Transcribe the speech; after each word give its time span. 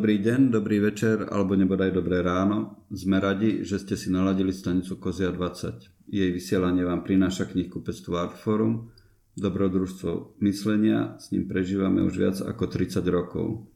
Dobrý 0.00 0.16
deň, 0.16 0.48
dobrý 0.48 0.80
večer 0.80 1.28
alebo 1.28 1.52
nebodaj 1.52 1.92
dobré 1.92 2.24
ráno. 2.24 2.88
Sme 2.88 3.20
radi, 3.20 3.68
že 3.68 3.76
ste 3.76 4.00
si 4.00 4.08
naladili 4.08 4.48
stanicu 4.48 4.96
Kozia 4.96 5.28
20. 5.28 6.08
Jej 6.08 6.32
vysielanie 6.32 6.88
vám 6.88 7.04
prináša 7.04 7.44
knihkupectvo 7.44 8.16
Artforum, 8.16 8.96
dobrodružstvo 9.36 10.40
myslenia, 10.40 11.20
s 11.20 11.36
ním 11.36 11.44
prežívame 11.44 12.00
už 12.00 12.16
viac 12.16 12.40
ako 12.40 12.64
30 12.64 13.04
rokov. 13.12 13.68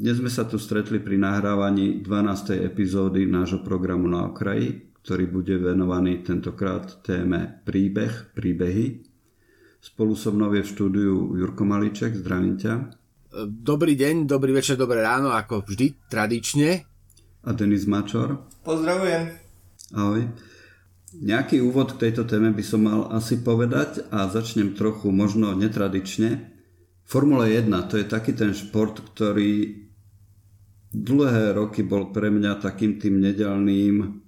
Dnes 0.00 0.16
sme 0.16 0.32
sa 0.32 0.48
tu 0.48 0.56
stretli 0.56 0.96
pri 0.96 1.20
nahrávaní 1.20 2.00
12. 2.00 2.64
epizódy 2.64 3.28
nášho 3.28 3.60
programu 3.60 4.08
na 4.08 4.32
okraji, 4.32 4.96
ktorý 5.04 5.28
bude 5.28 5.60
venovaný 5.60 6.24
tentokrát 6.24 7.04
téme 7.04 7.60
príbeh, 7.68 8.32
príbehy. 8.32 9.04
Spolu 9.84 10.16
so 10.16 10.32
mnou 10.32 10.56
je 10.56 10.64
v 10.64 10.72
štúdiu 10.72 11.36
Jurko 11.36 11.68
Maliček, 11.68 12.16
zdravím 12.16 12.56
ťa. 12.56 12.96
Dobrý 13.36 13.92
deň, 13.92 14.24
dobrý 14.24 14.56
večer, 14.56 14.80
dobré 14.80 15.04
ráno, 15.04 15.28
ako 15.36 15.60
vždy, 15.60 16.08
tradične. 16.08 16.88
A 17.44 17.52
Denis 17.52 17.84
Mačor. 17.84 18.48
Pozdravujem. 18.64 19.28
Ahoj. 19.92 20.32
Nejaký 21.12 21.60
úvod 21.60 21.92
k 21.92 22.08
tejto 22.08 22.24
téme 22.24 22.56
by 22.56 22.64
som 22.64 22.88
mal 22.88 23.12
asi 23.12 23.44
povedať 23.44 24.08
a 24.08 24.32
začnem 24.32 24.72
trochu 24.72 25.12
možno 25.12 25.52
netradične. 25.52 26.56
Formula 27.04 27.44
1 27.44 27.68
to 27.92 28.00
je 28.00 28.08
taký 28.08 28.32
ten 28.32 28.56
šport, 28.56 28.96
ktorý 28.96 29.76
dlhé 30.96 31.52
roky 31.52 31.84
bol 31.84 32.08
pre 32.16 32.32
mňa 32.32 32.64
takým 32.64 32.96
tým 32.96 33.20
nedelným, 33.20 34.24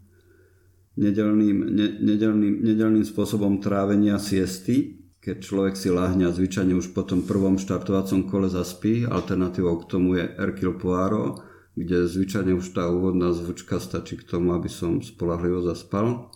nedelným, 1.00 1.56
ne, 1.72 1.88
nedelným, 2.04 2.54
nedelným 2.68 3.04
spôsobom 3.08 3.64
trávenia 3.64 4.20
siesty 4.20 4.99
keď 5.20 5.36
človek 5.44 5.74
si 5.76 5.92
láhne 5.92 6.28
a 6.28 6.32
zvyčajne 6.32 6.72
už 6.72 6.96
po 6.96 7.04
tom 7.04 7.20
prvom 7.20 7.60
štartovacom 7.60 8.24
kole 8.24 8.48
zaspí. 8.48 9.04
Alternatívou 9.04 9.84
k 9.84 9.88
tomu 9.88 10.16
je 10.16 10.24
Hercule 10.40 10.80
Poirot, 10.80 11.44
kde 11.76 12.08
zvyčajne 12.08 12.56
už 12.56 12.72
tá 12.72 12.88
úvodná 12.88 13.28
zvučka 13.36 13.76
stačí 13.76 14.16
k 14.16 14.24
tomu, 14.24 14.56
aby 14.56 14.72
som 14.72 15.04
spolahlivo 15.04 15.60
zaspal. 15.60 16.32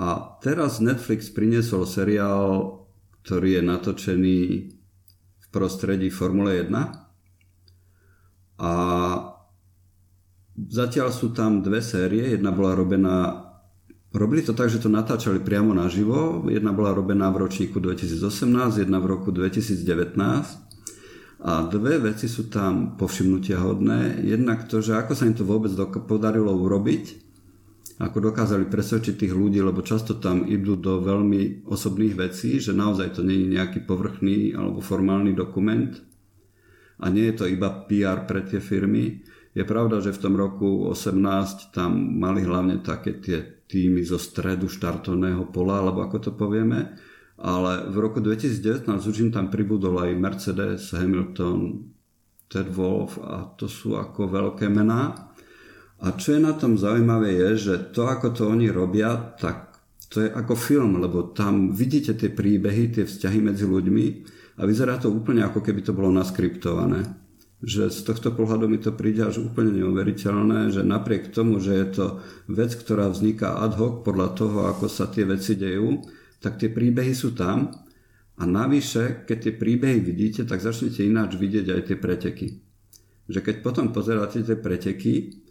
A 0.00 0.38
teraz 0.40 0.80
Netflix 0.80 1.28
priniesol 1.28 1.84
seriál, 1.84 2.80
ktorý 3.26 3.60
je 3.60 3.62
natočený 3.62 4.38
v 5.36 5.46
prostredí 5.52 6.08
Formule 6.08 6.64
1 6.64 6.72
a 8.58 8.72
zatiaľ 10.56 11.08
sú 11.14 11.30
tam 11.36 11.62
dve 11.62 11.78
série, 11.84 12.34
jedna 12.34 12.50
bola 12.50 12.74
robená 12.74 13.47
Robili 14.18 14.42
to 14.42 14.50
tak, 14.50 14.66
že 14.66 14.82
to 14.82 14.90
natáčali 14.90 15.38
priamo 15.38 15.70
naživo. 15.70 16.42
Jedna 16.50 16.74
bola 16.74 16.90
robená 16.90 17.30
v 17.30 17.46
ročníku 17.46 17.78
2018, 17.78 18.82
jedna 18.82 18.98
v 18.98 19.14
roku 19.14 19.30
2019. 19.30 19.78
A 21.38 21.62
dve 21.70 22.02
veci 22.02 22.26
sú 22.26 22.50
tam 22.50 22.98
povšimnutia 22.98 23.62
hodné. 23.62 24.18
Jednak 24.26 24.66
to, 24.66 24.82
že 24.82 24.98
ako 24.98 25.14
sa 25.14 25.22
im 25.22 25.38
to 25.38 25.46
vôbec 25.46 25.70
podarilo 26.02 26.50
urobiť, 26.50 27.14
ako 28.02 28.34
dokázali 28.34 28.66
presvedčiť 28.66 29.14
tých 29.22 29.30
ľudí, 29.38 29.62
lebo 29.62 29.86
často 29.86 30.18
tam 30.18 30.42
idú 30.50 30.74
do 30.74 30.98
veľmi 30.98 31.70
osobných 31.70 32.18
vecí, 32.18 32.58
že 32.58 32.74
naozaj 32.74 33.14
to 33.14 33.22
nie 33.22 33.46
je 33.46 33.54
nejaký 33.54 33.86
povrchný 33.86 34.50
alebo 34.50 34.82
formálny 34.82 35.30
dokument 35.30 35.94
a 36.98 37.06
nie 37.06 37.30
je 37.30 37.34
to 37.38 37.44
iba 37.46 37.70
PR 37.86 38.26
pre 38.26 38.42
tie 38.42 38.58
firmy. 38.58 39.22
Je 39.58 39.66
pravda, 39.66 39.98
že 39.98 40.14
v 40.14 40.22
tom 40.22 40.38
roku 40.38 40.86
18 40.86 41.74
tam 41.74 41.90
mali 41.98 42.46
hlavne 42.46 42.78
také 42.78 43.18
tie 43.18 43.42
týmy 43.66 44.06
zo 44.06 44.14
stredu 44.14 44.70
štartovného 44.70 45.50
pola, 45.50 45.82
alebo 45.82 46.06
ako 46.06 46.16
to 46.22 46.30
povieme. 46.30 46.94
Ale 47.42 47.90
v 47.90 47.96
roku 47.98 48.22
2019 48.22 48.86
už 48.86 49.16
im 49.26 49.30
tam 49.34 49.50
pribudol 49.50 49.98
aj 49.98 50.14
Mercedes, 50.14 50.94
Hamilton, 50.94 51.90
Ted 52.46 52.70
Wolf 52.70 53.18
a 53.18 53.50
to 53.58 53.66
sú 53.66 53.98
ako 53.98 54.30
veľké 54.30 54.70
mená. 54.70 55.34
A 55.98 56.14
čo 56.14 56.38
je 56.38 56.40
na 56.40 56.54
tom 56.54 56.78
zaujímavé 56.78 57.34
je, 57.34 57.50
že 57.58 57.74
to 57.90 58.06
ako 58.06 58.30
to 58.30 58.46
oni 58.46 58.70
robia, 58.70 59.34
tak 59.42 59.74
to 60.06 60.22
je 60.22 60.30
ako 60.30 60.54
film, 60.54 61.02
lebo 61.02 61.34
tam 61.34 61.74
vidíte 61.74 62.14
tie 62.14 62.30
príbehy, 62.30 62.94
tie 62.94 63.02
vzťahy 63.02 63.42
medzi 63.42 63.66
ľuďmi 63.66 64.06
a 64.54 64.62
vyzerá 64.62 65.02
to 65.02 65.10
úplne 65.10 65.42
ako 65.42 65.66
keby 65.66 65.82
to 65.82 65.90
bolo 65.90 66.14
naskriptované 66.14 67.27
že 67.58 67.90
z 67.90 68.06
tohto 68.06 68.30
pohľadu 68.30 68.70
mi 68.70 68.78
to 68.78 68.94
príde 68.94 69.26
až 69.26 69.42
úplne 69.42 69.82
neuveriteľné, 69.82 70.70
že 70.70 70.86
napriek 70.86 71.34
tomu, 71.34 71.58
že 71.58 71.74
je 71.74 71.86
to 71.90 72.06
vec, 72.46 72.70
ktorá 72.78 73.10
vzniká 73.10 73.58
ad 73.58 73.74
hoc 73.74 74.06
podľa 74.06 74.28
toho, 74.38 74.58
ako 74.70 74.86
sa 74.86 75.10
tie 75.10 75.26
veci 75.26 75.58
dejú, 75.58 76.06
tak 76.38 76.62
tie 76.62 76.70
príbehy 76.70 77.10
sú 77.10 77.34
tam 77.34 77.74
a 78.38 78.42
navyše, 78.46 79.26
keď 79.26 79.38
tie 79.42 79.54
príbehy 79.58 79.98
vidíte, 79.98 80.46
tak 80.46 80.62
začnete 80.62 81.02
ináč 81.02 81.34
vidieť 81.34 81.66
aj 81.74 81.82
tie 81.90 81.96
preteky. 81.98 82.46
Že 83.26 83.40
keď 83.42 83.56
potom 83.66 83.90
pozeráte 83.90 84.46
tie 84.46 84.54
preteky, 84.54 85.42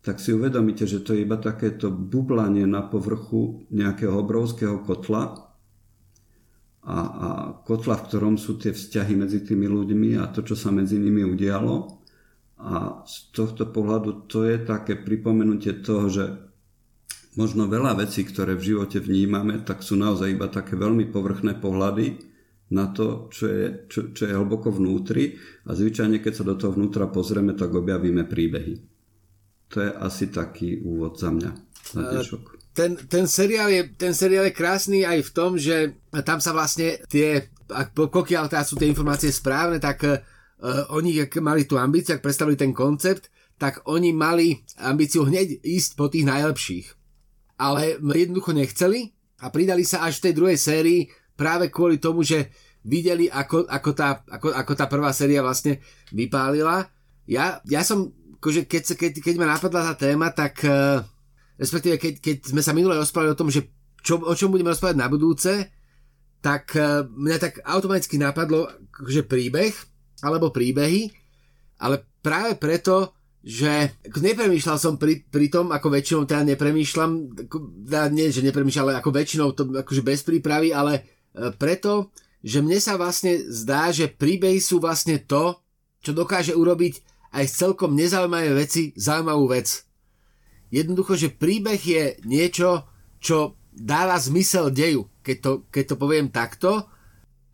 tak 0.00 0.16
si 0.16 0.32
uvedomíte, 0.32 0.88
že 0.88 1.04
to 1.04 1.12
je 1.12 1.28
iba 1.28 1.36
takéto 1.36 1.92
bublanie 1.92 2.64
na 2.64 2.80
povrchu 2.80 3.68
nejakého 3.68 4.16
obrovského 4.16 4.80
kotla, 4.80 5.49
a, 6.80 6.96
a 6.96 7.28
kotla, 7.60 8.00
v 8.00 8.06
ktorom 8.08 8.34
sú 8.40 8.56
tie 8.56 8.72
vzťahy 8.72 9.12
medzi 9.12 9.44
tými 9.44 9.68
ľuďmi 9.68 10.16
a 10.16 10.32
to, 10.32 10.40
čo 10.40 10.56
sa 10.56 10.72
medzi 10.72 10.96
nimi 10.96 11.20
udialo. 11.20 12.00
A 12.60 13.04
z 13.08 13.16
tohto 13.32 13.68
pohľadu 13.68 14.28
to 14.28 14.44
je 14.44 14.60
také 14.60 14.96
pripomenutie 14.96 15.80
toho, 15.80 16.08
že 16.12 16.24
možno 17.36 17.68
veľa 17.68 18.00
vecí, 18.00 18.24
ktoré 18.24 18.56
v 18.56 18.74
živote 18.74 19.00
vnímame, 19.00 19.64
tak 19.64 19.84
sú 19.84 19.96
naozaj 19.96 20.32
iba 20.32 20.48
také 20.48 20.76
veľmi 20.76 21.08
povrchné 21.08 21.56
pohľady 21.56 22.20
na 22.70 22.92
to, 22.92 23.32
čo 23.32 23.44
je, 23.50 23.66
čo, 23.90 24.00
čo 24.14 24.22
je 24.28 24.36
hlboko 24.36 24.70
vnútri 24.70 25.40
a 25.66 25.74
zvyčajne, 25.74 26.22
keď 26.22 26.32
sa 26.32 26.44
do 26.46 26.54
toho 26.54 26.76
vnútra 26.76 27.10
pozrieme, 27.10 27.56
tak 27.56 27.74
objavíme 27.74 28.28
príbehy. 28.28 28.74
To 29.70 29.76
je 29.80 29.90
asi 29.90 30.30
taký 30.30 30.82
úvod 30.82 31.18
za 31.18 31.32
mňa. 31.32 31.50
Na 31.98 32.02
dnešok 32.14 32.59
ten, 32.70 32.96
ten, 32.96 33.26
seriál 33.26 33.68
je, 33.70 33.82
ten 33.98 34.14
seriál 34.14 34.46
je 34.50 34.54
krásny 34.54 35.02
aj 35.02 35.26
v 35.26 35.30
tom, 35.34 35.58
že 35.58 35.98
tam 36.22 36.38
sa 36.38 36.54
vlastne 36.54 37.02
tie, 37.10 37.50
pokiaľ 37.94 38.46
teda 38.46 38.62
sú 38.62 38.78
tie 38.78 38.90
informácie 38.90 39.34
správne, 39.34 39.82
tak 39.82 40.06
uh, 40.06 40.18
oni, 40.94 41.18
ak 41.26 41.42
mali 41.42 41.66
tú 41.66 41.74
ambíciu, 41.78 42.14
ak 42.14 42.24
predstavili 42.24 42.54
ten 42.54 42.70
koncept, 42.70 43.28
tak 43.60 43.84
oni 43.84 44.14
mali 44.16 44.62
ambíciu 44.80 45.26
hneď 45.26 45.60
ísť 45.60 45.90
po 45.98 46.08
tých 46.08 46.24
najlepších. 46.24 46.86
Ale 47.60 48.00
jednoducho 48.00 48.56
nechceli 48.56 49.12
a 49.44 49.52
pridali 49.52 49.84
sa 49.84 50.08
až 50.08 50.22
v 50.22 50.24
tej 50.30 50.34
druhej 50.38 50.58
sérii 50.58 51.00
práve 51.36 51.68
kvôli 51.68 52.00
tomu, 52.00 52.24
že 52.24 52.48
videli, 52.80 53.28
ako, 53.28 53.68
ako, 53.68 53.90
tá, 53.92 54.24
ako, 54.24 54.56
ako 54.56 54.72
tá 54.72 54.88
prvá 54.88 55.12
séria 55.12 55.44
vlastne 55.44 55.84
vypálila. 56.08 56.88
Ja, 57.28 57.60
ja 57.68 57.84
som, 57.84 58.16
akože 58.40 58.64
keď, 58.64 58.96
keď, 58.96 59.12
keď 59.20 59.34
ma 59.36 59.52
napadla 59.52 59.92
tá 59.92 60.08
téma, 60.08 60.32
tak 60.32 60.64
uh, 60.64 61.04
respektíve 61.60 62.00
keď, 62.00 62.14
keď 62.24 62.36
sme 62.48 62.64
sa 62.64 62.72
minule 62.72 62.96
rozprávali 62.96 63.36
o 63.36 63.38
tom, 63.38 63.52
že 63.52 63.68
čo, 64.00 64.16
o 64.16 64.32
čom 64.32 64.48
budeme 64.48 64.72
rozprávať 64.72 64.96
na 64.96 65.12
budúce, 65.12 65.68
tak 66.40 66.72
uh, 66.72 67.04
mňa 67.04 67.36
tak 67.36 67.60
automaticky 67.60 68.16
napadlo, 68.16 68.72
že 69.04 69.28
príbeh, 69.28 69.76
alebo 70.24 70.48
príbehy, 70.48 71.12
ale 71.84 72.00
práve 72.24 72.56
preto, 72.56 73.12
že 73.40 73.96
nepremýšľal 74.08 74.76
som 74.80 74.96
pri, 74.96 75.24
pri 75.28 75.52
tom, 75.52 75.72
ako 75.72 75.92
väčšinou 75.92 76.28
teda 76.28 76.44
nepremýšľam, 76.56 77.40
teda 77.88 78.08
nie, 78.12 78.32
že 78.32 78.44
nepremýšľam, 78.44 78.84
ale 78.88 78.98
ako 79.00 79.10
väčšinou 79.12 79.48
to 79.52 79.62
akože 79.84 80.02
bez 80.04 80.24
prípravy, 80.24 80.72
ale 80.72 81.04
uh, 81.36 81.52
preto, 81.52 82.08
že 82.40 82.64
mne 82.64 82.80
sa 82.80 82.96
vlastne 82.96 83.36
zdá, 83.52 83.92
že 83.92 84.08
príbehy 84.08 84.64
sú 84.64 84.80
vlastne 84.80 85.20
to, 85.20 85.60
čo 86.00 86.16
dokáže 86.16 86.56
urobiť 86.56 87.04
aj 87.36 87.44
z 87.44 87.52
celkom 87.52 87.92
nezaujímavé 87.92 88.56
veci 88.56 88.96
zaujímavú 88.96 89.44
vec. 89.52 89.89
Jednoducho, 90.70 91.18
že 91.18 91.34
príbeh 91.34 91.78
je 91.82 92.02
niečo, 92.24 92.86
čo 93.18 93.58
dáva 93.74 94.18
zmysel 94.18 94.70
deju, 94.70 95.10
keď 95.22 95.36
to, 95.42 95.50
keď 95.70 95.84
to 95.84 95.94
poviem 95.98 96.30
takto. 96.30 96.86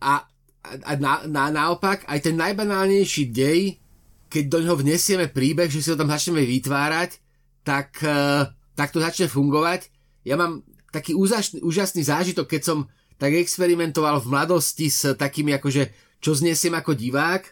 A, 0.00 0.28
a 0.62 0.92
na, 1.00 1.24
na, 1.24 1.48
naopak, 1.48 2.04
aj 2.04 2.20
ten 2.28 2.36
najbanálnejší 2.36 3.32
dej, 3.32 3.80
keď 4.28 4.44
do 4.52 4.58
ňoho 4.68 4.84
vnesieme 4.84 5.32
príbeh, 5.32 5.72
že 5.72 5.80
si 5.80 5.88
ho 5.88 5.96
tam 5.96 6.12
začneme 6.12 6.44
vytvárať, 6.44 7.18
tak, 7.64 7.98
uh, 8.04 8.46
tak 8.76 8.92
to 8.92 9.00
začne 9.00 9.32
fungovať. 9.32 9.88
Ja 10.26 10.36
mám 10.36 10.66
taký 10.92 11.16
úžasný, 11.16 11.64
úžasný 11.64 12.04
zážitok, 12.04 12.46
keď 12.46 12.62
som 12.62 12.78
tak 13.16 13.32
experimentoval 13.32 14.20
v 14.20 14.28
mladosti 14.28 14.92
s 14.92 15.16
takými 15.16 15.56
akože, 15.56 15.88
čo 16.20 16.36
znesiem 16.36 16.76
ako 16.76 16.92
divák, 16.92 17.48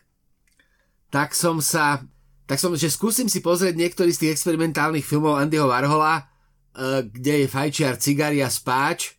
tak 1.09 1.33
som 1.33 1.63
sa 1.63 2.05
tak 2.45 2.61
som, 2.61 2.77
že 2.77 2.93
skúsim 2.93 3.29
si 3.29 3.41
pozrieť 3.41 3.75
niektorý 3.77 4.13
z 4.13 4.27
tých 4.27 4.33
experimentálnych 4.37 5.05
filmov 5.05 5.41
Andyho 5.41 5.69
Warhola, 5.69 6.21
uh, 6.21 7.01
kde 7.09 7.45
je 7.45 7.47
fajčiar, 7.49 7.97
cigari 7.97 8.45
a 8.45 8.53
spáč, 8.53 9.17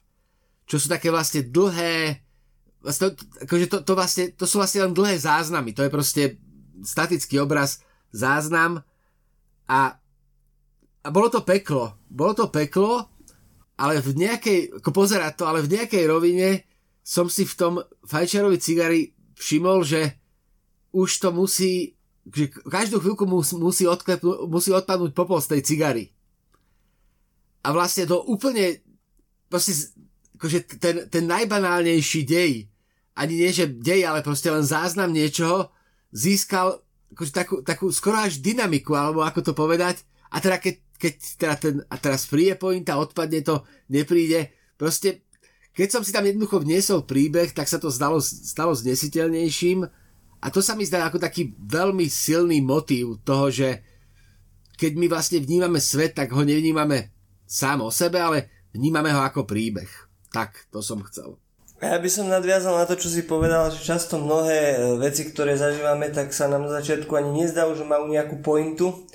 čo 0.70 0.78
sú 0.78 0.90
také 0.90 1.10
vlastne 1.10 1.46
dlhé, 1.46 2.22
vlastne, 2.86 3.18
akože 3.18 3.66
to, 3.66 3.78
to, 3.82 3.94
vlastne, 3.98 4.26
to 4.38 4.46
sú 4.46 4.62
vlastne 4.62 4.86
len 4.86 4.94
dlhé 4.94 5.18
záznamy, 5.18 5.74
to 5.74 5.82
je 5.86 5.94
proste 5.94 6.24
statický 6.86 7.42
obraz, 7.42 7.82
záznam 8.14 8.86
a, 9.66 9.98
a 11.02 11.08
bolo 11.10 11.34
to 11.34 11.42
peklo, 11.42 11.98
bolo 12.06 12.38
to 12.38 12.46
peklo, 12.54 13.10
ale 13.76 14.00
v 14.00 14.14
nejakej, 14.16 14.80
ako 14.80 14.90
pozerať 14.94 15.34
to, 15.36 15.44
ale 15.50 15.66
v 15.66 15.72
nejakej 15.76 16.04
rovine 16.08 16.64
som 17.02 17.28
si 17.28 17.44
v 17.44 17.58
tom 17.58 17.74
fajčiarovi 18.06 18.58
cigari 18.62 19.12
všimol, 19.36 19.84
že 19.84 20.16
už 20.96 21.10
to 21.20 21.30
musí 21.36 21.95
že 22.30 22.50
každú 22.66 22.98
chvíľku 23.02 23.30
mus, 23.30 23.54
musí, 23.54 23.86
odklepnú, 23.86 24.50
musí 24.50 24.74
odpadnúť 24.74 25.14
popol 25.14 25.38
z 25.42 25.58
tej 25.58 25.62
cigary. 25.62 26.06
A 27.66 27.74
vlastne 27.74 28.10
to 28.10 28.22
úplne 28.26 28.82
proste, 29.50 29.94
akože 30.38 30.82
ten, 30.82 30.96
ten 31.10 31.24
najbanálnejší 31.26 32.22
dej, 32.26 32.70
ani 33.16 33.34
nie 33.40 33.52
že 33.54 33.70
dej, 33.70 34.06
ale 34.06 34.26
proste 34.26 34.50
len 34.52 34.66
záznam 34.66 35.14
niečoho, 35.14 35.72
získal 36.12 36.86
akože 37.16 37.32
takú, 37.32 37.56
takú 37.64 37.88
skoro 37.94 38.20
až 38.20 38.44
dynamiku, 38.44 38.92
alebo 38.98 39.24
ako 39.24 39.40
to 39.40 39.54
povedať. 39.56 40.04
A 40.34 40.44
teda 40.44 40.60
keď, 40.60 40.76
keď 41.00 41.14
teda 41.40 41.56
ten, 41.56 41.76
a 41.88 41.96
teraz 41.96 42.28
príde 42.28 42.60
pointa, 42.60 43.00
odpadne 43.00 43.40
to, 43.40 43.64
nepríde. 43.88 44.52
Proste, 44.76 45.24
keď 45.72 45.88
som 45.96 46.02
si 46.04 46.12
tam 46.12 46.28
jednoducho 46.28 46.60
vniesol 46.60 47.08
príbeh, 47.08 47.56
tak 47.56 47.72
sa 47.72 47.80
to 47.80 47.88
stalo, 47.88 48.20
stalo 48.20 48.76
znesiteľnejším. 48.76 49.88
A 50.44 50.52
to 50.52 50.60
sa 50.60 50.76
mi 50.78 50.86
zdá 50.86 51.08
ako 51.08 51.20
taký 51.20 51.56
veľmi 51.58 52.06
silný 52.08 52.62
motív 52.62 53.22
toho, 53.26 53.50
že 53.50 53.82
keď 54.76 54.92
my 55.00 55.06
vlastne 55.08 55.40
vnímame 55.40 55.80
svet, 55.80 56.16
tak 56.16 56.36
ho 56.36 56.44
nevnímame 56.44 57.12
sám 57.48 57.86
o 57.86 57.92
sebe, 57.92 58.20
ale 58.20 58.70
vnímame 58.76 59.10
ho 59.16 59.24
ako 59.24 59.48
príbeh. 59.48 59.88
Tak, 60.30 60.68
to 60.70 60.84
som 60.84 61.00
chcel. 61.08 61.40
Ja 61.80 62.00
by 62.00 62.10
som 62.12 62.32
nadviazal 62.32 62.76
na 62.76 62.88
to, 62.88 62.96
čo 62.96 63.12
si 63.12 63.28
povedal, 63.28 63.68
že 63.72 63.84
často 63.84 64.16
mnohé 64.16 64.60
e, 64.74 64.78
veci, 65.00 65.28
ktoré 65.28 65.60
zažívame, 65.60 66.08
tak 66.08 66.32
sa 66.32 66.48
nám 66.48 66.68
na 66.68 66.72
začiatku 66.80 67.12
ani 67.16 67.44
nezdajú, 67.44 67.76
že 67.76 67.84
majú 67.84 68.08
nejakú 68.08 68.40
pointu. 68.40 69.06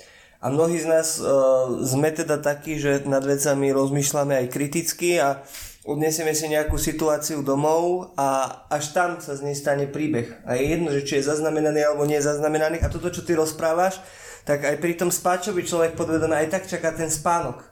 A 0.41 0.49
mnohí 0.49 0.81
z 0.81 0.89
nás 0.89 1.21
uh, 1.21 1.69
sme 1.85 2.09
teda 2.09 2.41
takí, 2.41 2.81
že 2.81 3.05
nad 3.05 3.21
vecami 3.21 3.69
rozmýšľame 3.69 4.41
aj 4.41 4.47
kriticky 4.49 5.21
a 5.21 5.45
odnesieme 5.85 6.33
si 6.37 6.45
nejakú 6.49 6.77
situáciu 6.77 7.41
domov 7.41 8.13
a 8.13 8.61
až 8.69 8.93
tam 8.93 9.17
sa 9.17 9.33
z 9.33 9.45
nej 9.45 9.55
stane 9.57 9.89
príbeh. 9.89 10.45
A 10.45 10.57
je 10.57 10.77
jedno, 10.77 10.89
že 10.93 11.05
či 11.05 11.19
je 11.19 11.29
zaznamenaný 11.29 11.81
alebo 11.85 12.05
nie 12.05 12.21
je 12.21 12.29
zaznamenaný. 12.29 12.85
A 12.85 12.91
toto, 12.91 13.09
čo 13.09 13.25
ty 13.25 13.33
rozprávaš, 13.33 13.97
tak 14.45 14.65
aj 14.65 14.77
pri 14.81 14.97
tom 14.97 15.09
spáčovi 15.09 15.65
človek 15.65 15.93
podvedome 15.97 16.37
aj 16.37 16.47
tak 16.49 16.63
čaká 16.69 16.93
ten 16.93 17.09
spánok 17.09 17.71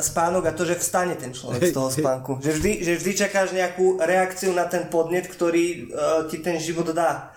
spánok 0.00 0.44
a 0.48 0.56
to, 0.56 0.64
že 0.64 0.80
vstane 0.80 1.20
ten 1.20 1.34
človek 1.36 1.68
z 1.68 1.76
toho 1.76 1.92
spánku. 1.92 2.40
Že 2.40 2.52
vždy, 2.56 2.72
že 2.80 2.92
vždy 2.96 3.12
čakáš 3.12 3.52
nejakú 3.52 4.00
reakciu 4.00 4.56
na 4.56 4.64
ten 4.64 4.88
podnet, 4.88 5.28
ktorý 5.28 5.92
uh, 5.92 6.24
ti 6.32 6.40
ten 6.40 6.56
život 6.56 6.88
dá. 6.96 7.34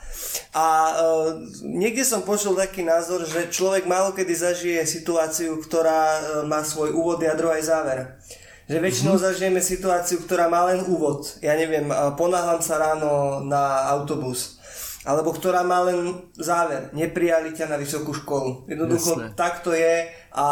A 0.56 0.65
uh, 0.95 1.35
niekde 1.68 2.07
som 2.07 2.24
počul 2.24 2.56
taký 2.56 2.88
názor, 2.88 3.27
že 3.27 3.51
človek 3.51 3.83
málo 3.83 4.15
kedy 4.15 4.33
zažije 4.33 4.81
situáciu, 4.88 5.59
ktorá 5.59 6.03
uh, 6.15 6.21
má 6.47 6.63
svoj 6.63 6.95
úvod, 6.95 7.19
jadro 7.19 7.51
aj 7.51 7.63
záver. 7.68 8.00
Že 8.67 8.83
väčšinou 8.83 9.15
mm-hmm. 9.15 9.27
zažijeme 9.31 9.61
situáciu, 9.63 10.19
ktorá 10.27 10.51
má 10.51 10.67
len 10.67 10.83
úvod. 10.83 11.39
Ja 11.39 11.55
neviem, 11.55 11.87
ponáhľam 12.19 12.59
sa 12.59 12.75
ráno 12.79 13.39
na 13.47 13.87
autobus 13.95 14.59
alebo 15.07 15.31
ktorá 15.31 15.63
má 15.63 15.87
len 15.87 16.27
záver. 16.35 16.91
Neprijali 16.91 17.55
ťa 17.55 17.71
na 17.71 17.79
vysokú 17.79 18.11
školu. 18.11 18.67
Jednoducho 18.67 19.15
Jasne. 19.15 19.31
tak 19.39 19.63
to 19.63 19.71
je 19.71 20.03
a 20.35 20.45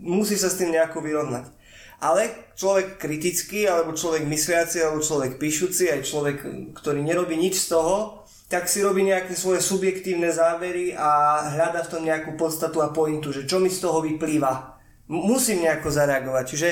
musí 0.00 0.40
sa 0.40 0.48
s 0.48 0.56
tým 0.56 0.72
nejako 0.72 1.04
vyrovnať. 1.04 1.52
Ale 2.00 2.52
človek 2.56 2.96
kritický, 2.96 3.68
alebo 3.68 3.92
človek 3.92 4.24
mysliaci, 4.24 4.80
alebo 4.80 5.04
človek 5.04 5.36
píšuci, 5.36 5.92
aj 5.92 6.00
človek, 6.08 6.36
ktorý 6.76 7.00
nerobí 7.04 7.36
nič 7.36 7.68
z 7.68 7.76
toho, 7.76 8.24
tak 8.48 8.68
si 8.68 8.84
robí 8.84 9.04
nejaké 9.04 9.36
svoje 9.36 9.60
subjektívne 9.60 10.32
závery 10.32 10.96
a 10.96 11.40
hľada 11.52 11.84
v 11.84 11.90
tom 11.92 12.02
nejakú 12.04 12.36
podstatu 12.40 12.80
a 12.80 12.92
pointu, 12.92 13.32
že 13.32 13.48
čo 13.48 13.60
mi 13.60 13.68
z 13.68 13.84
toho 13.84 14.04
vyplýva. 14.04 14.80
Musím 15.12 15.64
nejako 15.64 15.92
zareagovať. 15.92 16.44
Čiže 16.48 16.68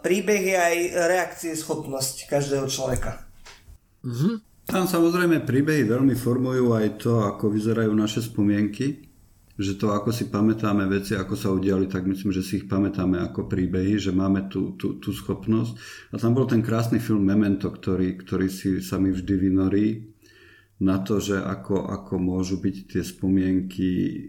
príbeh 0.00 0.42
je 0.42 0.58
aj 0.58 0.76
reakcie 1.08 1.52
schopnosť 1.52 2.28
každého 2.28 2.66
človeka. 2.68 3.20
Mm-hmm. 4.02 4.34
Tam 4.62 4.86
samozrejme 4.86 5.42
príbehy 5.42 5.84
veľmi 5.84 6.14
formujú 6.14 6.72
aj 6.72 6.86
to, 7.02 7.20
ako 7.26 7.50
vyzerajú 7.50 7.92
naše 7.92 8.22
spomienky, 8.22 9.10
že 9.58 9.76
to, 9.76 9.92
ako 9.92 10.08
si 10.14 10.32
pamätáme 10.32 10.88
veci, 10.88 11.12
ako 11.12 11.34
sa 11.36 11.52
udiali, 11.52 11.84
tak 11.84 12.08
myslím, 12.08 12.32
že 12.32 12.40
si 12.40 12.62
ich 12.62 12.66
pamätáme 12.70 13.20
ako 13.20 13.50
príbehy, 13.50 14.00
že 14.00 14.14
máme 14.14 14.48
tú, 14.48 14.78
tú, 14.80 14.96
tú 14.96 15.12
schopnosť. 15.12 15.76
A 16.10 16.16
tam 16.16 16.32
bol 16.32 16.48
ten 16.48 16.64
krásny 16.64 17.02
film 17.02 17.26
Memento, 17.26 17.68
ktorý, 17.68 18.16
ktorý 18.16 18.48
si 18.48 18.80
sa 18.80 18.96
mi 18.96 19.12
vždy 19.12 19.34
vynorí 19.36 19.86
na 20.82 20.98
to, 21.04 21.20
že 21.20 21.38
ako, 21.38 21.86
ako 21.92 22.14
môžu 22.18 22.58
byť 22.58 22.76
tie 22.90 23.02
spomienky 23.06 23.90
e, 24.10 24.20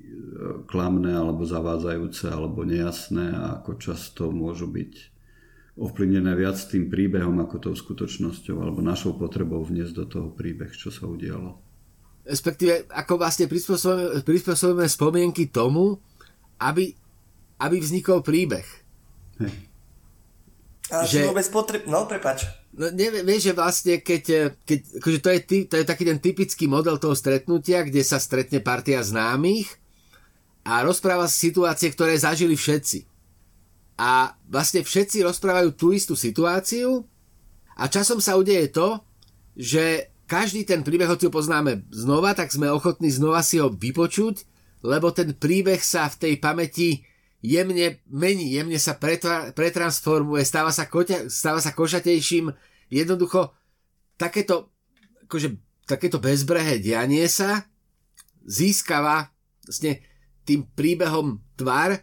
klamné 0.69 1.15
alebo 1.15 1.47
zavádzajúce 1.47 2.29
alebo 2.29 2.61
nejasné 2.61 3.33
a 3.33 3.63
ako 3.63 3.79
často 3.81 4.29
môžu 4.29 4.69
byť 4.69 5.12
ovplyvnené 5.73 6.37
viac 6.37 6.57
tým 6.69 6.85
príbehom 6.85 7.41
ako 7.41 7.55
tou 7.57 7.73
skutočnosťou 7.73 8.61
alebo 8.61 8.85
našou 8.85 9.17
potrebou 9.17 9.65
vniesť 9.65 9.93
do 9.93 10.05
toho 10.05 10.27
príbeh, 10.29 10.69
čo 10.69 10.93
sa 10.93 11.09
udialo. 11.09 11.57
Respektíve, 12.23 12.87
ako 12.93 13.19
vlastne 13.19 13.49
prispôsobíme, 13.49 14.23
prispôsobíme 14.23 14.85
spomienky 14.87 15.49
tomu, 15.49 15.97
aby, 16.61 16.93
aby 17.59 17.75
vznikol 17.81 18.23
príbeh. 18.23 18.63
Hej. 19.41 19.53
Ale 20.93 21.03
že, 21.09 21.25
vôbec 21.25 21.47
potreb... 21.49 21.89
No, 21.89 22.05
prepač. 22.05 22.45
No, 22.77 22.93
neviem, 22.93 23.25
vieš, 23.25 23.49
že 23.49 23.53
vlastne, 23.57 23.93
keď, 23.99 24.53
keď 24.61 24.79
akože 25.01 25.19
to, 25.19 25.29
je, 25.33 25.39
to 25.67 25.75
je 25.81 25.85
taký 25.89 26.03
ten 26.05 26.19
typický 26.21 26.69
model 26.69 27.01
toho 27.01 27.17
stretnutia, 27.17 27.81
kde 27.81 28.05
sa 28.05 28.21
stretne 28.21 28.61
partia 28.61 29.01
známych 29.01 29.73
a 30.63 30.85
rozpráva 30.85 31.25
si 31.25 31.49
situácie, 31.49 31.89
ktoré 31.91 32.13
zažili 32.13 32.53
všetci 32.53 33.12
a 33.99 34.33
vlastne 34.49 34.81
všetci 34.81 35.21
rozprávajú 35.21 35.69
tú 35.77 35.93
istú 35.93 36.17
situáciu 36.17 37.05
a 37.77 37.85
časom 37.89 38.17
sa 38.21 38.37
udeje 38.37 38.69
to, 38.73 39.01
že 39.53 40.13
každý 40.25 40.65
ten 40.65 40.81
príbeh, 40.81 41.05
hoci 41.05 41.29
ho 41.29 41.33
poznáme 41.33 41.85
znova, 41.93 42.33
tak 42.33 42.49
sme 42.49 42.71
ochotní 42.73 43.13
znova 43.13 43.45
si 43.45 43.61
ho 43.61 43.69
vypočuť, 43.69 44.49
lebo 44.81 45.13
ten 45.13 45.37
príbeh 45.37 45.77
sa 45.77 46.09
v 46.09 46.19
tej 46.19 46.33
pamäti 46.41 47.05
jemne 47.43 47.99
mení, 48.07 48.55
jemne 48.55 48.79
sa 48.79 48.95
pretva, 48.95 49.51
pretransformuje, 49.51 50.41
stáva 50.47 50.71
sa, 50.71 50.87
koťa, 50.87 51.27
stáva 51.27 51.59
sa 51.59 51.75
košatejším. 51.75 52.49
Jednoducho 52.87 53.51
takéto, 54.15 54.71
akože, 55.27 55.59
takéto 55.83 56.23
bezbrehé 56.23 56.79
dianie 56.79 57.27
sa 57.27 57.67
získava 58.47 59.31
vlastne 59.67 60.03
tým 60.47 60.67
príbehom 60.71 61.39
tvar, 61.55 61.99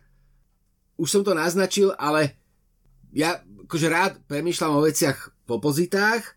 už 1.01 1.09
som 1.09 1.23
to 1.25 1.33
naznačil, 1.33 1.97
ale 1.97 2.37
ja 3.17 3.41
akože 3.65 3.89
rád 3.89 4.13
premýšľam 4.29 4.77
o 4.77 4.85
veciach 4.85 5.33
v 5.49 5.51
opozitách 5.51 6.37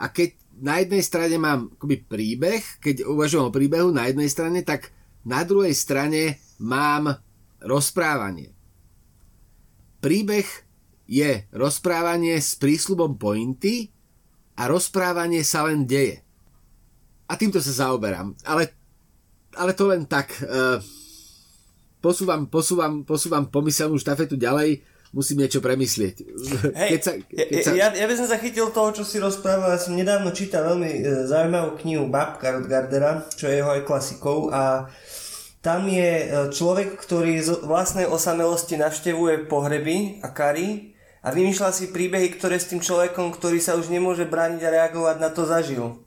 a 0.00 0.08
keď 0.08 0.40
na 0.60 0.80
jednej 0.80 1.04
strane 1.04 1.36
mám 1.36 1.76
akoby 1.76 2.08
príbeh, 2.08 2.80
keď 2.80 3.04
uvažujem 3.04 3.44
o 3.48 3.54
príbehu 3.54 3.92
na 3.92 4.08
jednej 4.08 4.32
strane, 4.32 4.64
tak 4.64 4.88
na 5.28 5.44
druhej 5.44 5.76
strane 5.76 6.40
mám 6.56 7.12
rozprávanie. 7.60 8.56
Príbeh 10.00 10.48
je 11.04 11.44
rozprávanie 11.52 12.40
s 12.40 12.56
prísľubom 12.56 13.20
pointy 13.20 13.92
a 14.56 14.68
rozprávanie 14.68 15.44
sa 15.44 15.68
len 15.68 15.84
deje. 15.84 16.24
A 17.28 17.36
týmto 17.36 17.60
sa 17.60 17.88
zaoberám. 17.88 18.32
Ale, 18.48 18.72
ale 19.56 19.72
to 19.76 19.84
len 19.88 20.08
tak. 20.08 20.32
Uh, 20.40 20.80
posúvam, 22.00 22.48
posúvam, 22.48 23.04
posúvam 23.04 23.44
pomyselnú 23.46 24.00
štafetu 24.00 24.34
ďalej, 24.40 24.82
musím 25.12 25.42
niečo 25.44 25.60
premyslieť. 25.60 26.16
Hej, 26.80 26.88
keď 26.96 27.00
sa, 27.02 27.12
keď 27.28 27.60
sa... 27.62 27.70
Ja, 27.76 27.88
ja 27.92 28.06
by 28.06 28.14
som 28.16 28.28
zachytil 28.30 28.66
toho, 28.70 28.90
čo 28.94 29.02
si 29.04 29.18
rozprával. 29.18 29.74
Ja 29.74 29.80
som 29.80 29.98
nedávno 29.98 30.30
čítal 30.30 30.66
veľmi 30.70 30.90
e, 30.90 31.00
zaujímavú 31.26 31.78
knihu 31.82 32.06
Babka 32.08 32.58
od 32.58 32.66
Gardera, 32.70 33.26
čo 33.34 33.50
je 33.50 33.58
jeho 33.60 33.70
aj 33.74 33.86
klasikou 33.86 34.50
a 34.54 34.86
tam 35.60 35.84
je 35.92 36.10
e, 36.24 36.26
človek, 36.54 36.96
ktorý 36.96 37.36
z 37.42 37.50
vlastnej 37.66 38.08
osamelosti 38.08 38.80
navštevuje 38.80 39.50
pohreby 39.50 40.24
a 40.24 40.32
kary 40.32 40.96
a 41.20 41.28
vymýšľa 41.34 41.70
si 41.76 41.92
príbehy, 41.92 42.32
ktoré 42.40 42.56
s 42.56 42.72
tým 42.72 42.80
človekom, 42.80 43.36
ktorý 43.36 43.60
sa 43.60 43.76
už 43.76 43.92
nemôže 43.92 44.24
brániť 44.24 44.62
a 44.64 44.72
reagovať 44.72 45.16
na 45.20 45.28
to 45.28 45.44
zažil. 45.44 46.00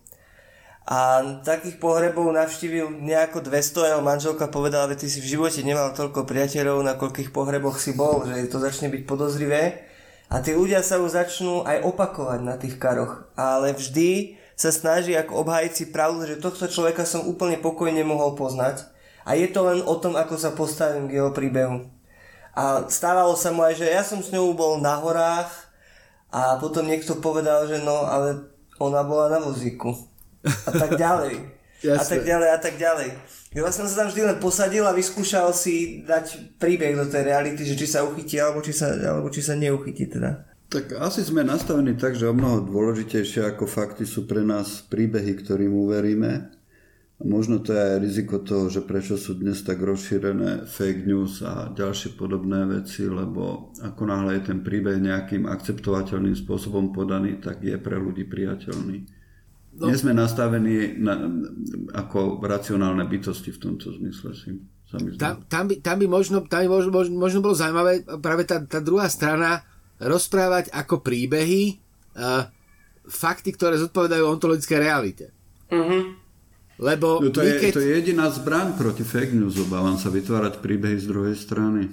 A 0.84 1.24
takých 1.48 1.80
pohrebov 1.80 2.28
navštívil 2.36 3.00
nejako 3.00 3.40
200 3.48 3.80
a 3.80 3.90
jeho 3.96 4.04
manželka 4.04 4.52
povedala, 4.52 4.92
že 4.92 5.00
ty 5.00 5.08
si 5.08 5.24
v 5.24 5.40
živote 5.40 5.64
nemal 5.64 5.96
toľko 5.96 6.28
priateľov, 6.28 6.84
na 6.84 7.00
koľkých 7.00 7.32
pohreboch 7.32 7.80
si 7.80 7.96
bol, 7.96 8.28
že 8.28 8.52
to 8.52 8.60
začne 8.60 8.92
byť 8.92 9.08
podozrivé. 9.08 9.88
A 10.28 10.44
tí 10.44 10.52
ľudia 10.52 10.84
sa 10.84 11.00
už 11.00 11.16
začnú 11.16 11.64
aj 11.64 11.88
opakovať 11.88 12.40
na 12.44 12.60
tých 12.60 12.76
karoch. 12.76 13.32
Ale 13.40 13.72
vždy 13.72 14.36
sa 14.60 14.76
snaží 14.76 15.16
ako 15.16 15.48
obhajci 15.48 15.96
pravdu, 15.96 16.28
že 16.28 16.44
tohto 16.44 16.68
človeka 16.68 17.08
som 17.08 17.24
úplne 17.24 17.56
pokojne 17.64 18.04
mohol 18.04 18.36
poznať. 18.36 18.84
A 19.24 19.40
je 19.40 19.48
to 19.48 19.64
len 19.64 19.80
o 19.88 19.96
tom, 19.96 20.20
ako 20.20 20.36
sa 20.36 20.52
postavím 20.52 21.08
k 21.08 21.24
jeho 21.24 21.32
príbehu. 21.32 21.88
A 22.60 22.92
stávalo 22.92 23.40
sa 23.40 23.56
mu 23.56 23.64
aj, 23.64 23.80
že 23.80 23.88
ja 23.88 24.04
som 24.04 24.20
s 24.20 24.36
ňou 24.36 24.52
bol 24.52 24.84
na 24.84 25.00
horách 25.00 25.48
a 26.28 26.60
potom 26.60 26.86
niekto 26.86 27.24
povedal, 27.24 27.72
že 27.72 27.80
no, 27.80 28.04
ale 28.04 28.52
ona 28.84 29.00
bola 29.02 29.32
na 29.32 29.40
vozíku 29.40 30.13
a 30.44 30.72
tak 30.72 31.00
ďalej. 31.00 31.34
Jasne. 31.84 32.00
A 32.00 32.04
tak 32.08 32.22
ďalej, 32.24 32.48
a 32.48 32.60
tak 32.60 32.76
ďalej. 32.80 33.10
Ja 33.54 33.62
vlastne 33.62 33.86
sa 33.92 34.04
tam 34.04 34.08
vždy 34.08 34.22
len 34.24 34.38
posadil 34.40 34.88
a 34.88 34.96
vyskúšal 34.96 35.52
si 35.52 36.02
dať 36.08 36.56
príbeh 36.56 36.96
do 36.96 37.06
tej 37.06 37.28
reality, 37.28 37.68
že 37.68 37.76
či 37.76 37.86
sa 37.86 38.08
uchytí, 38.08 38.40
alebo 38.40 38.64
či 38.64 38.72
sa, 38.72 38.96
alebo 38.96 39.28
či 39.28 39.44
sa 39.44 39.54
neuchytí 39.60 40.08
teda. 40.08 40.48
Tak 40.72 40.98
asi 40.98 41.22
sme 41.22 41.46
nastavení 41.46 41.94
tak, 41.94 42.18
že 42.18 42.26
o 42.26 42.34
mnoho 42.34 42.66
dôležitejšie 42.66 43.46
ako 43.46 43.70
fakty 43.70 44.10
sú 44.10 44.26
pre 44.26 44.42
nás 44.42 44.82
príbehy, 44.90 45.44
ktorým 45.44 45.70
uveríme. 45.70 46.50
A 47.20 47.24
možno 47.30 47.62
to 47.62 47.78
je 47.78 47.84
aj 47.94 48.02
riziko 48.02 48.42
toho, 48.42 48.74
že 48.74 48.82
prečo 48.82 49.14
sú 49.22 49.38
dnes 49.38 49.62
tak 49.62 49.78
rozšírené 49.78 50.66
fake 50.66 51.06
news 51.06 51.46
a 51.46 51.70
ďalšie 51.70 52.18
podobné 52.18 52.66
veci, 52.66 53.06
lebo 53.06 53.70
ako 53.86 54.02
náhle 54.10 54.42
je 54.42 54.50
ten 54.50 54.66
príbeh 54.66 54.98
nejakým 54.98 55.46
akceptovateľným 55.46 56.34
spôsobom 56.34 56.90
podaný, 56.90 57.38
tak 57.38 57.62
je 57.62 57.78
pre 57.78 58.02
ľudí 58.02 58.26
priateľný. 58.26 59.06
No. 59.74 59.90
Nie 59.90 59.98
sme 59.98 60.14
nastavení 60.14 61.02
na, 61.02 61.18
ako 61.98 62.38
racionálne 62.46 63.10
bytosti 63.10 63.50
v 63.50 63.60
tomto 63.60 63.90
zmysle 63.98 64.32
si. 64.38 64.54
Tam, 65.18 65.42
tam, 65.50 65.64
by, 65.66 65.82
tam 65.82 65.98
by 65.98 66.06
možno, 66.06 66.46
tam 66.46 66.62
by 66.62 66.70
možno, 66.70 66.92
možno, 66.94 67.14
možno 67.18 67.40
bolo 67.42 67.58
zaujímavé 67.58 68.06
práve 68.22 68.46
tá, 68.46 68.62
tá 68.62 68.78
druhá 68.78 69.10
strana 69.10 69.66
rozprávať 69.98 70.70
ako 70.70 71.02
príbehy 71.02 71.82
uh, 72.14 72.46
fakty, 73.10 73.58
ktoré 73.58 73.82
zodpovedajú 73.82 74.30
ontologické 74.30 74.78
realite. 74.78 75.34
Uh-huh. 75.74 76.14
Lebo 76.78 77.26
no 77.26 77.34
to, 77.34 77.42
je, 77.42 77.58
keď... 77.58 77.72
to 77.74 77.82
je 77.82 77.92
jediná 77.98 78.30
zbraň 78.30 78.78
proti 78.78 79.02
fake 79.02 79.34
news, 79.34 79.58
obávam 79.58 79.98
sa 79.98 80.14
vytvárať 80.14 80.62
príbehy 80.62 81.02
z 81.02 81.10
druhej 81.10 81.36
strany. 81.38 81.90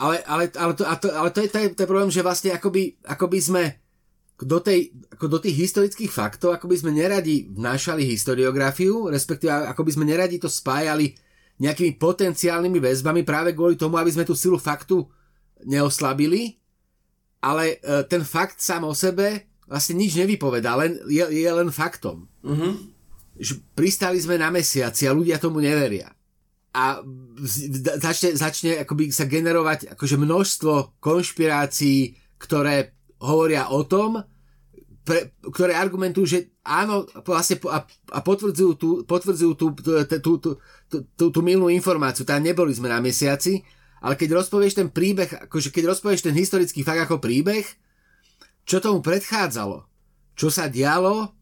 Ale, 0.00 0.18
ale, 0.26 0.50
ale, 0.58 0.72
to, 0.74 0.82
to, 0.82 1.06
ale 1.12 1.28
to, 1.30 1.44
je, 1.44 1.48
to, 1.52 1.58
je, 1.62 1.66
to 1.76 1.80
je 1.84 1.90
problém, 1.90 2.10
že 2.10 2.24
vlastne 2.24 2.50
akoby, 2.56 2.98
akoby 3.06 3.38
sme 3.38 3.62
do, 4.46 4.58
tej, 4.60 4.94
ako 5.16 5.26
do 5.26 5.38
tých 5.40 5.56
historických 5.68 6.12
faktov, 6.12 6.56
ako 6.56 6.70
by 6.70 6.76
sme 6.80 6.92
neradi 6.96 7.50
vnášali 7.50 8.04
historiografiu, 8.06 9.08
respektíve 9.12 9.52
ako 9.52 9.82
by 9.84 9.90
sme 9.96 10.04
neradi 10.08 10.36
to 10.40 10.48
spájali 10.48 11.12
nejakými 11.60 12.00
potenciálnymi 12.00 12.78
väzbami 12.80 13.20
práve 13.24 13.52
kvôli 13.52 13.76
tomu, 13.76 14.00
aby 14.00 14.08
sme 14.08 14.24
tú 14.24 14.32
silu 14.32 14.56
faktu 14.56 15.04
neoslabili, 15.68 16.56
ale 17.44 17.76
e, 17.84 18.04
ten 18.08 18.24
fakt 18.24 18.64
sám 18.64 18.88
o 18.88 18.96
sebe 18.96 19.52
vlastne 19.68 20.00
nič 20.00 20.16
nevypovedá, 20.16 20.72
len, 20.80 20.96
je, 21.04 21.20
je 21.20 21.50
len 21.52 21.68
faktom. 21.68 22.24
Uh-huh 22.40 22.74
že 23.40 23.56
pristali 23.72 24.20
sme 24.20 24.36
na 24.36 24.52
mesiaci 24.52 25.08
a 25.08 25.16
ľudia 25.16 25.40
tomu 25.40 25.64
neveria. 25.64 26.12
A 26.76 27.02
začne, 27.98 28.36
začne 28.36 28.84
akoby 28.84 29.10
sa 29.10 29.26
generovať 29.26 29.96
akože 29.96 30.20
množstvo 30.20 31.02
konšpirácií, 31.02 32.14
ktoré 32.36 32.94
hovoria 33.20 33.68
o 33.70 33.84
tom, 33.84 34.20
pre, 35.04 35.32
ktoré 35.40 35.76
argumentujú, 35.76 36.26
že 36.28 36.38
áno, 36.64 37.08
vlastne 37.24 37.60
a, 37.68 37.84
a 37.86 38.18
potvrdzujú 38.20 38.72
tú, 38.76 38.88
potvrdzujú 39.04 39.52
tú, 39.56 39.66
tú, 39.76 39.92
tú, 40.04 40.32
tú, 40.38 40.98
tú, 41.16 41.24
tú 41.32 41.40
milnú 41.40 41.72
informáciu. 41.72 42.24
Tá 42.28 42.36
neboli 42.36 42.72
sme 42.76 42.92
na 42.92 43.00
mesiaci, 43.00 43.64
ale 44.00 44.16
keď 44.16 44.40
rozpovieš 44.40 44.80
ten 44.80 44.88
príbeh, 44.88 45.48
akože 45.48 45.72
keď 45.72 45.92
rozpovieš 45.96 46.24
ten 46.24 46.36
historický 46.36 46.84
fakt 46.84 47.04
ako 47.04 47.20
príbeh, 47.20 47.64
čo 48.64 48.80
tomu 48.80 49.04
predchádzalo, 49.04 49.84
čo 50.36 50.48
sa 50.48 50.68
dialo, 50.68 51.32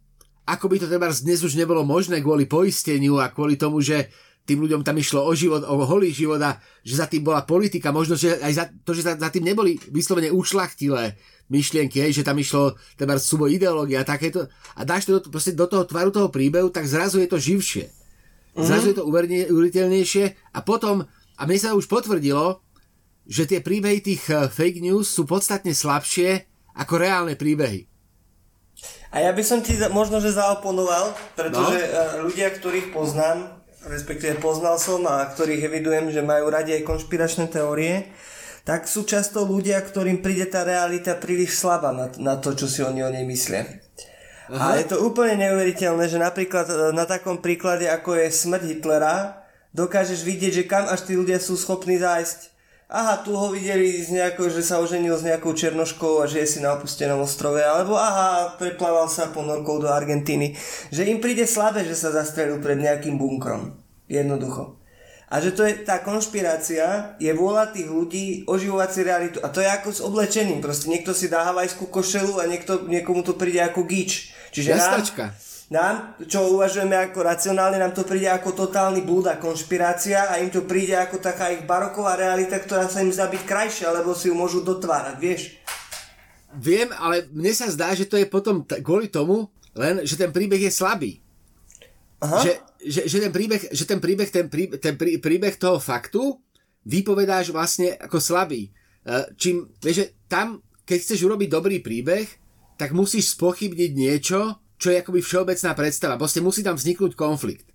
ako 0.49 0.65
by 0.67 0.77
to 0.81 0.87
treba 0.89 1.13
dnes 1.13 1.45
už 1.45 1.55
nebolo 1.61 1.85
možné 1.85 2.25
kvôli 2.25 2.49
poisteniu 2.49 3.21
a 3.21 3.29
kvôli 3.29 3.61
tomu, 3.61 3.85
že 3.85 4.09
tým 4.49 4.64
ľuďom 4.64 4.81
tam 4.81 4.97
išlo 4.97 5.28
o 5.28 5.33
život, 5.37 5.61
o 5.69 5.85
holý 5.85 6.09
život 6.09 6.40
a 6.40 6.57
že 6.81 6.97
za 6.97 7.05
tým 7.05 7.21
bola 7.21 7.45
politika, 7.45 7.93
možno, 7.93 8.17
že 8.17 8.40
aj 8.40 8.52
za 8.57 8.64
to, 8.81 8.97
že 8.97 9.05
za, 9.05 9.12
za 9.21 9.28
tým 9.28 9.45
neboli 9.45 9.76
vyslovene 9.93 10.33
ušlachtilé 10.33 11.21
myšlienky, 11.52 12.00
hej, 12.00 12.17
že 12.17 12.25
tam 12.25 12.40
išlo 12.40 12.81
teda 12.97 13.21
súboj 13.21 13.52
ideológia 13.52 14.00
a 14.00 14.09
takéto 14.09 14.49
a 14.73 14.81
dáš 14.88 15.05
to 15.05 15.21
do, 15.21 15.28
proste 15.28 15.52
do 15.52 15.69
toho 15.69 15.85
tvaru 15.85 16.09
toho 16.09 16.33
príbehu, 16.33 16.73
tak 16.73 16.88
zrazu 16.88 17.21
je 17.21 17.28
to 17.28 17.37
živšie. 17.37 17.93
Zrazu 18.57 18.90
mm-hmm. 18.90 18.97
je 18.97 18.97
to 18.97 19.05
uveriteľnejšie 19.52 20.25
a 20.57 20.59
potom, 20.64 21.05
a 21.37 21.43
mne 21.45 21.59
sa 21.61 21.76
už 21.76 21.85
potvrdilo, 21.85 22.64
že 23.28 23.45
tie 23.45 23.61
príbehy 23.61 24.00
tých 24.00 24.25
eh, 24.33 24.49
fake 24.49 24.81
news 24.81 25.12
sú 25.12 25.28
podstatne 25.28 25.76
slabšie 25.76 26.49
ako 26.73 26.95
reálne 26.97 27.37
príbehy. 27.37 27.85
A 29.09 29.25
ja 29.25 29.33
by 29.33 29.43
som 29.43 29.59
ti 29.64 29.75
možno, 29.90 30.21
že 30.21 30.37
zaoponoval, 30.37 31.17
pretože 31.33 31.76
no? 31.81 32.28
ľudia, 32.28 32.52
ktorých 32.55 32.93
poznám, 32.93 33.58
respektíve 33.88 34.38
poznal 34.38 34.76
som 34.76 35.02
a 35.09 35.25
ktorých 35.25 35.64
evidujem, 35.64 36.12
že 36.12 36.21
majú 36.21 36.52
radi 36.52 36.76
aj 36.76 36.87
konšpiračné 36.87 37.49
teórie, 37.49 38.12
tak 38.68 38.85
sú 38.85 39.09
často 39.09 39.49
ľudia, 39.49 39.80
ktorým 39.80 40.21
príde 40.21 40.45
tá 40.45 40.61
realita 40.61 41.16
príliš 41.16 41.57
slabá 41.57 41.88
na, 41.88 42.12
na 42.21 42.37
to, 42.37 42.52
čo 42.52 42.68
si 42.68 42.85
oni 42.85 43.00
o 43.00 43.09
nej 43.09 43.25
myslia. 43.25 43.64
Aha. 44.49 44.76
A 44.76 44.80
je 44.80 44.92
to 44.92 45.00
úplne 45.04 45.40
neuveriteľné, 45.40 46.04
že 46.09 46.21
napríklad 46.21 46.68
e, 46.68 46.76
na 46.97 47.04
takom 47.04 47.40
príklade, 47.40 47.88
ako 47.88 48.16
je 48.16 48.33
smrť 48.33 48.62
Hitlera, 48.64 49.45
dokážeš 49.73 50.25
vidieť, 50.25 50.52
že 50.52 50.68
kam 50.68 50.88
až 50.88 51.04
tí 51.04 51.16
ľudia 51.16 51.37
sú 51.40 51.57
schopní 51.57 52.00
zájsť 52.00 52.58
aha, 52.88 53.21
tu 53.21 53.37
ho 53.37 53.52
videli 53.52 54.00
z 54.00 54.16
nejako, 54.16 54.49
že 54.49 54.64
sa 54.64 54.80
oženil 54.80 55.12
s 55.12 55.25
nejakou 55.25 55.52
černoškou 55.52 56.25
a 56.25 56.28
žije 56.28 56.47
si 56.49 56.59
na 56.64 56.73
opustenom 56.73 57.21
ostrove, 57.21 57.61
alebo 57.61 57.95
aha, 58.00 58.57
preplával 58.57 59.12
sa 59.12 59.28
ponorkou 59.28 59.76
do 59.78 59.92
Argentíny. 59.92 60.57
Že 60.88 61.12
im 61.12 61.18
príde 61.21 61.45
slabé, 61.45 61.85
že 61.85 61.95
sa 61.95 62.09
zastrelil 62.09 62.59
pred 62.64 62.80
nejakým 62.80 63.21
bunkrom. 63.21 63.76
Jednoducho. 64.09 64.80
A 65.28 65.45
že 65.45 65.52
to 65.52 65.61
je 65.68 65.85
tá 65.85 66.00
konšpirácia, 66.00 67.12
je 67.21 67.28
vôľa 67.37 67.76
tých 67.76 67.85
ľudí 67.85 68.49
oživovať 68.49 68.88
si 68.88 69.00
realitu. 69.04 69.38
A 69.45 69.52
to 69.52 69.61
je 69.61 69.68
ako 69.68 69.88
s 69.92 70.00
oblečením. 70.00 70.64
Proste 70.64 70.88
niekto 70.88 71.12
si 71.12 71.28
dá 71.28 71.45
havajskú 71.45 71.92
košelu 71.92 72.40
a 72.40 72.49
niekto, 72.49 72.88
niekomu 72.88 73.21
to 73.21 73.37
príde 73.37 73.61
ako 73.61 73.85
gič. 73.85 74.33
Čiže 74.57 74.80
nám, 74.80 75.04
nám, 75.69 76.17
čo 76.25 76.49
uvažujeme 76.57 76.97
ako 76.97 77.21
racionálne, 77.21 77.77
nám 77.77 77.93
to 77.93 78.09
príde 78.09 78.25
ako 78.33 78.57
totálny 78.57 79.05
blúd 79.05 79.29
a 79.29 79.37
konšpirácia 79.37 80.33
a 80.33 80.41
im 80.41 80.49
to 80.49 80.65
príde 80.65 80.97
ako 80.97 81.21
taká 81.21 81.53
ich 81.53 81.69
baroková 81.69 82.17
realita, 82.17 82.57
ktorá 82.57 82.89
sa 82.89 83.05
im 83.05 83.13
zdá 83.13 83.29
byť 83.29 83.43
krajšia, 83.45 83.93
lebo 83.93 84.17
si 84.17 84.33
ju 84.33 84.35
môžu 84.35 84.65
dotvárať, 84.65 85.17
vieš? 85.21 85.61
Viem, 86.57 86.89
ale 86.97 87.29
mne 87.29 87.53
sa 87.53 87.69
zdá, 87.69 87.93
že 87.93 88.09
to 88.09 88.17
je 88.17 88.25
potom 88.25 88.65
t- 88.65 88.81
kvôli 88.81 89.13
tomu, 89.13 89.53
len, 89.77 90.01
že 90.09 90.17
ten 90.17 90.33
príbeh 90.33 90.65
je 90.65 90.73
slabý. 90.73 91.21
Aha. 92.25 92.41
Že, 92.41 92.53
že, 92.89 93.01
že 93.05 93.19
ten 93.21 93.33
príbeh, 93.33 93.63
že 93.69 93.85
ten 93.85 94.01
príbeh, 94.01 94.29
ten, 94.33 94.47
prí, 94.49 94.73
ten 94.81 94.97
prí, 94.97 95.21
príbeh 95.21 95.55
toho 95.61 95.77
faktu 95.77 96.41
vypovedáš 96.89 97.53
vlastne 97.53 97.93
ako 98.01 98.17
slabý. 98.17 98.73
E, 99.05 99.37
čím, 99.37 99.69
vieš, 99.85 99.97
že 100.01 100.07
tam, 100.33 100.65
keď 100.89 100.99
chceš 101.05 101.29
urobiť 101.29 101.49
dobrý 101.53 101.85
príbeh, 101.85 102.25
tak 102.81 102.97
musíš 102.97 103.37
spochybniť 103.37 103.93
niečo, 103.93 104.57
čo 104.79 104.95
je 104.95 105.03
akoby 105.03 105.21
všeobecná 105.21 105.75
predstava. 105.75 106.15
Proste 106.15 106.39
musí 106.39 106.63
tam 106.63 106.79
vzniknúť 106.79 107.19
konflikt. 107.19 107.67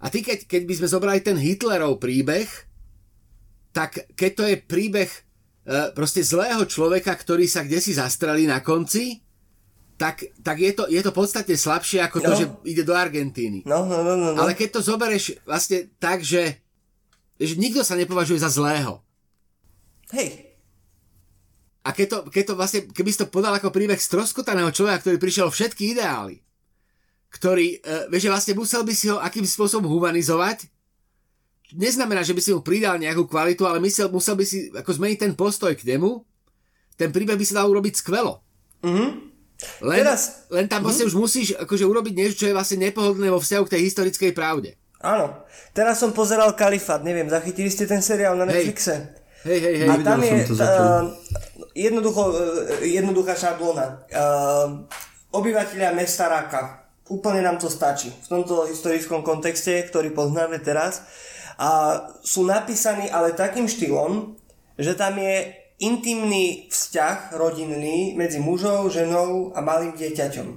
A 0.00 0.08
ty, 0.08 0.24
keď, 0.24 0.48
keď 0.48 0.62
by 0.64 0.74
sme 0.80 0.88
zobrali 0.88 1.20
ten 1.20 1.36
Hitlerov 1.36 2.00
príbeh, 2.00 2.48
tak 3.72 4.08
keď 4.16 4.30
to 4.32 4.44
je 4.48 4.56
príbeh 4.60 5.10
e, 5.10 5.20
proste 5.92 6.24
zlého 6.24 6.64
človeka, 6.64 7.12
ktorý 7.12 7.44
sa 7.48 7.64
kde 7.64 7.80
si 7.80 7.96
zastrelí 7.96 8.48
na 8.48 8.64
konci, 8.64 9.24
tak, 9.94 10.26
tak 10.42 10.58
je, 10.58 10.72
to, 10.74 10.84
je 10.90 11.00
to 11.00 11.14
podstatne 11.14 11.54
slabšie 11.54 12.02
ako 12.02 12.18
no. 12.20 12.26
to, 12.26 12.32
že 12.34 12.46
ide 12.66 12.82
do 12.82 12.92
Argentíny. 12.96 13.62
No, 13.62 13.86
no, 13.86 14.02
no, 14.02 14.18
no, 14.18 14.34
no. 14.34 14.40
Ale 14.42 14.58
keď 14.58 14.80
to 14.80 14.80
zoberieš 14.82 15.38
vlastne 15.46 15.86
tak, 16.02 16.20
že, 16.20 16.58
že 17.38 17.54
nikto 17.54 17.86
sa 17.86 17.94
nepovažuje 17.94 18.42
za 18.42 18.50
zlého. 18.50 19.00
Hej, 20.10 20.53
a 21.84 21.88
keď 21.92 22.06
to, 22.08 22.18
keď 22.32 22.42
to 22.48 22.54
vlastne, 22.56 22.80
keby 22.88 23.12
si 23.12 23.20
to 23.20 23.28
podal 23.28 23.52
ako 23.52 23.68
príbeh 23.68 24.00
stroskotaného 24.00 24.72
človeka, 24.72 25.04
ktorý 25.04 25.16
prišiel 25.20 25.52
všetky 25.52 25.92
ideály, 25.92 26.40
ktorý, 27.28 27.84
uh, 27.84 28.08
vieš, 28.08 28.26
že 28.26 28.32
vlastne 28.32 28.54
musel 28.56 28.82
by 28.88 28.94
si 28.96 29.12
ho 29.12 29.20
akým 29.20 29.44
spôsobom 29.44 29.92
humanizovať, 29.92 30.72
neznamená, 31.76 32.24
že 32.24 32.32
by 32.32 32.40
si 32.40 32.50
mu 32.56 32.64
pridal 32.64 32.96
nejakú 32.96 33.28
kvalitu, 33.28 33.68
ale 33.68 33.84
musel, 33.84 34.08
musel 34.08 34.32
by 34.32 34.44
si 34.48 34.72
ako 34.72 34.90
zmeniť 34.96 35.18
ten 35.20 35.32
postoj 35.36 35.76
k 35.76 35.84
nemu, 35.84 36.24
ten 36.96 37.10
príbeh 37.12 37.36
by 37.36 37.44
sa 37.44 37.60
dal 37.60 37.68
urobiť 37.68 38.00
skvelo. 38.00 38.40
Mm-hmm. 38.80 39.08
Len, 39.84 39.98
Teraz, 40.04 40.48
len 40.50 40.66
tam 40.66 40.84
vlastne 40.84 41.08
mm-hmm. 41.08 41.20
už 41.20 41.24
musíš 41.24 41.46
akože 41.56 41.84
urobiť 41.84 42.14
niečo, 42.14 42.38
čo 42.44 42.46
je 42.48 42.56
vlastne 42.56 42.80
nepohodlné 42.84 43.28
vo 43.28 43.40
vzťahu 43.42 43.62
k 43.66 43.72
tej 43.76 43.82
historickej 43.90 44.32
pravde. 44.32 44.78
Áno. 45.04 45.44
Teraz 45.76 46.00
som 46.00 46.16
pozeral 46.16 46.54
Kalifát, 46.56 47.02
neviem, 47.04 47.28
zachytili 47.28 47.68
ste 47.68 47.84
ten 47.84 48.00
seriál 48.00 48.38
na 48.38 48.46
Netflixe? 48.48 48.94
Hej, 48.94 49.23
hej, 49.44 49.58
hej. 49.60 49.88
A 49.88 49.94
tam 50.00 50.20
je 50.24 50.34
uh, 50.50 51.12
jednoducho, 51.76 52.22
uh, 52.32 52.80
jednoduchá 52.80 53.36
šablóna. 53.36 54.04
Uh, 54.08 54.88
obyvateľia 55.34 55.92
mesta 55.92 56.26
Raka. 56.30 56.88
Úplne 57.04 57.44
nám 57.44 57.60
to 57.60 57.68
stačí. 57.68 58.08
V 58.08 58.28
tomto 58.32 58.64
historickom 58.64 59.20
kontexte, 59.20 59.84
ktorý 59.92 60.16
poznáme 60.16 60.56
teraz. 60.64 61.04
A 61.60 62.00
sú 62.24 62.48
napísaní 62.48 63.12
ale 63.12 63.36
takým 63.36 63.68
štýlom, 63.68 64.34
že 64.80 64.96
tam 64.96 65.20
je 65.20 65.52
intimný 65.84 66.72
vzťah 66.72 67.36
rodinný 67.36 68.16
medzi 68.16 68.40
mužou, 68.40 68.88
ženou 68.88 69.52
a 69.52 69.60
malým 69.60 69.92
dieťaťom. 69.92 70.48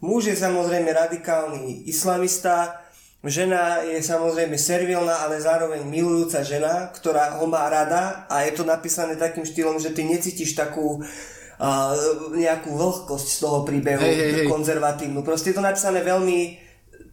Muž 0.00 0.32
je 0.32 0.36
samozrejme 0.40 0.88
radikálny 0.88 1.84
islamista, 1.84 2.79
Žena 3.20 3.84
je 3.84 4.00
samozrejme 4.00 4.56
servilná, 4.56 5.28
ale 5.28 5.44
zároveň 5.44 5.84
milujúca 5.84 6.40
žena, 6.40 6.88
ktorá 6.88 7.36
ho 7.36 7.44
má 7.44 7.68
rada 7.68 8.24
a 8.32 8.48
je 8.48 8.56
to 8.56 8.64
napísané 8.64 9.12
takým 9.20 9.44
štýlom, 9.44 9.76
že 9.76 9.92
ty 9.92 10.08
necítiš 10.08 10.56
takú 10.56 11.04
uh, 11.04 11.92
nejakú 12.32 12.72
vlhkosť 12.72 13.28
z 13.28 13.38
toho 13.44 13.68
príbehu, 13.68 14.00
hey, 14.00 14.16
hey, 14.16 14.32
hey. 14.40 14.48
konzervatívnu. 14.48 15.20
Proste 15.20 15.52
je 15.52 15.60
to 15.60 15.64
napísané 15.68 16.00
veľmi 16.00 16.56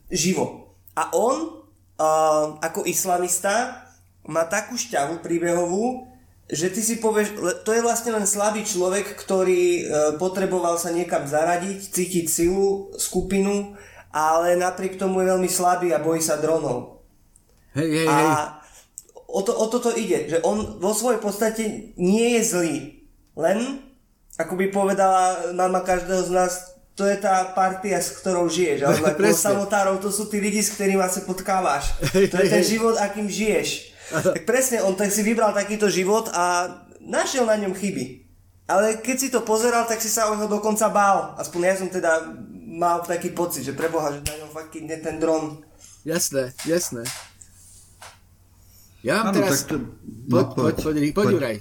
živo. 0.07 0.71
A 0.95 1.11
on, 1.11 1.67
uh, 1.99 2.55
ako 2.63 2.87
islamista, 2.87 3.83
má 4.31 4.47
takú 4.47 4.79
šťavu 4.79 5.19
príbehovú, 5.19 6.07
že 6.47 6.71
ty 6.71 6.79
si 6.79 7.03
povieš, 7.03 7.35
to 7.67 7.75
je 7.75 7.83
vlastne 7.83 8.15
len 8.15 8.23
slabý 8.23 8.63
človek, 8.63 9.11
ktorý 9.19 9.63
uh, 9.83 9.83
potreboval 10.15 10.79
sa 10.79 10.95
niekam 10.95 11.27
zaradiť, 11.27 11.91
cítiť 11.91 12.25
silu, 12.31 12.95
skupinu 12.95 13.75
ale 14.17 14.57
napriek 14.57 14.97
tomu 14.97 15.21
je 15.21 15.29
veľmi 15.29 15.45
slabý 15.45 15.93
a 15.93 16.01
bojí 16.01 16.17
sa 16.17 16.41
dronov. 16.41 17.05
Hej, 17.77 17.89
hej, 18.01 18.07
a 18.09 18.15
hej. 18.17 18.29
o, 19.29 19.45
to, 19.45 19.53
o 19.53 19.65
toto 19.69 19.93
ide, 19.93 20.25
že 20.25 20.41
on 20.41 20.81
vo 20.81 20.97
svojej 20.97 21.21
podstate 21.21 21.93
nie 22.01 22.33
je 22.37 22.41
zlý. 22.41 22.75
Len, 23.37 23.85
ako 24.41 24.57
by 24.57 24.73
povedala 24.73 25.53
mama 25.53 25.85
každého 25.85 26.25
z 26.25 26.31
nás, 26.33 26.53
to 26.97 27.05
je 27.05 27.13
tá 27.21 27.53
partia, 27.53 28.01
s 28.01 28.17
ktorou 28.17 28.49
žiješ. 28.49 28.89
Ale 28.89 28.97
ako 29.13 29.21
samotárov, 29.29 30.01
to 30.01 30.09
sú 30.09 30.25
tí 30.25 30.41
lidi, 30.41 30.65
s 30.65 30.73
ktorými 30.73 31.05
sa 31.05 31.21
potkávaš. 31.21 31.93
To 32.09 32.41
je 32.41 32.49
ten 32.49 32.65
život, 32.65 32.97
akým 32.97 33.29
žiješ. 33.29 33.93
Tak 34.09 34.49
presne, 34.49 34.81
on 34.81 34.97
tak 34.97 35.13
si 35.13 35.21
vybral 35.21 35.53
takýto 35.53 35.93
život 35.93 36.33
a 36.33 36.73
našiel 37.05 37.45
na 37.45 37.53
ňom 37.61 37.77
chyby. 37.77 38.25
Ale 38.65 38.99
keď 38.99 39.15
si 39.15 39.29
to 39.29 39.45
pozeral, 39.45 39.85
tak 39.85 40.01
si 40.01 40.09
sa 40.09 40.27
o 40.27 40.35
neho 40.35 40.49
dokonca 40.49 40.89
bál. 40.89 41.37
Aspoň 41.37 41.59
ja 41.61 41.75
som 41.77 41.87
teda 41.87 42.11
mal 42.67 42.99
taký 43.07 43.31
pocit, 43.31 43.63
že 43.63 43.71
preboha, 43.71 44.11
že 44.11 44.19
na 44.27 44.35
ňom 44.43 44.51
fakt 44.51 44.75
nie 44.75 44.99
ten 44.99 45.17
dron. 45.23 45.63
Jasné, 46.03 46.51
jasné. 46.67 47.07
Ja 49.07 49.23
mám 49.23 49.31
Áno, 49.31 49.35
teraz... 49.39 49.63
tak 49.63 49.79
to- 49.79 49.79
no, 49.79 49.87
poď, 50.27 50.47
poď, 50.51 50.75
poď, 50.75 50.75
poď, 50.83 51.13
poď, 51.15 51.31
poď. 51.39 51.57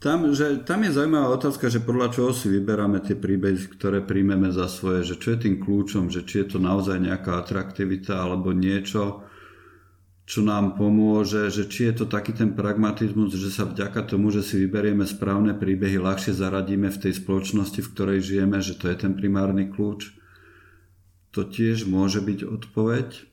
Tam, 0.00 0.32
že, 0.32 0.64
tam 0.64 0.80
je 0.80 0.96
zaujímavá 0.96 1.28
otázka, 1.36 1.68
že 1.68 1.84
podľa 1.84 2.08
čoho 2.08 2.32
si 2.32 2.48
vyberáme 2.48 3.04
tie 3.04 3.12
príbehy, 3.12 3.68
ktoré 3.76 4.00
príjmeme 4.00 4.48
za 4.48 4.64
svoje, 4.64 5.04
že 5.04 5.20
čo 5.20 5.36
je 5.36 5.44
tým 5.44 5.60
kľúčom, 5.60 6.08
že 6.08 6.24
či 6.24 6.40
je 6.40 6.56
to 6.56 6.58
naozaj 6.58 6.96
nejaká 6.96 7.36
atraktivita 7.36 8.16
alebo 8.16 8.56
niečo, 8.56 9.20
čo 10.30 10.46
nám 10.46 10.78
pomôže, 10.78 11.50
že 11.50 11.66
či 11.66 11.90
je 11.90 11.94
to 11.98 12.06
taký 12.06 12.30
ten 12.30 12.54
pragmatizmus, 12.54 13.34
že 13.34 13.50
sa 13.50 13.66
vďaka 13.66 14.06
tomu, 14.06 14.30
že 14.30 14.46
si 14.46 14.62
vyberieme 14.62 15.02
správne 15.02 15.58
príbehy, 15.58 15.98
ľahšie 15.98 16.38
zaradíme 16.38 16.86
v 16.86 17.00
tej 17.02 17.18
spoločnosti, 17.18 17.82
v 17.82 17.90
ktorej 17.90 18.18
žijeme, 18.22 18.62
že 18.62 18.78
to 18.78 18.86
je 18.86 18.94
ten 18.94 19.18
primárny 19.18 19.66
kľúč. 19.74 20.14
To 21.34 21.42
tiež 21.42 21.90
môže 21.90 22.22
byť 22.22 22.46
odpoveď. 22.46 23.26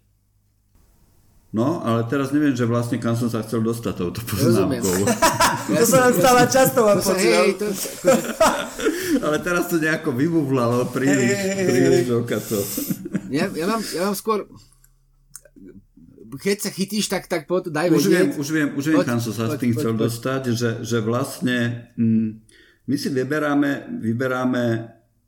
No, 1.53 1.85
ale 1.85 2.01
teraz 2.09 2.33
neviem, 2.33 2.57
že 2.57 2.65
vlastne 2.65 2.97
kam 2.97 3.13
som 3.13 3.29
sa 3.29 3.45
chcel 3.45 3.61
dostať 3.61 3.93
touto 3.93 4.21
poznámkou. 4.25 5.05
To 5.77 5.85
sa 5.85 6.09
nám 6.09 6.13
stáva 6.17 6.43
často, 6.49 6.79
mám 6.81 6.97
To 6.97 7.05
sa, 7.05 7.13
pocit. 7.13 7.29
ale- 7.29 7.53
to, 7.61 7.65
akože, 7.69 8.21
Ale 9.25 9.37
teraz 9.45 9.69
to 9.69 9.77
nejako 9.77 10.17
vybuvlalo 10.17 10.89
príliš, 10.89 11.37
hej, 11.37 11.65
príliš 11.69 12.07
okato. 12.09 12.57
ja, 13.29 13.45
ja, 13.53 13.65
mám, 13.69 13.81
ja 13.85 14.01
mám 14.09 14.17
skôr... 14.17 14.49
Keď 16.35 16.57
sa 16.59 16.69
chytíš, 16.73 17.07
tak, 17.07 17.31
tak 17.31 17.47
poď, 17.47 17.71
daj 17.71 17.87
Už 17.95 18.11
viem, 18.11 18.29
už 18.35 18.47
viem, 18.51 18.69
už 18.75 18.85
viem 18.91 18.97
Poď, 18.99 19.07
kam 19.07 19.19
som 19.23 19.31
sa 19.31 19.47
s 19.47 19.55
tým 19.55 19.71
poď, 19.71 19.79
chcel 19.79 19.93
poď. 19.95 20.01
dostať, 20.03 20.41
že, 20.51 20.69
že 20.83 20.97
vlastne 20.99 21.57
mm, 21.95 22.29
my 22.87 22.95
si 22.99 23.07
vyberáme, 23.07 23.99
vyberáme 24.03 24.63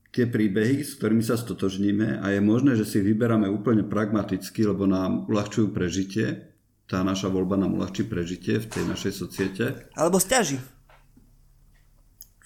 tie 0.09 0.25
príbehy, 0.25 0.81
s 0.81 0.97
ktorými 0.97 1.21
sa 1.21 1.37
stotožníme 1.37 2.23
a 2.23 2.33
je 2.33 2.41
možné, 2.41 2.73
že 2.73 2.87
si 2.87 2.97
vyberáme 2.99 3.45
úplne 3.51 3.85
pragmaticky, 3.85 4.65
lebo 4.65 4.89
nám 4.89 5.29
uľahčujú 5.29 5.69
prežitie. 5.69 6.49
Tá 6.89 7.05
naša 7.05 7.29
voľba 7.29 7.61
nám 7.61 7.77
uľahčí 7.77 8.09
prežitie 8.09 8.57
v 8.57 8.65
tej 8.65 8.83
našej 8.89 9.13
societe. 9.13 9.65
Alebo 9.93 10.17
stiaží. 10.17 10.57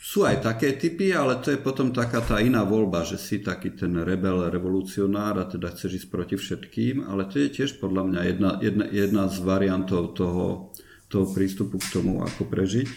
Sú 0.04 0.28
aj 0.28 0.44
také 0.44 0.76
typy, 0.76 1.16
ale 1.16 1.40
to 1.40 1.56
je 1.56 1.64
potom 1.64 1.96
taká 1.96 2.20
tá 2.20 2.44
iná 2.44 2.68
voľba, 2.68 3.08
že 3.08 3.16
si 3.16 3.40
taký 3.40 3.72
ten 3.72 3.96
rebel, 4.04 4.52
revolucionár 4.52 5.40
a 5.40 5.48
teda 5.48 5.72
chceš 5.72 6.04
ísť 6.04 6.10
proti 6.12 6.36
všetkým, 6.36 7.08
ale 7.08 7.24
to 7.32 7.40
je 7.40 7.48
tiež 7.48 7.80
podľa 7.80 8.12
mňa 8.12 8.22
jedna, 8.28 8.52
jedna, 8.60 8.86
jedna 8.92 9.24
z 9.32 9.40
variantov 9.40 10.12
toho, 10.12 10.76
toho 11.08 11.26
prístupu 11.32 11.80
k 11.80 11.88
tomu, 11.88 12.20
ako 12.20 12.52
prežiť. 12.52 12.90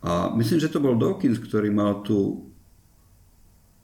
A 0.00 0.32
myslím, 0.40 0.64
že 0.64 0.72
to 0.72 0.80
bol 0.80 0.96
Dawkins, 0.96 1.36
ktorý 1.36 1.68
mal 1.68 2.00
tú 2.00 2.48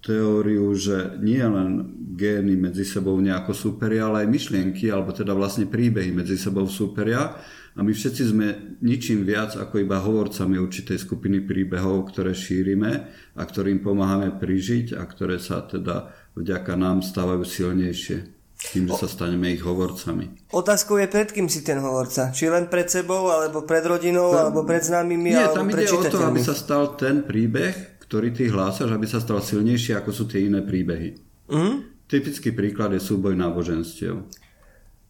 teóriu, 0.06 0.70
že 0.78 1.18
nie 1.18 1.42
len 1.42 1.90
gény 2.14 2.54
medzi 2.54 2.86
sebou 2.86 3.18
nejako 3.18 3.50
súperia, 3.50 4.06
ale 4.06 4.22
aj 4.22 4.28
myšlienky, 4.30 4.86
alebo 4.88 5.10
teda 5.10 5.34
vlastne 5.34 5.66
príbehy 5.66 6.14
medzi 6.14 6.38
sebou 6.38 6.70
súperia. 6.70 7.34
A 7.76 7.84
my 7.84 7.92
všetci 7.92 8.22
sme 8.32 8.46
ničím 8.80 9.26
viac 9.26 9.52
ako 9.52 9.84
iba 9.84 10.00
hovorcami 10.00 10.56
určitej 10.56 10.96
skupiny 10.96 11.44
príbehov, 11.44 12.08
ktoré 12.08 12.32
šírime 12.32 13.12
a 13.36 13.42
ktorým 13.44 13.84
pomáhame 13.84 14.32
prižiť 14.32 14.96
a 14.96 15.04
ktoré 15.04 15.36
sa 15.36 15.60
teda 15.60 16.08
vďaka 16.38 16.72
nám 16.72 17.04
stávajú 17.04 17.44
silnejšie. 17.44 18.32
Tým, 18.56 18.88
že 18.88 19.04
sa 19.04 19.08
staneme 19.12 19.52
ich 19.52 19.60
hovorcami. 19.60 20.48
Otázkou 20.56 20.96
je, 20.96 21.12
pred 21.12 21.28
kým 21.28 21.44
si 21.44 21.60
ten 21.60 21.76
hovorca. 21.76 22.32
Či 22.32 22.48
len 22.48 22.72
pred 22.72 22.88
sebou, 22.88 23.28
alebo 23.28 23.68
pred 23.68 23.84
rodinou, 23.84 24.32
alebo 24.32 24.64
pred 24.64 24.80
známymi, 24.80 25.36
Nie, 25.36 25.52
alebo 25.52 25.60
tam 25.60 25.68
ide 25.76 25.84
o 25.92 26.00
to, 26.00 26.18
aby 26.24 26.40
sa 26.40 26.56
stal 26.56 26.96
ten 26.96 27.28
príbeh, 27.28 27.95
ktorý 28.06 28.30
ty 28.30 28.46
hlásaš, 28.46 28.90
aby 28.94 29.06
sa 29.06 29.18
stal 29.18 29.42
silnejší, 29.42 29.98
ako 29.98 30.10
sú 30.14 30.24
tie 30.30 30.46
iné 30.46 30.62
príbehy. 30.62 31.18
Mhm. 31.50 31.74
Typický 32.06 32.54
príklad 32.54 32.94
je 32.94 33.02
súboj 33.02 33.34
náboženstiev. 33.34 34.22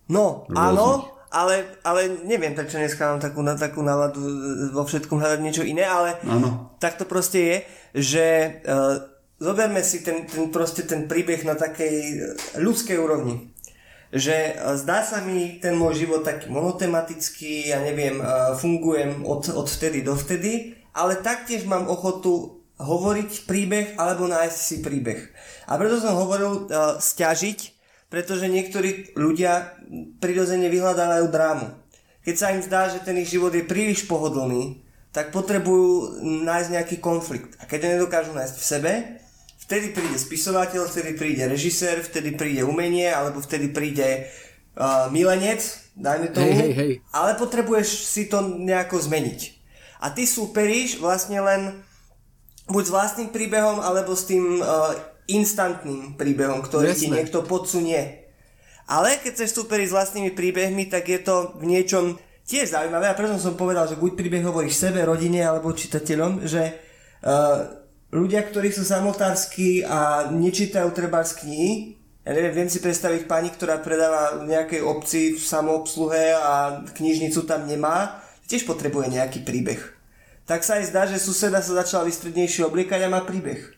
No, 0.08 0.48
Rôznych. 0.48 0.56
áno, 0.56 0.88
ale, 1.28 1.76
ale 1.84 2.24
neviem, 2.24 2.56
prečo 2.56 2.80
dneska 2.80 3.04
mám 3.04 3.20
takú, 3.20 3.44
na, 3.44 3.52
takú 3.58 3.84
náladu 3.84 4.22
e, 4.22 4.32
vo 4.72 4.86
všetkom 4.86 5.20
hľadať 5.20 5.40
niečo 5.44 5.66
iné, 5.66 5.84
ale 5.84 6.16
Áno. 6.24 6.72
tak 6.80 6.96
to 6.96 7.04
proste 7.04 7.40
je, 7.42 7.56
že 7.96 8.26
uh, 8.64 9.02
zoberme 9.36 9.84
si 9.84 10.00
ten, 10.00 10.24
ten, 10.24 10.48
proste 10.48 10.88
ten 10.88 11.04
príbeh 11.04 11.44
na 11.44 11.58
takej 11.58 11.96
e, 12.00 12.16
ľudskej 12.62 12.96
úrovni. 12.96 13.52
Že 14.14 14.56
zdá 14.80 15.02
sa 15.02 15.20
mi 15.20 15.58
ten 15.58 15.74
môj 15.74 16.06
život 16.06 16.22
taký 16.22 16.46
monotematický, 16.48 17.74
ja 17.74 17.82
neviem, 17.82 18.22
fungujem 18.54 19.26
od, 19.26 19.50
od 19.50 19.66
vtedy 19.66 20.06
do 20.06 20.14
vtedy, 20.14 20.78
ale 20.94 21.18
taktiež 21.18 21.66
mám 21.66 21.90
ochotu 21.90 22.62
hovoriť 22.76 23.48
príbeh 23.48 23.86
alebo 23.96 24.28
nájsť 24.28 24.58
si 24.58 24.76
príbeh. 24.84 25.20
A 25.68 25.80
preto 25.80 25.96
som 26.00 26.16
hovoril 26.16 26.68
uh, 26.68 27.00
stiažiť, 27.00 27.58
pretože 28.12 28.46
niektorí 28.46 29.16
ľudia 29.16 29.76
prirodzene 30.22 30.70
vyhľadávajú 30.70 31.26
drámu. 31.32 31.66
Keď 32.22 32.34
sa 32.36 32.52
im 32.52 32.62
zdá, 32.62 32.90
že 32.90 33.02
ten 33.02 33.16
ich 33.22 33.30
život 33.30 33.54
je 33.54 33.64
príliš 33.66 34.04
pohodlný, 34.10 34.82
tak 35.14 35.32
potrebujú 35.32 36.20
nájsť 36.22 36.68
nejaký 36.74 36.96
konflikt. 37.00 37.56
A 37.56 37.64
keď 37.64 37.86
ho 37.86 37.92
nedokážu 37.96 38.32
nájsť 38.36 38.56
v 38.60 38.68
sebe, 38.68 38.92
vtedy 39.64 39.96
príde 39.96 40.18
spisovateľ, 40.20 40.84
vtedy 40.86 41.16
príde 41.16 41.48
režisér, 41.48 42.04
vtedy 42.04 42.36
príde 42.36 42.62
umenie, 42.66 43.08
alebo 43.08 43.40
vtedy 43.40 43.72
príde 43.72 44.28
uh, 44.76 45.08
milenec, 45.08 45.64
dajme 45.96 46.28
tomu. 46.36 46.52
Hej, 46.52 46.60
hej, 46.60 46.72
hej. 46.76 46.92
Ale 47.16 47.40
potrebuješ 47.40 47.88
si 48.04 48.28
to 48.28 48.44
nejako 48.44 49.00
zmeniť. 49.00 49.40
A 50.04 50.12
ty 50.12 50.28
súperíš 50.28 51.00
vlastne 51.00 51.40
len 51.40 51.85
buď 52.66 52.82
s 52.86 52.94
vlastným 52.94 53.30
príbehom, 53.30 53.82
alebo 53.82 54.14
s 54.14 54.26
tým 54.26 54.58
uh, 54.58 54.94
instantným 55.26 56.14
príbehom, 56.18 56.62
ktorý 56.62 56.94
ti 56.94 57.10
Jasné. 57.10 57.22
niekto 57.22 57.46
podsunie. 57.46 58.26
Ale 58.86 59.18
keď 59.18 59.42
chceš 59.42 59.58
superiť 59.58 59.90
s 59.90 59.96
vlastnými 59.96 60.30
príbehmi, 60.34 60.86
tak 60.86 61.10
je 61.10 61.18
to 61.18 61.58
v 61.58 61.66
niečom 61.66 62.14
tiež 62.46 62.70
zaujímavé 62.70 63.10
a 63.10 63.18
preto 63.18 63.34
som 63.42 63.58
povedal, 63.58 63.90
že 63.90 63.98
buď 63.98 64.14
príbeh 64.14 64.46
hovoríš 64.46 64.78
sebe, 64.78 65.02
rodine 65.02 65.42
alebo 65.42 65.74
čitateľom, 65.74 66.46
že 66.46 66.62
uh, 67.26 67.66
ľudia, 68.14 68.46
ktorí 68.46 68.70
sú 68.70 68.86
samotársky 68.86 69.82
a 69.82 70.30
nečítajú 70.30 70.86
treba 70.94 71.26
z 71.26 71.42
knihy, 71.42 71.72
ja 72.26 72.34
neviem, 72.34 72.66
viem 72.66 72.70
si 72.70 72.82
predstaviť 72.82 73.30
pani, 73.30 73.54
ktorá 73.54 73.78
predáva 73.78 74.42
v 74.42 74.50
nejakej 74.50 74.82
obci 74.82 75.38
v 75.38 75.42
samoobsluhe 75.42 76.34
a 76.34 76.82
knižnicu 76.90 77.46
tam 77.46 77.70
nemá, 77.70 78.18
tiež 78.50 78.66
potrebuje 78.66 79.14
nejaký 79.14 79.46
príbeh. 79.46 79.95
Tak 80.46 80.62
sa 80.62 80.78
aj 80.78 80.94
zdá, 80.94 81.02
že 81.10 81.18
suseda 81.18 81.58
sa 81.58 81.82
začala 81.82 82.06
vystrednejšie 82.06 82.62
obliekať 82.62 83.06
a 83.06 83.12
má 83.12 83.20
príbeh. 83.26 83.76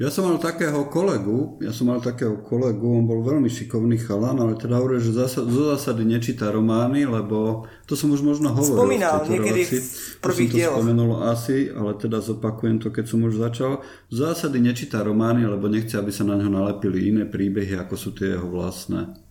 Ja 0.00 0.08
som 0.08 0.24
mal 0.24 0.40
takého 0.40 0.88
kolegu, 0.88 1.60
ja 1.60 1.76
som 1.76 1.92
mal 1.92 2.00
takého 2.00 2.40
kolegu, 2.40 2.88
on 2.88 3.04
bol 3.04 3.20
veľmi 3.20 3.52
šikovný 3.52 4.00
chalan, 4.00 4.40
ale 4.40 4.56
teda 4.56 4.80
hovoril, 4.80 4.96
že 4.96 5.12
zasa, 5.12 5.44
zo 5.44 5.76
zásady 5.76 6.08
nečíta 6.08 6.48
romány, 6.48 7.04
lebo 7.04 7.68
to 7.84 7.92
som 7.92 8.08
už 8.08 8.24
možno 8.24 8.48
hovoril. 8.48 8.80
Spomínal 8.80 9.28
v 9.28 9.36
niekedy 9.36 9.60
relácii. 9.68 9.80
v 9.84 10.18
prvých 10.24 10.48
som 10.48 10.48
to 10.48 10.56
dieloch. 10.56 10.76
spomenul 10.80 11.12
asi, 11.28 11.68
ale 11.68 11.92
teda 12.00 12.24
zopakujem 12.24 12.80
to, 12.80 12.88
keď 12.88 13.04
som 13.12 13.20
už 13.28 13.44
začal. 13.44 13.84
Z 14.08 14.16
zásady 14.24 14.64
nečíta 14.64 15.04
romány, 15.04 15.44
lebo 15.44 15.68
nechce, 15.68 16.00
aby 16.00 16.08
sa 16.08 16.24
na 16.24 16.40
ňo 16.40 16.48
nalepili 16.48 17.12
iné 17.12 17.28
príbehy, 17.28 17.76
ako 17.76 17.94
sú 18.00 18.16
tie 18.16 18.40
jeho 18.40 18.48
vlastné. 18.48 19.29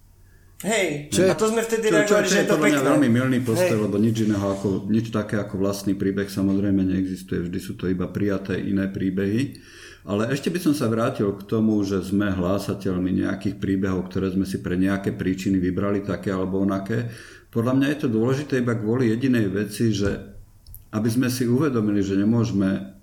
Hej, 0.59 1.07
Čo 1.07 1.23
je- 1.23 1.31
a 1.31 1.39
to 1.39 1.45
sme 1.47 1.63
vtedy 1.63 1.87
Čo, 1.87 1.89
čo, 1.89 1.95
reagovali, 1.95 2.27
čo 2.27 2.33
že 2.35 2.39
je 2.43 2.49
to 2.51 2.57
pekné. 2.59 2.83
veľmi 2.83 3.07
milný 3.07 3.39
postoj, 3.39 3.77
Hej. 3.79 3.83
lebo 3.87 3.95
nič 3.95 4.15
iného 4.27 4.43
ako, 4.43 4.67
nič 4.91 5.07
také 5.07 5.39
ako 5.39 5.55
vlastný 5.55 5.95
príbeh 5.95 6.27
samozrejme 6.27 6.83
neexistuje, 6.83 7.47
vždy 7.47 7.59
sú 7.63 7.79
to 7.79 7.87
iba 7.87 8.11
prijaté 8.11 8.59
iné 8.59 8.91
príbehy. 8.91 9.55
Ale 10.03 10.27
ešte 10.27 10.51
by 10.51 10.59
som 10.59 10.73
sa 10.75 10.91
vrátil 10.91 11.31
k 11.31 11.47
tomu, 11.47 11.79
že 11.83 12.03
sme 12.03 12.27
hlásateľmi 12.27 13.23
nejakých 13.23 13.55
príbehov, 13.55 14.11
ktoré 14.11 14.31
sme 14.31 14.43
si 14.43 14.59
pre 14.59 14.75
nejaké 14.75 15.15
príčiny 15.15 15.59
vybrali 15.59 16.03
také 16.03 16.31
alebo 16.31 16.59
onaké. 16.59 17.07
Podľa 17.47 17.73
mňa 17.75 17.87
je 17.87 17.97
to 18.03 18.07
dôležité 18.09 18.59
iba 18.59 18.75
kvôli 18.75 19.11
jedinej 19.11 19.47
veci, 19.47 19.95
že 19.95 20.11
aby 20.91 21.07
sme 21.07 21.29
si 21.29 21.45
uvedomili, 21.45 22.03
že 22.03 22.19
nemôžeme 22.19 22.98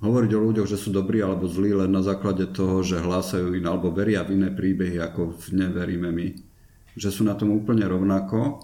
hovoriť 0.00 0.30
o 0.36 0.44
ľuďoch, 0.50 0.68
že 0.68 0.76
sú 0.76 0.92
dobrí 0.92 1.24
alebo 1.24 1.48
zlí 1.48 1.72
len 1.72 1.88
na 1.88 2.04
základe 2.04 2.44
toho, 2.52 2.84
že 2.84 3.00
hlásajú 3.00 3.56
iné 3.56 3.68
alebo 3.68 3.88
veria 3.88 4.20
v 4.26 4.36
iné 4.36 4.52
príbehy, 4.52 5.00
ako 5.00 5.32
v 5.32 5.46
ne 5.56 5.68
veríme 5.72 6.12
my. 6.12 6.28
Že 6.96 7.08
sú 7.12 7.22
na 7.24 7.36
tom 7.36 7.52
úplne 7.52 7.84
rovnako 7.88 8.60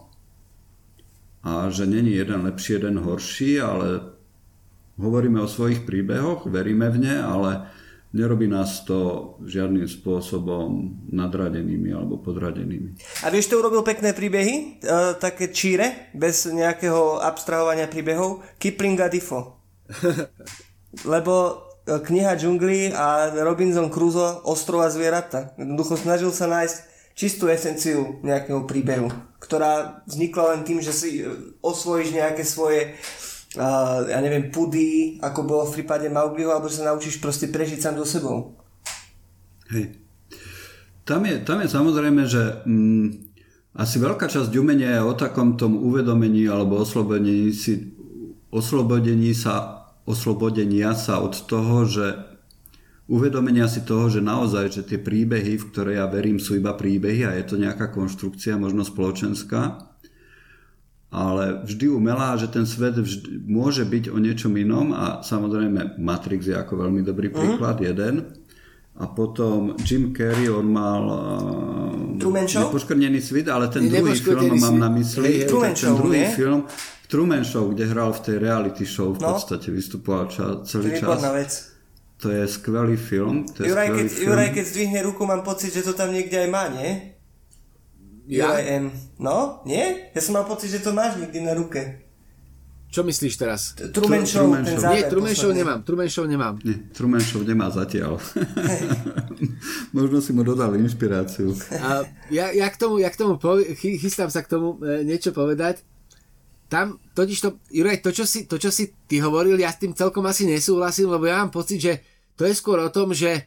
a 1.43 1.73
že 1.73 1.89
není 1.89 2.15
jeden 2.17 2.45
lepší, 2.45 2.81
jeden 2.81 3.01
horší, 3.01 3.61
ale 3.61 4.15
hovoríme 5.01 5.41
o 5.41 5.51
svojich 5.51 5.89
príbehoch, 5.89 6.47
veríme 6.47 6.87
v 6.93 6.99
ne, 7.03 7.17
ale 7.19 7.67
nerobí 8.13 8.45
nás 8.45 8.85
to 8.85 9.35
žiadnym 9.49 9.89
spôsobom 9.89 11.01
nadradenými 11.09 11.91
alebo 11.97 12.21
podradenými. 12.21 12.95
A 13.25 13.33
vieš, 13.33 13.49
to 13.49 13.59
urobil 13.59 13.81
pekné 13.81 14.13
príbehy, 14.13 14.85
e, 14.85 14.93
také 15.17 15.49
číre, 15.49 16.13
bez 16.13 16.45
nejakého 16.45 17.25
abstrahovania 17.25 17.89
príbehov, 17.89 18.45
Kipling 18.61 19.01
a 19.01 19.09
Difo. 19.09 19.57
Lebo 21.09 21.35
e, 21.89 21.99
kniha 21.99 22.37
džungli 22.37 22.93
a 22.93 23.33
Robinson 23.33 23.89
Crusoe 23.89 24.45
Ostrova 24.45 24.93
zvieratá. 24.93 25.57
Jednoducho 25.57 25.97
snažil 25.97 26.31
sa 26.31 26.47
nájsť 26.47 26.77
čistú 27.13 27.49
esenciu 27.49 28.21
nejakého 28.25 28.65
príbehu, 28.65 29.09
ktorá 29.41 30.05
vznikla 30.09 30.57
len 30.57 30.61
tým, 30.65 30.79
že 30.81 30.93
si 30.93 31.21
e, 31.21 31.29
osvojíš 31.61 32.17
nejaké 32.17 32.45
svoje 32.45 32.97
uh, 33.57 34.09
ja 34.09 34.19
neviem, 34.25 34.49
pudy, 34.49 35.21
ako 35.21 35.41
bolo 35.45 35.63
v 35.69 35.81
prípade 35.81 36.09
Maugliho, 36.09 36.53
alebo 36.53 36.69
že 36.73 36.81
sa 36.81 36.89
naučíš 36.93 37.21
proste 37.21 37.49
prežiť 37.53 37.79
sám 37.81 38.01
so 38.01 38.07
sebou. 38.09 38.57
Hej. 39.73 40.01
Tam 41.03 41.25
je, 41.27 41.43
tam 41.43 41.59
je 41.61 41.69
samozrejme, 41.69 42.23
že 42.25 42.63
mm, 42.63 43.07
asi 43.75 43.97
veľká 43.99 44.31
časť 44.31 44.55
umenia 44.55 45.01
je 45.01 45.03
o 45.03 45.13
takom 45.19 45.59
tom 45.59 45.75
uvedomení 45.81 46.47
alebo 46.47 46.79
oslobodení, 46.79 47.51
si, 47.51 47.91
oslobodení 48.55 49.35
sa, 49.35 49.82
oslobodenia 50.09 50.95
sa 50.99 51.23
od 51.23 51.35
toho, 51.47 51.87
že 51.87 52.07
uvedomenia 53.07 53.67
si 53.67 53.83
toho, 53.87 54.11
že 54.11 54.25
naozaj, 54.25 54.73
že 54.73 54.83
tie 54.83 54.99
príbehy, 54.99 55.59
v 55.59 55.69
ktoré 55.71 56.01
ja 56.01 56.07
verím, 56.11 56.43
sú 56.43 56.59
iba 56.59 56.75
príbehy 56.75 57.29
a 57.29 57.37
je 57.39 57.45
to 57.47 57.57
nejaká 57.59 57.91
konštrukcia, 57.91 58.59
možno 58.59 58.83
spoločenská 58.83 59.93
ale 61.13 61.61
vždy 61.69 61.93
umelá, 61.93 62.41
že 62.41 62.49
ten 62.49 62.65
svet 62.65 62.97
vždy, 62.97 63.45
môže 63.45 63.85
byť 63.85 64.09
o 64.09 64.17
niečom 64.17 64.57
inom 64.57 64.97
a 64.97 65.21
samozrejme 65.21 66.01
Matrix 66.01 66.49
je 66.49 66.57
ako 66.57 66.89
veľmi 66.89 67.05
dobrý 67.05 67.29
mhm. 67.29 67.37
príklad, 67.37 67.77
mm. 67.79 67.85
jeden. 67.85 68.15
A 68.93 69.09
potom 69.09 69.73
Jim 69.89 70.13
Carrey, 70.13 70.53
on 70.53 70.69
mal 70.69 71.05
uh, 71.09 72.21
Truman 72.21 72.45
Show? 72.45 72.69
nepoškrnený 72.69 73.21
svet, 73.25 73.49
ale 73.49 73.73
ten 73.73 73.89
druhý 73.89 74.13
film 74.13 74.57
mám 74.61 74.77
na 74.77 74.89
mysli. 74.93 75.49
Ten, 75.49 75.97
druhý 75.97 76.29
film, 76.29 76.69
Truman 77.13 77.45
Show, 77.45 77.69
kde 77.77 77.93
hral 77.93 78.17
v 78.17 78.21
tej 78.25 78.37
reality 78.41 78.89
show 78.89 79.13
v 79.13 79.21
no. 79.21 79.37
podstate, 79.37 79.69
vystupoval 79.69 80.33
ča, 80.33 80.65
celý 80.65 80.97
čas. 80.97 81.21
Vec. 81.21 81.53
To 82.25 82.33
je 82.33 82.49
skvelý 82.49 82.97
film. 82.97 83.45
To 83.53 83.67
je 83.67 83.69
Juraj, 83.69 83.93
skvelý 83.93 84.01
keď, 84.01 84.09
film. 84.09 84.27
Juraj, 84.33 84.49
keď 84.57 84.65
zdvihne 84.65 85.01
ruku, 85.05 85.23
mám 85.29 85.45
pocit, 85.45 85.77
že 85.77 85.85
to 85.85 85.93
tam 85.93 86.09
niekde 86.09 86.41
aj 86.41 86.49
má, 86.49 86.73
nie? 86.73 87.13
Ja? 88.33 88.57
UIM. 88.57 88.89
No, 89.21 89.61
nie? 89.69 90.09
Ja 90.17 90.21
som 90.25 90.41
mal 90.41 90.49
pocit, 90.49 90.73
že 90.73 90.81
to 90.81 90.97
máš 90.97 91.21
niekde 91.21 91.45
na 91.45 91.53
ruke. 91.53 92.01
Čo 92.93 93.05
myslíš 93.05 93.35
teraz? 93.37 93.77
Truman 93.93 94.25
Show, 94.25 94.49
Truman 94.49 94.65
ten 94.65 94.77
záver 94.77 94.97
Nie, 94.97 95.03
Truman 95.09 95.37
Show 95.37 95.53
nemám, 95.53 95.79
Truman 95.85 96.09
Show 96.13 96.25
nemám. 96.29 96.55
Nie, 96.65 96.77
Truman 96.93 97.25
Show 97.25 97.41
nemá 97.45 97.69
zatiaľ. 97.73 98.21
Možno 99.97 100.21
si 100.21 100.37
mu 100.37 100.45
dodal 100.45 100.77
inšpiráciu. 100.77 101.57
A 101.77 102.05
ja, 102.29 102.53
ja 102.53 102.69
k 102.69 102.77
tomu, 102.77 103.01
ja 103.01 103.09
k 103.09 103.17
tomu 103.17 103.41
povie, 103.41 103.77
chy, 103.77 103.97
chystám 103.97 104.29
sa 104.29 104.45
k 104.45 104.53
tomu 104.53 104.77
e, 104.85 105.09
niečo 105.09 105.33
povedať. 105.33 105.81
Tam 106.73 106.97
totiž 107.13 107.39
to, 107.45 107.61
Juraj, 107.69 108.01
to 108.01 108.17
čo, 108.17 108.25
si, 108.25 108.49
to, 108.49 108.57
čo 108.57 108.73
si 108.73 108.97
ty 109.05 109.21
hovoril, 109.21 109.61
ja 109.61 109.69
s 109.69 109.77
tým 109.77 109.93
celkom 109.93 110.25
asi 110.25 110.49
nesúhlasím, 110.49 111.13
lebo 111.13 111.29
ja 111.29 111.45
mám 111.45 111.53
pocit, 111.53 111.77
že 111.77 112.01
to 112.33 112.49
je 112.49 112.57
skôr 112.57 112.81
o 112.81 112.89
tom, 112.89 113.13
že 113.13 113.45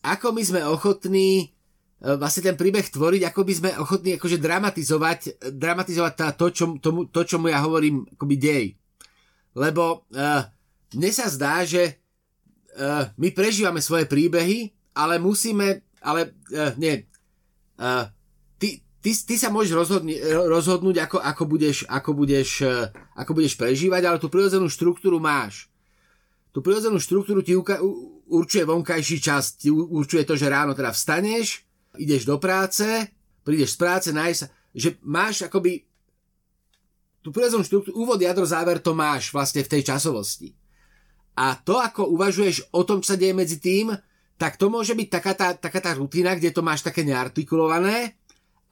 ako 0.00 0.32
my 0.32 0.40
sme 0.40 0.60
ochotní 0.64 1.52
e, 2.00 2.16
vlastne 2.16 2.48
ten 2.48 2.56
príbeh 2.56 2.88
tvoriť, 2.88 3.28
ako 3.28 3.40
by 3.44 3.52
sme 3.52 3.70
ochotní 3.76 4.16
akože 4.16 4.40
dramatizovať, 4.40 5.52
dramatizovať 5.52 6.12
tá, 6.16 6.32
to, 6.32 6.48
čo, 6.48 6.64
tomu, 6.80 7.12
to, 7.12 7.28
čomu 7.28 7.52
ja 7.52 7.60
hovorím 7.60 8.08
akoby 8.16 8.36
dej. 8.40 8.64
Lebo 9.52 10.08
uh, 10.16 10.48
mne 10.96 11.10
sa 11.12 11.28
zdá, 11.28 11.60
že 11.68 12.00
uh, 12.80 13.04
my 13.20 13.36
prežívame 13.36 13.84
svoje 13.84 14.08
príbehy, 14.08 14.72
ale 14.96 15.20
musíme, 15.20 15.84
ale 16.00 16.32
uh, 16.56 16.72
nie, 16.80 17.04
uh, 17.76 18.08
ty, 19.02 19.10
ty, 19.10 19.34
sa 19.34 19.50
môžeš 19.50 19.74
rozhodni, 19.74 20.16
rozhodnúť, 20.22 21.10
ako, 21.10 21.18
ako, 21.18 21.42
budeš, 21.44 21.76
ako, 21.90 22.10
budeš, 22.14 22.50
uh, 22.62 22.88
ako 23.18 23.30
budeš 23.34 23.58
prežívať, 23.58 24.02
ale 24.06 24.22
tú 24.22 24.30
prirodzenú 24.30 24.70
štruktúru 24.70 25.18
máš. 25.18 25.66
Tú 26.54 26.62
prirodzenú 26.62 27.02
štruktúru 27.02 27.42
ti 27.42 27.58
uka- 27.58 27.82
určuje 28.30 28.62
vonkajší 28.62 29.18
čas, 29.18 29.58
ti 29.58 29.68
určuje 29.68 30.22
to, 30.22 30.38
že 30.38 30.46
ráno 30.46 30.72
teda 30.72 30.94
vstaneš, 30.94 31.66
ideš 31.98 32.24
do 32.24 32.38
práce, 32.38 33.10
prídeš 33.42 33.74
z 33.74 33.78
práce, 33.82 34.08
nájsť 34.14 34.38
sa, 34.38 34.46
že 34.72 34.96
máš 35.04 35.44
akoby 35.44 35.84
tú 37.22 37.30
prirodzenú 37.30 37.62
štruktúru, 37.62 37.94
úvod, 37.94 38.18
jadro, 38.18 38.42
záver, 38.42 38.82
to 38.82 38.96
máš 38.96 39.30
vlastne 39.30 39.62
v 39.62 39.70
tej 39.70 39.82
časovosti. 39.94 40.54
A 41.38 41.56
to, 41.56 41.80
ako 41.80 42.12
uvažuješ 42.12 42.74
o 42.74 42.82
tom, 42.84 43.00
čo 43.00 43.14
sa 43.14 43.20
deje 43.20 43.32
medzi 43.32 43.56
tým, 43.62 43.94
tak 44.36 44.58
to 44.58 44.66
môže 44.66 44.98
byť 44.98 45.08
taká 45.08 45.32
tá, 45.38 45.48
taká 45.54 45.78
tá 45.78 45.94
rutina, 45.94 46.34
kde 46.34 46.50
to 46.50 46.66
máš 46.66 46.82
také 46.82 47.06
neartikulované, 47.06 48.18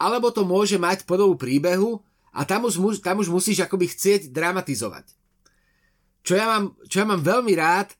alebo 0.01 0.33
to 0.33 0.49
môže 0.49 0.81
mať 0.81 1.05
podobu 1.05 1.37
príbehu 1.37 2.01
a 2.33 2.49
tam 2.49 2.65
už, 2.65 3.05
tam 3.05 3.21
už 3.21 3.29
musíš 3.29 3.61
akoby 3.61 3.93
chcieť 3.93 4.33
dramatizovať. 4.33 5.13
Čo 6.25 6.41
ja 6.41 6.49
mám, 6.49 6.73
čo 6.89 7.05
ja 7.05 7.07
mám 7.07 7.21
veľmi 7.21 7.53
rád, 7.53 7.93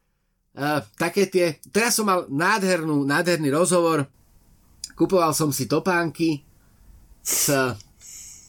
uh, 0.57 0.81
také 0.97 1.29
tie, 1.29 1.61
teraz 1.69 2.01
som 2.01 2.09
mal 2.09 2.25
nádhernú, 2.33 3.05
nádherný 3.05 3.53
rozhovor, 3.53 4.09
kupoval 4.97 5.37
som 5.37 5.53
si 5.53 5.69
topánky 5.69 6.41
s 7.21 7.53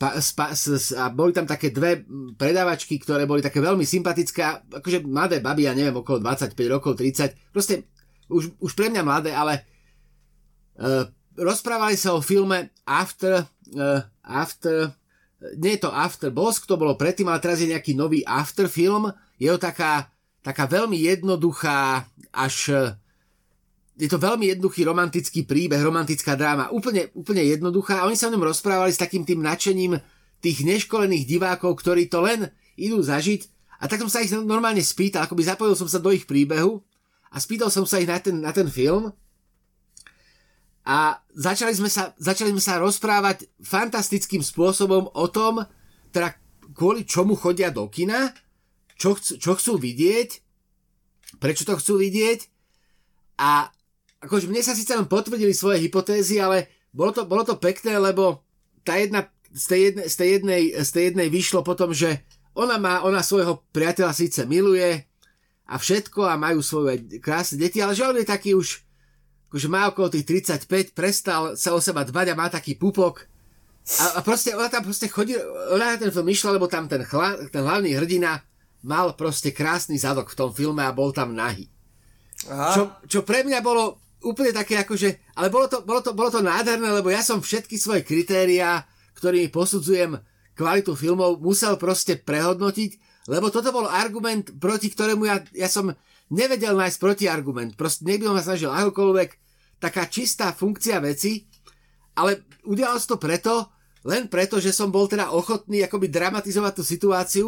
pa, 0.02 0.18
spa, 0.18 0.50
s, 0.58 0.66
s, 0.66 0.88
a 0.98 1.14
boli 1.14 1.30
tam 1.30 1.46
také 1.46 1.70
dve 1.70 2.02
predávačky, 2.34 2.98
ktoré 2.98 3.30
boli 3.30 3.46
také 3.46 3.62
veľmi 3.62 3.86
sympatické, 3.86 4.74
akože 4.82 5.06
mladé 5.06 5.46
baby, 5.46 5.70
ja 5.70 5.78
neviem, 5.78 5.94
okolo 5.94 6.18
25 6.26 6.58
rokov, 6.74 6.98
30, 6.98 7.54
proste 7.54 7.86
už, 8.26 8.58
už 8.58 8.72
pre 8.74 8.90
mňa 8.90 9.04
mladé, 9.06 9.30
ale 9.30 9.62
uh, 10.82 11.06
rozprávali 11.38 11.96
sa 11.96 12.16
o 12.16 12.24
filme 12.24 12.72
After, 12.88 13.48
uh, 13.76 14.02
After, 14.24 14.92
nie 15.58 15.78
je 15.78 15.88
to 15.88 15.92
After 15.92 16.30
Bosk, 16.30 16.68
to 16.68 16.80
bolo 16.80 16.98
predtým, 17.00 17.30
ale 17.30 17.44
teraz 17.44 17.60
je 17.64 17.72
nejaký 17.72 17.96
nový 17.96 18.26
After 18.28 18.68
film, 18.68 19.12
je 19.42 19.50
to 19.52 19.60
taká, 19.60 20.12
taká 20.44 20.66
veľmi 20.68 20.96
jednoduchá, 20.96 22.06
až 22.32 22.56
uh, 22.72 22.96
je 24.02 24.10
to 24.10 24.18
veľmi 24.18 24.50
jednoduchý 24.58 24.82
romantický 24.82 25.46
príbeh, 25.46 25.78
romantická 25.78 26.34
dráma, 26.34 26.74
úplne, 26.74 27.14
úplne 27.14 27.46
jednoduchá. 27.46 28.02
A 28.02 28.10
oni 28.10 28.18
sa 28.18 28.32
o 28.32 28.34
ňom 28.34 28.50
rozprávali 28.50 28.90
s 28.90 28.98
takým 28.98 29.22
tým 29.22 29.46
nadšením 29.46 30.02
tých 30.42 30.66
neškolených 30.66 31.30
divákov, 31.30 31.78
ktorí 31.78 32.10
to 32.10 32.26
len 32.26 32.50
idú 32.74 32.98
zažiť. 32.98 33.46
A 33.78 33.86
tak 33.86 34.02
som 34.02 34.10
sa 34.10 34.26
ich 34.26 34.34
normálne 34.34 34.82
spýtal, 34.82 35.30
akoby 35.30 35.46
zapojil 35.46 35.78
som 35.78 35.86
sa 35.86 36.02
do 36.02 36.10
ich 36.10 36.26
príbehu 36.26 36.82
a 37.30 37.38
spýtal 37.38 37.70
som 37.70 37.86
sa 37.86 38.02
ich 38.02 38.10
na 38.10 38.18
ten, 38.18 38.42
na 38.42 38.50
ten 38.50 38.66
film 38.66 39.14
a 40.82 41.22
začali 41.38 41.74
sme, 41.78 41.90
sa, 41.90 42.18
začali 42.18 42.50
sme 42.58 42.64
sa 42.64 42.82
rozprávať 42.82 43.46
fantastickým 43.62 44.42
spôsobom 44.42 45.14
o 45.14 45.26
tom, 45.30 45.62
teda 46.10 46.34
kvôli 46.74 47.06
čomu 47.06 47.38
chodia 47.38 47.70
do 47.70 47.86
kina, 47.86 48.34
čo, 48.98 49.14
chcú, 49.14 49.38
čo 49.38 49.52
chcú 49.54 49.74
vidieť, 49.78 50.30
prečo 51.38 51.66
to 51.70 51.78
chcú 51.78 52.02
vidieť. 52.02 52.50
A 53.42 53.70
akože 54.26 54.50
mne 54.50 54.62
sa 54.66 54.74
síce 54.74 54.94
len 54.94 55.06
potvrdili 55.06 55.54
svoje 55.54 55.86
hypotézy, 55.86 56.42
ale 56.42 56.70
bolo 56.90 57.14
to, 57.14 57.22
bolo 57.30 57.46
to 57.46 57.62
pekné, 57.62 58.02
lebo 58.02 58.42
tá 58.82 58.98
jedna, 58.98 59.30
z, 59.54 59.66
tej 59.70 59.80
jednej, 59.86 60.06
z, 60.10 60.16
tej 60.16 60.30
jednej, 60.30 60.62
z 60.82 60.90
tej 60.90 61.04
jednej 61.14 61.28
vyšlo 61.30 61.60
potom, 61.62 61.94
že 61.94 62.26
ona 62.58 62.82
má, 62.82 63.06
ona 63.06 63.24
svojho 63.24 63.64
priateľa 63.72 64.14
síce 64.18 64.44
miluje 64.50 65.06
a 65.70 65.76
všetko 65.80 66.28
a 66.28 66.42
majú 66.42 66.60
svoje 66.60 67.22
krásne 67.24 67.62
deti, 67.62 67.80
ale 67.80 67.96
že 67.96 68.04
on 68.04 68.18
je 68.18 68.28
taký 68.28 68.58
už, 68.58 68.84
akože 69.52 69.68
má 69.68 69.92
okolo 69.92 70.08
tých 70.08 70.48
35, 70.48 70.96
prestal 70.96 71.60
sa 71.60 71.76
o 71.76 71.84
seba 71.84 72.08
dbať 72.08 72.32
a 72.32 72.40
má 72.40 72.48
taký 72.48 72.80
pupok 72.80 73.28
a, 73.82 74.06
a 74.18 74.20
proste 74.22 74.54
ona 74.54 74.70
tam 74.70 74.86
proste 74.86 75.10
chodí, 75.10 75.34
ona 75.74 75.98
na 75.98 75.98
ten 75.98 76.14
film 76.14 76.30
išla, 76.30 76.56
lebo 76.56 76.70
tam 76.70 76.86
ten, 76.86 77.02
chla, 77.02 77.50
ten 77.50 77.66
hlavný 77.66 77.98
hrdina 77.98 78.40
mal 78.86 79.18
proste 79.18 79.50
krásny 79.50 79.98
zadok 79.98 80.30
v 80.30 80.38
tom 80.38 80.50
filme 80.54 80.86
a 80.86 80.94
bol 80.94 81.10
tam 81.10 81.34
nahý. 81.34 81.66
Aha. 82.46 82.74
Čo, 82.74 82.82
čo 83.10 83.20
pre 83.26 83.42
mňa 83.42 83.60
bolo 83.62 84.02
úplne 84.22 84.54
také 84.54 84.78
akože, 84.78 85.34
ale 85.38 85.50
bolo 85.50 85.66
to, 85.66 85.82
bolo, 85.82 86.02
to, 86.06 86.14
bolo 86.14 86.30
to 86.30 86.46
nádherné, 86.46 86.94
lebo 86.94 87.10
ja 87.10 87.26
som 87.26 87.42
všetky 87.42 87.78
svoje 87.82 88.06
kritériá, 88.06 88.86
ktorými 89.18 89.50
posudzujem 89.50 90.18
kvalitu 90.54 90.94
filmov, 90.94 91.42
musel 91.42 91.78
proste 91.82 92.22
prehodnotiť, 92.22 93.26
lebo 93.34 93.50
toto 93.50 93.74
bol 93.74 93.90
argument, 93.90 94.62
proti 94.62 94.94
ktorému 94.94 95.26
ja, 95.26 95.42
ja 95.58 95.70
som 95.70 95.94
nevedel 96.30 96.78
nájsť 96.78 96.98
protiargument. 97.02 97.74
Proste 97.74 98.06
niekto 98.06 98.30
ma 98.30 98.46
snažil 98.46 98.70
akokoľvek, 98.70 99.41
taká 99.82 100.06
čistá 100.06 100.54
funkcia 100.54 101.02
veci, 101.02 101.50
ale 102.14 102.46
udialo 102.70 103.02
sa 103.02 103.16
to 103.16 103.18
preto, 103.18 103.74
len 104.06 104.30
preto, 104.30 104.62
že 104.62 104.70
som 104.70 104.94
bol 104.94 105.10
teda 105.10 105.34
ochotný 105.34 105.82
akoby 105.86 106.10
dramatizovať 106.10 106.74
tú 106.78 106.84
situáciu 106.86 107.48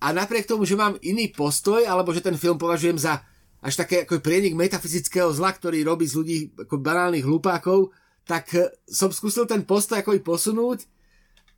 a 0.00 0.12
napriek 0.16 0.48
tomu, 0.48 0.64
že 0.64 0.80
mám 0.80 0.96
iný 1.04 1.28
postoj, 1.28 1.84
alebo 1.84 2.12
že 2.16 2.24
ten 2.24 2.36
film 2.36 2.56
považujem 2.56 2.96
za 2.96 3.20
až 3.58 3.74
také 3.74 4.06
ako 4.06 4.22
prienik 4.22 4.54
metafyzického 4.54 5.34
zla, 5.34 5.50
ktorý 5.50 5.82
robí 5.82 6.06
z 6.06 6.14
ľudí 6.14 6.38
ako 6.54 6.78
banálnych 6.78 7.26
hlupákov, 7.26 7.90
tak 8.22 8.54
eh, 8.54 8.70
som 8.86 9.10
skúsil 9.10 9.50
ten 9.50 9.66
postoj 9.66 9.98
ako 9.98 10.14
posunúť 10.22 10.86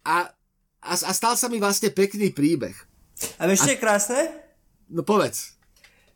a, 0.08 0.32
a, 0.80 0.92
a 0.96 1.12
stal 1.12 1.36
sa 1.36 1.52
mi 1.52 1.60
vlastne 1.60 1.92
pekný 1.92 2.32
príbeh. 2.32 2.72
A 3.36 3.44
vieš, 3.44 3.68
čo 3.68 3.76
je 3.76 3.82
krásne? 3.82 4.20
No 4.88 5.04
povedz. 5.04 5.60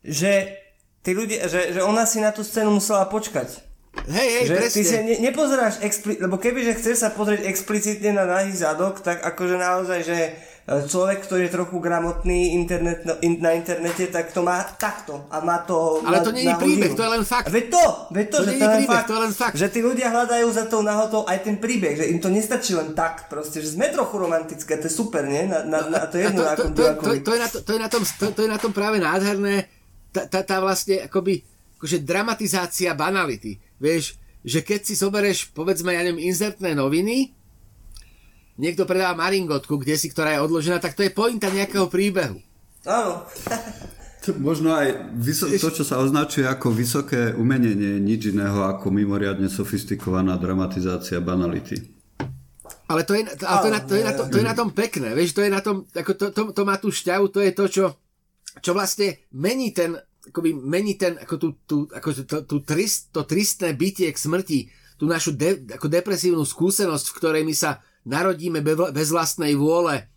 Že 0.00 0.56
tí 1.04 1.12
ľudia, 1.12 1.44
že, 1.52 1.76
že 1.76 1.80
ona 1.84 2.08
si 2.08 2.24
na 2.24 2.32
tú 2.32 2.40
scénu 2.40 2.72
musela 2.72 3.04
počkať. 3.04 3.60
Hej, 4.04 4.28
hej, 4.28 4.44
že 4.44 4.54
presne. 4.54 4.74
ty 4.74 4.82
sa 4.82 4.98
ne, 5.00 5.14
nepozeráš, 5.22 5.74
expli- 5.80 6.20
lebo 6.20 6.36
keby, 6.36 6.60
že 6.60 6.76
chceš 6.76 6.96
sa 7.00 7.08
pozrieť 7.08 7.48
explicitne 7.48 8.12
na 8.12 8.28
nahý 8.28 8.52
zadok, 8.52 9.00
tak 9.00 9.24
akože 9.24 9.56
naozaj, 9.56 10.00
že 10.04 10.18
e, 10.20 10.30
človek, 10.84 11.24
ktorý 11.24 11.48
je 11.48 11.52
trochu 11.52 11.76
gramotný 11.80 12.52
internet, 12.52 13.00
no, 13.02 13.16
in, 13.20 13.40
na 13.40 13.56
internete, 13.56 14.12
tak 14.12 14.28
to 14.28 14.44
má 14.44 14.60
takto 14.76 15.24
a 15.32 15.40
má 15.40 15.64
to 15.64 16.04
Ale 16.04 16.20
na, 16.20 16.24
to 16.26 16.30
nie 16.36 16.44
je 16.44 16.52
na 16.52 16.60
príbeh, 16.60 16.92
hodinu. 16.92 16.98
to 16.98 17.04
je 17.06 17.12
len 17.16 17.24
fakt. 17.24 17.46
Veď 17.48 17.64
to, 17.72 17.84
veď 18.12 18.26
to, 18.28 18.36
To 18.36 18.44
že 18.44 18.52
to, 18.52 18.66
príbeh, 18.68 18.88
fakt, 18.92 19.06
to 19.08 19.14
je 19.14 19.22
len 19.24 19.32
fakt. 19.32 19.54
Že 19.56 19.66
tí 19.72 19.80
ľudia 19.80 20.08
hľadajú 20.12 20.48
za 20.52 20.64
tou 20.68 20.80
nahotou 20.84 21.22
aj 21.24 21.38
ten 21.40 21.56
príbeh, 21.56 21.94
že 21.96 22.04
im 22.12 22.20
to 22.20 22.28
nestačí 22.28 22.76
len 22.76 22.92
tak, 22.92 23.32
proste, 23.32 23.64
že 23.64 23.72
sme 23.72 23.88
trochu 23.88 24.20
romantické, 24.20 24.76
to 24.76 24.84
je 24.84 24.92
super, 24.92 25.24
nie? 25.24 25.48
Na, 25.48 25.64
na, 25.64 25.80
na 25.88 26.04
to 26.04 26.20
jedno, 26.20 26.44
A 26.44 26.52
to, 26.60 26.68
to, 26.68 26.76
to, 26.76 26.84
to, 27.00 27.24
to, 27.24 27.30
je 27.32 27.40
na 27.40 27.48
to, 27.48 27.58
to, 27.64 27.70
je 27.72 27.80
na 27.80 27.88
tom, 27.88 28.02
to, 28.04 28.24
to 28.36 28.40
je 28.44 28.50
na 28.52 28.60
tom 28.60 28.72
práve 28.76 29.00
nádherné, 29.00 29.64
tá, 30.12 30.28
tá, 30.28 30.44
tá 30.44 30.60
vlastne 30.60 31.00
akoby, 31.00 31.40
akože 31.78 32.02
dramatizácia 32.02 32.94
banality. 32.96 33.58
Vieš, 33.78 34.16
že 34.44 34.60
keď 34.60 34.80
si 34.84 34.94
zoberieš, 34.94 35.52
povedzme, 35.56 35.96
ja 35.96 36.04
neviem, 36.04 36.28
inzertné 36.28 36.76
noviny, 36.76 37.32
niekto 38.60 38.84
predáva 38.86 39.18
maringotku, 39.18 39.80
kde 39.80 39.96
si, 39.98 40.12
ktorá 40.12 40.36
je 40.36 40.44
odložená, 40.44 40.78
tak 40.78 40.94
to 40.94 41.02
je 41.02 41.10
pointa 41.10 41.50
nejakého 41.50 41.88
príbehu. 41.90 42.38
Áno. 42.84 43.24
To, 44.24 44.32
možno 44.40 44.72
aj 44.72 45.12
vyso- 45.20 45.52
to, 45.52 45.68
čo 45.68 45.84
sa 45.84 46.00
označuje 46.00 46.48
ako 46.48 46.72
vysoké 46.72 47.36
umenie, 47.36 47.76
nie 47.76 47.92
je 47.96 48.00
nič 48.00 48.20
iného 48.32 48.64
ako 48.64 48.88
mimoriadne 48.88 49.52
sofistikovaná 49.52 50.40
dramatizácia 50.40 51.20
banality. 51.20 51.92
Ale 52.88 53.04
to 53.04 53.16
je, 53.16 53.24
ale 53.44 53.58
to, 53.60 53.68
je 53.68 53.72
na, 53.72 53.80
to, 53.80 53.94
je 53.96 54.04
na, 54.04 54.12
to, 54.12 54.22
to 54.28 54.36
je 54.40 54.46
na 54.48 54.56
tom 54.56 54.68
pekné, 54.72 55.16
vieš, 55.16 55.32
to 55.36 55.44
je 55.44 55.52
na 55.52 55.64
tom, 55.64 55.88
ako 55.92 56.12
to, 56.16 56.26
to, 56.32 56.40
to 56.52 56.62
má 56.68 56.76
tú 56.76 56.92
šťavu, 56.92 57.32
to 57.32 57.40
je 57.40 57.52
to, 57.52 57.64
čo, 57.68 57.84
čo 58.60 58.70
vlastne 58.76 59.24
mení 59.32 59.72
ten, 59.72 59.96
akoby 60.28 60.56
mení 60.56 60.96
ten, 60.96 61.20
ako 61.20 61.34
tú, 61.36 61.48
tú, 61.68 61.76
ako 61.92 62.08
to, 62.24 62.36
tú 62.48 62.56
trist, 62.64 63.12
to 63.12 63.28
tristné 63.28 63.76
bytie 63.76 64.08
k 64.08 64.18
smrti, 64.18 64.60
tú 64.96 65.04
našu 65.04 65.34
de, 65.36 65.66
ako 65.74 65.90
depresívnu 65.90 66.44
skúsenosť, 66.46 67.06
v 67.10 67.16
ktorej 67.18 67.42
my 67.44 67.54
sa 67.54 67.82
narodíme 68.08 68.64
be- 68.64 68.92
bez 68.94 69.12
vlastnej 69.12 69.52
vôle, 69.58 70.08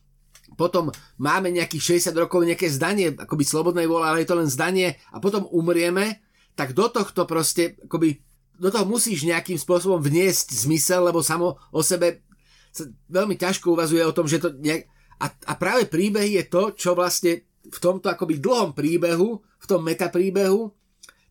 potom 0.56 0.90
máme 1.20 1.52
nejakých 1.52 2.02
60 2.10 2.24
rokov 2.24 2.42
nejaké 2.48 2.72
zdanie, 2.72 3.14
akoby 3.14 3.44
slobodnej 3.44 3.86
vôle, 3.86 4.08
ale 4.08 4.24
je 4.24 4.30
to 4.32 4.40
len 4.40 4.50
zdanie 4.50 4.96
a 5.12 5.20
potom 5.20 5.46
umrieme, 5.52 6.24
tak 6.58 6.74
do 6.74 6.90
tohto 6.90 7.28
proste, 7.30 7.78
akoby, 7.86 8.24
do 8.58 8.74
toho 8.74 8.88
musíš 8.88 9.28
nejakým 9.28 9.60
spôsobom 9.60 10.02
vniesť 10.02 10.56
zmysel, 10.66 11.06
lebo 11.06 11.22
samo 11.22 11.62
o 11.70 11.82
sebe 11.86 12.26
sa 12.74 12.86
veľmi 13.10 13.36
ťažko 13.38 13.74
uvazuje 13.74 14.06
o 14.06 14.14
tom, 14.14 14.30
že 14.30 14.42
to 14.42 14.54
nejak... 14.54 14.86
A, 15.18 15.34
a 15.34 15.54
práve 15.58 15.90
príbehy 15.90 16.38
je 16.38 16.46
to, 16.46 16.78
čo 16.78 16.94
vlastne 16.94 17.42
v 17.68 17.80
tomto 17.80 18.08
akoby 18.08 18.40
dlhom 18.40 18.72
príbehu, 18.74 19.40
v 19.40 19.66
tom 19.66 19.84
metapríbehu, 19.84 20.72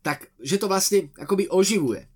tak, 0.05 0.31
že 0.39 0.61
to 0.61 0.71
vlastne 0.71 1.11
akoby 1.19 1.51
oživuje. 1.51 2.07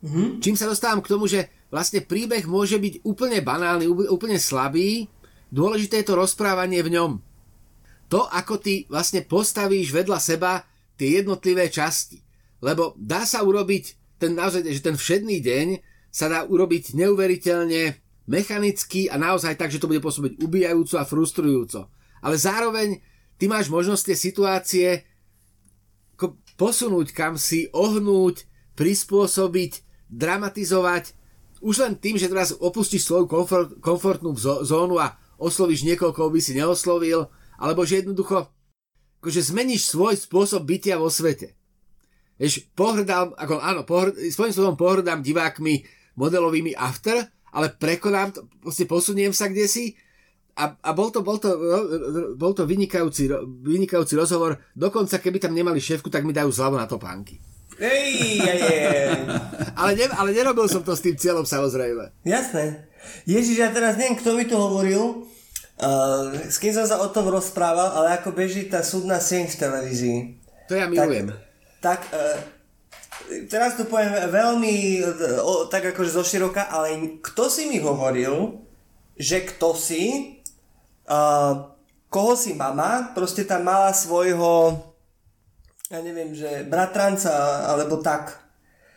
Mm-hmm. 0.00 0.40
Čím 0.40 0.56
sa 0.56 0.70
dostávam 0.70 1.02
k 1.02 1.10
tomu, 1.10 1.28
že 1.28 1.50
vlastne 1.68 2.00
príbeh 2.00 2.46
môže 2.48 2.78
byť 2.78 3.04
úplne 3.04 3.42
banálny, 3.44 3.88
úplne 3.88 4.38
slabý, 4.40 5.10
dôležité 5.50 6.00
je 6.00 6.08
to 6.12 6.18
rozprávanie 6.18 6.80
v 6.80 6.94
ňom. 6.96 7.12
To, 8.10 8.26
ako 8.26 8.58
ty 8.58 8.86
vlastne 8.90 9.22
postavíš 9.22 9.94
vedľa 9.94 10.18
seba 10.18 10.66
tie 10.98 11.22
jednotlivé 11.22 11.70
časti. 11.70 12.18
Lebo 12.60 12.98
dá 12.98 13.22
sa 13.22 13.40
urobiť 13.46 14.18
ten 14.20 14.36
naozaj, 14.36 14.66
že 14.68 14.82
ten 14.84 14.98
všedný 14.98 15.40
deň 15.40 15.66
sa 16.10 16.26
dá 16.26 16.42
urobiť 16.44 16.98
neuveriteľne 16.98 17.96
mechanicky 18.26 19.06
a 19.10 19.16
naozaj 19.16 19.56
tak, 19.56 19.70
že 19.70 19.78
to 19.78 19.88
bude 19.90 20.02
pôsobiť 20.02 20.42
ubijajúco 20.42 20.98
a 20.98 21.08
frustrujúco. 21.08 21.90
Ale 22.20 22.36
zároveň 22.36 23.00
ty 23.40 23.48
máš 23.48 23.72
možnosť 23.72 24.12
tie 24.12 24.16
situácie 24.16 24.88
posunúť 26.60 27.16
kam 27.16 27.40
si, 27.40 27.72
ohnúť, 27.72 28.44
prispôsobiť, 28.76 29.80
dramatizovať. 30.12 31.16
Už 31.64 31.80
len 31.80 31.96
tým, 31.96 32.20
že 32.20 32.28
teraz 32.28 32.52
opustíš 32.52 33.08
svoju 33.08 33.24
komfort, 33.24 33.80
komfortnú 33.80 34.36
zónu 34.36 35.00
a 35.00 35.16
oslovíš 35.40 35.88
niekoho, 35.88 36.12
koho 36.12 36.28
by 36.28 36.40
si 36.44 36.52
neoslovil, 36.52 37.32
alebo 37.56 37.88
že 37.88 38.04
jednoducho 38.04 38.52
akože 39.24 39.52
zmeníš 39.52 39.88
svoj 39.88 40.20
spôsob 40.20 40.68
bytia 40.68 41.00
vo 41.00 41.08
svete. 41.08 41.56
Vieš, 42.40 42.72
pohrdám, 42.72 43.36
ako 43.36 43.60
áno, 43.60 43.84
pohrd, 43.84 44.16
svojím 44.32 44.52
spôsobom 44.52 44.76
pohrdám 44.76 45.20
divákmi 45.20 45.84
modelovými 46.16 46.72
after, 46.72 47.28
ale 47.52 47.72
prekonám 47.72 48.32
to, 48.32 48.48
proste 48.60 48.88
posuniem 48.88 49.32
sa 49.36 49.52
kde 49.52 49.68
si 49.68 49.96
a, 50.60 50.64
a 50.76 50.90
bol 50.92 51.08
to, 51.08 51.24
bol 51.24 51.40
to, 51.40 51.48
bol 52.36 52.52
to 52.52 52.68
vynikajúci, 52.68 53.32
vynikajúci 53.64 54.12
rozhovor. 54.12 54.60
Dokonca, 54.76 55.16
keby 55.16 55.40
tam 55.40 55.56
nemali 55.56 55.80
šéfku, 55.80 56.12
tak 56.12 56.28
mi 56.28 56.36
dajú 56.36 56.52
zľavo 56.52 56.76
na 56.76 56.84
topánky. 56.84 57.40
Ej, 57.80 58.44
ej, 58.44 58.60
ej. 58.60 59.24
ale, 59.80 59.96
ne, 59.96 60.04
ale 60.12 60.36
nerobil 60.36 60.68
som 60.68 60.84
to 60.84 60.92
s 60.92 61.00
tým 61.00 61.16
cieľom, 61.16 61.48
samozrejme. 61.48 62.12
Jasné. 62.28 62.84
Ježiš, 63.24 63.56
ja 63.56 63.72
teraz 63.72 63.96
neviem, 63.96 64.20
kto 64.20 64.36
mi 64.36 64.44
to 64.44 64.60
hovoril, 64.60 65.24
uh, 65.80 66.28
s 66.44 66.60
kým 66.60 66.76
som 66.76 66.84
sa 66.84 67.00
o 67.00 67.08
tom 67.08 67.32
rozprával, 67.32 67.96
ale 67.96 68.20
ako 68.20 68.36
beží 68.36 68.68
tá 68.68 68.84
súdna 68.84 69.16
sieň 69.16 69.48
v 69.48 69.56
televízii. 69.56 70.18
To 70.68 70.76
ja 70.76 70.92
milujem. 70.92 71.32
Tak, 71.80 72.04
tak 72.04 72.12
uh, 72.12 72.36
teraz 73.48 73.80
to 73.80 73.88
poviem 73.88 74.12
veľmi, 74.28 75.00
uh, 75.00 75.64
tak 75.72 75.96
akože 75.96 76.20
zoširoka, 76.20 76.68
ale 76.68 77.16
kto 77.24 77.48
si 77.48 77.64
mi 77.64 77.80
hovoril, 77.80 78.60
že 79.16 79.40
kto 79.44 79.72
si, 79.72 80.36
uh, 81.10 81.74
koho 82.06 82.38
si 82.38 82.54
mama, 82.54 83.10
proste 83.12 83.42
tam 83.42 83.66
mala 83.66 83.90
svojho, 83.90 84.78
ja 85.90 85.98
neviem, 86.06 86.30
že 86.30 86.62
bratranca, 86.70 87.66
alebo 87.66 87.98
tak. 87.98 88.38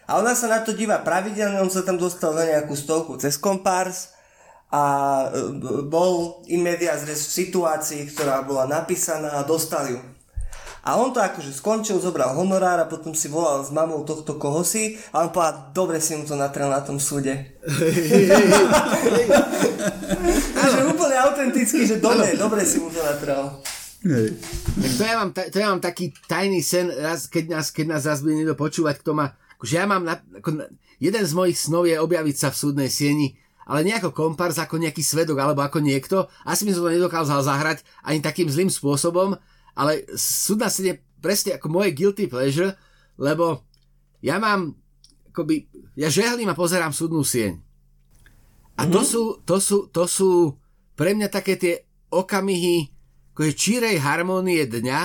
A 0.05 0.21
ona 0.21 0.37
sa 0.37 0.45
na 0.45 0.61
to 0.61 0.77
díva 0.77 1.01
pravidelne, 1.01 1.57
on 1.57 1.73
sa 1.73 1.81
tam 1.81 1.97
dostal 1.97 2.37
na 2.37 2.45
nejakú 2.45 2.77
stovku 2.77 3.17
cez 3.17 3.33
kompárs 3.41 4.13
a 4.69 5.25
bol 5.89 6.45
in 6.49 6.61
media 6.61 6.93
v 6.97 7.13
situácii, 7.17 8.13
ktorá 8.13 8.45
bola 8.45 8.69
napísaná 8.69 9.41
a 9.41 9.47
dostal 9.47 9.89
ju. 9.89 9.99
A 10.83 10.99
on 10.99 11.15
to 11.15 11.23
akože 11.23 11.55
skončil, 11.55 11.95
zobral 12.03 12.35
honorár 12.35 12.75
a 12.83 12.91
potom 12.91 13.15
si 13.15 13.31
volal 13.31 13.63
s 13.63 13.71
mamou 13.71 14.03
tohto 14.03 14.35
kohosi 14.35 14.99
a 15.15 15.23
on 15.23 15.31
povedal, 15.31 15.71
dobre 15.71 16.03
si 16.03 16.11
mu 16.19 16.27
to 16.27 16.35
natrel 16.35 16.67
na 16.67 16.83
tom 16.83 16.99
súde. 16.99 17.55
Takže 20.59 20.79
úplne 20.91 21.15
autenticky, 21.23 21.87
že 21.87 22.03
dobre, 22.03 22.35
dobre 22.35 22.67
si 22.67 22.83
mu 22.83 22.91
to 22.91 22.99
natrel. 22.99 23.63
Hej. 24.03 24.35
Tak 24.75 24.91
to 24.99 25.03
ja, 25.07 25.15
mám, 25.15 25.29
to 25.31 25.55
ja 25.55 25.67
mám 25.71 25.79
taký 25.79 26.11
tajný 26.27 26.59
sen, 26.59 26.91
raz, 26.91 27.31
keď, 27.31 27.55
nás, 27.55 27.71
keď 27.71 27.85
nás 27.87 28.03
raz 28.03 28.19
bude 28.19 28.35
niekto 28.35 28.59
počúvať, 28.59 28.99
kto 28.99 29.15
má, 29.15 29.39
akože 29.55 29.73
ja 29.79 29.87
mám, 29.87 30.03
na, 30.03 30.19
ako, 30.19 30.67
jeden 30.99 31.23
z 31.23 31.31
mojich 31.31 31.55
snov 31.55 31.87
je 31.87 31.95
objaviť 31.95 32.35
sa 32.35 32.51
v 32.51 32.59
súdnej 32.59 32.91
sieni, 32.91 33.39
ale 33.63 33.87
nie 33.87 33.95
ako 33.95 34.11
kompars, 34.11 34.59
ako 34.59 34.83
nejaký 34.83 34.99
svedok, 34.99 35.39
alebo 35.39 35.63
ako 35.63 35.79
niekto. 35.79 36.27
Asi 36.43 36.67
by 36.67 36.75
som 36.75 36.83
to 36.83 36.91
nedokázal 36.91 37.39
zahrať 37.39 37.87
ani 38.03 38.19
takým 38.19 38.51
zlým 38.51 38.67
spôsobom, 38.67 39.39
ale 39.73 40.05
súdna 40.17 40.69
sieň 40.69 40.85
je 40.93 40.95
presne 41.21 41.51
ako 41.57 41.67
moje 41.69 41.93
guilty 41.93 42.29
pleasure, 42.29 42.77
lebo 43.17 43.65
ja 44.23 44.37
mám, 44.41 44.73
akoby, 45.29 45.67
ja 45.97 46.09
žehlím 46.09 46.49
a 46.51 46.57
pozerám 46.57 46.95
súdnu 46.95 47.21
sieň. 47.21 47.59
A 48.73 48.89
to, 48.89 49.01
mm. 49.01 49.07
sú, 49.07 49.23
to, 49.45 49.57
sú, 49.61 49.77
to 49.93 50.03
sú 50.09 50.57
pre 50.97 51.13
mňa 51.13 51.29
také 51.29 51.57
tie 51.57 51.85
okamihy 52.09 52.89
akože 53.33 53.53
čírej 53.57 53.97
harmónie 54.01 54.65
dňa, 54.69 55.01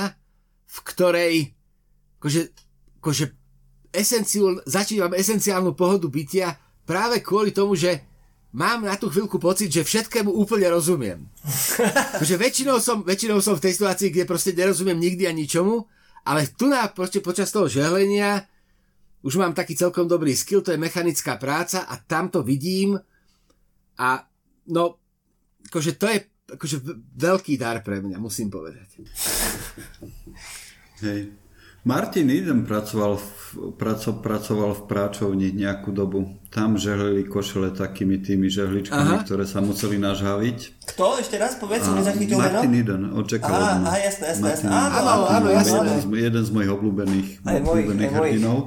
v 0.68 0.78
ktorej 0.84 1.34
akože, 2.20 2.42
akože 3.00 3.24
esenciál, 3.92 4.60
začínam 4.68 5.16
esenciálnu 5.16 5.72
pohodu 5.72 6.08
bytia 6.08 6.56
práve 6.84 7.24
kvôli 7.24 7.52
tomu, 7.52 7.76
že 7.76 8.07
mám 8.52 8.84
na 8.84 8.96
tú 8.96 9.12
chvíľku 9.12 9.36
pocit, 9.36 9.68
že 9.68 9.84
všetkému 9.84 10.32
úplne 10.32 10.68
rozumiem. 10.72 11.28
že 12.28 12.34
väčšinou 12.40 12.80
som, 12.80 13.04
väčšinou 13.04 13.40
som 13.44 13.56
v 13.56 13.64
tej 13.68 13.72
situácii, 13.80 14.08
kde 14.12 14.24
proste 14.28 14.56
nerozumiem 14.56 14.96
nikdy 14.96 15.28
a 15.28 15.32
ničomu, 15.32 15.84
ale 16.24 16.48
tu 16.52 16.68
na 16.68 16.88
proste 16.88 17.20
počas 17.24 17.52
toho 17.52 17.68
žehlenia 17.68 18.44
už 19.18 19.34
mám 19.34 19.50
taký 19.50 19.74
celkom 19.74 20.06
dobrý 20.06 20.30
skill, 20.30 20.62
to 20.62 20.70
je 20.70 20.78
mechanická 20.78 21.34
práca 21.36 21.90
a 21.90 21.98
tam 21.98 22.30
to 22.30 22.46
vidím 22.46 22.94
a 23.98 24.08
no, 24.70 25.02
akože 25.66 25.98
to 25.98 26.06
je 26.06 26.18
akože 26.48 26.76
veľký 27.20 27.60
dar 27.60 27.84
pre 27.84 28.00
mňa, 28.00 28.16
musím 28.16 28.48
povedať. 28.48 29.04
Hej. 31.04 31.47
Martin 31.86 32.26
Eden 32.26 32.66
pracoval 32.66 33.22
v, 33.22 33.72
praco, 33.78 34.18
pracoval 34.18 34.74
v 34.74 34.82
práčovni 34.90 35.48
nejakú 35.54 35.94
dobu. 35.94 36.42
Tam 36.50 36.74
žehlili 36.74 37.22
košele 37.22 37.70
takými 37.70 38.18
tými 38.18 38.50
žehličkami, 38.50 39.22
Aha. 39.22 39.24
ktoré 39.24 39.46
sa 39.46 39.62
museli 39.62 39.96
nažhaviť. 40.02 40.84
Kto? 40.90 41.22
Ešte 41.22 41.38
raz 41.38 41.54
povedz, 41.54 41.86
som 41.86 41.94
nezachytil 41.94 42.34
meno? 42.34 42.60
Martin 42.60 42.74
Eden, 42.74 43.02
od 43.14 43.24
Jacka 43.30 43.46
Aha, 43.46 43.72
aha, 43.88 43.98
jasné, 44.02 44.24
jasné. 44.34 44.46
jasné. 44.58 44.68
Áno, 44.68 45.30
áno, 45.30 45.48
jasné. 45.54 46.02
Jeden 46.18 46.42
z, 46.42 46.50
mojich 46.50 46.72
obľúbených, 46.74 47.28
aj 47.46 47.56
mojich, 47.62 47.86
obľúbených 47.88 48.10
aj 48.10 48.16
hrdinov. 48.18 48.58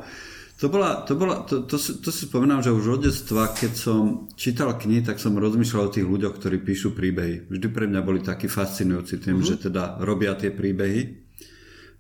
To, 0.62 0.69
bola, 0.69 1.02
to, 1.10 1.17
bola, 1.17 1.41
to, 1.41 1.65
to, 1.65 1.82
si, 1.82 1.97
to 2.06 2.13
si 2.13 2.30
spomínam, 2.30 2.62
že 2.62 2.69
už 2.69 3.02
od 3.02 3.10
detstva, 3.10 3.50
keď 3.50 3.74
som 3.74 4.30
čítal 4.38 4.78
knihy, 4.78 5.02
tak 5.02 5.17
som 5.17 5.34
rozmýšľal 5.34 5.89
o 5.89 5.93
tých 5.93 6.06
ľuďoch, 6.06 6.38
ktorí 6.38 6.62
píšu 6.62 6.93
príbehy. 6.93 7.50
Vždy 7.50 7.67
pre 7.74 7.89
mňa 7.89 8.02
boli 8.06 8.21
takí 8.21 8.45
fascinujúci 8.45 9.17
tým, 9.17 9.41
uh-huh. 9.41 9.58
že 9.58 9.58
teda 9.58 9.97
robia 10.06 10.38
tie 10.38 10.54
príbehy. 10.54 11.21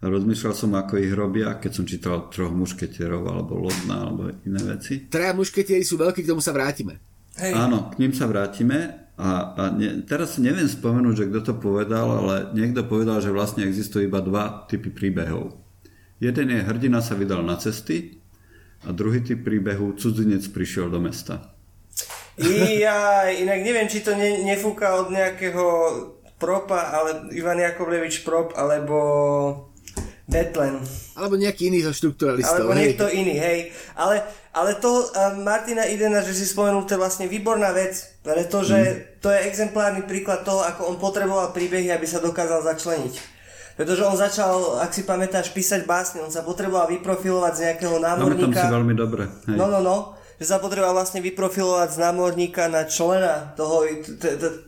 Rozmýšľal 0.01 0.53
som, 0.57 0.73
ako 0.73 0.97
ich 0.97 1.13
robia, 1.13 1.61
keď 1.61 1.71
som 1.77 1.85
čítal 1.85 2.25
troch 2.33 2.49
mušketierov, 2.49 3.21
alebo 3.21 3.61
Lodna, 3.61 4.09
alebo 4.09 4.33
iné 4.49 4.61
veci. 4.65 5.05
Traja 5.05 5.37
mušketieri 5.37 5.85
sú 5.85 6.01
veľkí, 6.01 6.25
k 6.25 6.31
tomu 6.33 6.41
sa 6.41 6.49
vrátime. 6.57 6.97
Hej. 7.37 7.53
Áno, 7.53 7.93
k 7.93 8.01
ním 8.01 8.09
sa 8.09 8.25
vrátime. 8.25 8.97
A, 9.21 9.53
a 9.53 9.63
ne, 9.69 10.01
teraz 10.01 10.41
neviem 10.41 10.65
spomenúť, 10.65 11.13
že 11.13 11.29
kto 11.29 11.39
to 11.45 11.53
povedal, 11.61 12.25
ale 12.25 12.49
niekto 12.57 12.81
povedal, 12.81 13.21
že 13.21 13.29
vlastne 13.29 13.61
existujú 13.61 14.09
iba 14.09 14.17
dva 14.25 14.65
typy 14.65 14.89
príbehov. 14.89 15.53
Jeden 16.17 16.49
je 16.49 16.65
hrdina 16.65 17.05
sa 17.05 17.13
vydal 17.13 17.45
na 17.45 17.53
cesty 17.61 18.17
a 18.81 18.89
druhý 18.89 19.21
typ 19.21 19.45
príbehu 19.45 19.93
cudzinec 19.93 20.41
prišiel 20.49 20.89
do 20.89 20.97
mesta. 20.97 21.53
Ja, 22.41 23.29
inak 23.29 23.61
neviem, 23.61 23.85
či 23.85 24.01
to 24.01 24.17
ne, 24.17 24.41
nefúka 24.41 24.97
od 24.97 25.13
nejakého 25.13 25.65
propa, 26.41 26.89
ale 26.89 27.29
Ivan 27.37 27.61
Jakovlevič 27.61 28.25
prop, 28.25 28.57
alebo 28.57 28.97
Betlen. 30.31 30.79
Alebo 31.19 31.35
nejaký 31.35 31.67
iný 31.67 31.83
zo 31.83 31.91
štruktúralistov. 31.91 32.71
Alebo 32.71 32.79
niekto 32.79 33.05
hej. 33.11 33.19
iný, 33.19 33.35
hej. 33.35 33.59
Ale, 33.99 34.23
ale 34.55 34.79
to 34.79 35.11
uh, 35.11 35.35
Martina 35.35 35.83
Idena, 35.83 36.23
že 36.23 36.31
si 36.31 36.47
spomenul, 36.47 36.87
to 36.87 36.95
je 36.95 37.03
vlastne 37.03 37.27
výborná 37.27 37.75
vec, 37.75 37.99
pretože 38.23 38.79
mm. 38.79 39.19
to 39.19 39.27
je 39.27 39.39
exemplárny 39.51 40.07
príklad 40.07 40.47
toho, 40.47 40.63
ako 40.63 40.95
on 40.95 40.97
potreboval 40.97 41.51
príbehy, 41.51 41.91
aby 41.91 42.07
sa 42.07 42.23
dokázal 42.23 42.63
začleniť. 42.63 43.43
Pretože 43.75 44.07
on 44.07 44.15
začal, 44.15 44.79
ak 44.79 44.95
si 44.95 45.03
pamätáš, 45.03 45.51
písať 45.51 45.83
básne, 45.83 46.23
on 46.23 46.31
sa 46.31 46.47
potreboval 46.47 46.87
vyprofilovať 46.95 47.53
z 47.55 47.61
nejakého 47.67 47.99
námorníka. 47.99 48.55
No, 48.55 48.65
si 48.71 48.75
veľmi 48.79 48.95
dobre. 48.95 49.23
Hej. 49.51 49.57
No, 49.59 49.67
no, 49.67 49.83
no 49.83 49.97
že 50.41 50.49
sa 50.49 50.57
potreboval 50.57 50.97
vlastne 50.97 51.21
vyprofilovať 51.21 51.89
z 51.93 52.01
námorníka 52.01 52.65
na 52.65 52.89
člena 52.89 53.53
toho, 53.53 53.85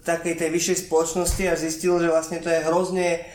takej 0.05 0.37
tej 0.37 0.49
vyššej 0.53 0.85
spoločnosti 0.85 1.43
a 1.49 1.57
zistil, 1.57 1.97
že 1.97 2.13
vlastne 2.13 2.37
to 2.37 2.53
je 2.53 2.61
hrozne 2.61 3.25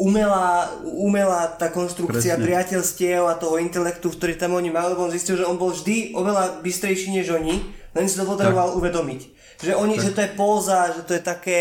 umelá, 0.00 0.72
umelá 0.82 1.52
tá 1.52 1.68
konstrukcia 1.68 2.34
Presne. 2.36 2.44
priateľstiev 2.48 3.28
a 3.28 3.36
toho 3.36 3.60
intelektu, 3.60 4.08
ktorý 4.08 4.40
tam 4.40 4.56
oni 4.56 4.72
mali, 4.72 4.96
lebo 4.96 5.04
on 5.04 5.12
zistil, 5.12 5.36
že 5.36 5.44
on 5.44 5.60
bol 5.60 5.72
vždy 5.72 6.16
oveľa 6.16 6.64
bystrejší 6.64 7.12
než 7.12 7.28
oni, 7.36 7.60
len 7.92 8.06
si 8.08 8.16
to 8.16 8.24
potreboval 8.24 8.72
tak. 8.72 8.78
uvedomiť. 8.80 9.20
Že 9.60 9.72
oni, 9.76 9.94
tak. 10.00 10.04
že 10.04 10.10
to 10.16 10.20
je 10.24 10.30
póza, 10.32 10.80
že 10.96 11.02
to 11.04 11.12
je 11.16 11.22
také, 11.22 11.60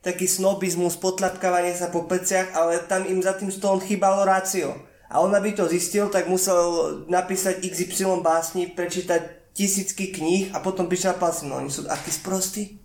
taký 0.00 0.24
snobizmus, 0.24 0.96
potľapkávanie 0.96 1.76
sa 1.76 1.92
po 1.92 2.08
pleciach, 2.08 2.56
ale 2.56 2.80
tam 2.88 3.04
im 3.04 3.20
za 3.20 3.36
tým 3.36 3.52
stolom 3.52 3.80
chýbalo 3.84 4.24
rácio. 4.24 4.72
A 5.10 5.20
on 5.20 5.34
aby 5.34 5.52
to 5.52 5.66
zistil, 5.66 6.08
tak 6.08 6.30
musel 6.30 7.02
napísať 7.10 7.60
XY 7.60 8.22
básni, 8.22 8.70
prečítať 8.70 9.52
tisícky 9.52 10.14
kníh 10.14 10.54
a 10.54 10.62
potom 10.62 10.86
prišiel 10.86 11.18
pásno. 11.18 11.58
Oni 11.58 11.68
sú 11.68 11.84
akí 11.90 12.08
sprostí. 12.14 12.78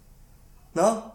No, 0.75 1.14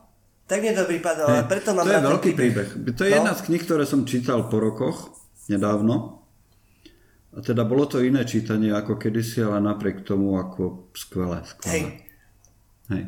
tak 0.51 0.67
mne 0.67 0.75
to 0.75 0.83
pripadalo, 0.83 1.31
hey, 1.31 1.47
preto 1.47 1.71
mám 1.71 1.87
To 1.87 1.95
je 1.95 2.03
veľký 2.11 2.31
príbeh. 2.35 2.69
príbeh. 2.75 2.99
To 2.99 3.03
je 3.07 3.13
no? 3.15 3.17
jedna 3.23 3.33
z 3.39 3.41
kníh, 3.47 3.63
ktoré 3.63 3.87
som 3.87 4.03
čítal 4.03 4.51
po 4.51 4.59
rokoch, 4.59 5.15
nedávno. 5.47 6.27
A 7.31 7.39
teda 7.39 7.63
bolo 7.63 7.87
to 7.87 8.03
iné 8.03 8.27
čítanie 8.27 8.75
ako 8.75 8.99
kedysi, 8.99 9.47
ale 9.47 9.63
napriek 9.63 10.03
tomu 10.03 10.35
ako 10.35 10.91
skvelé. 10.91 11.47
skvelé. 11.47 11.71
Hej. 11.71 11.83
Hej. 12.91 13.03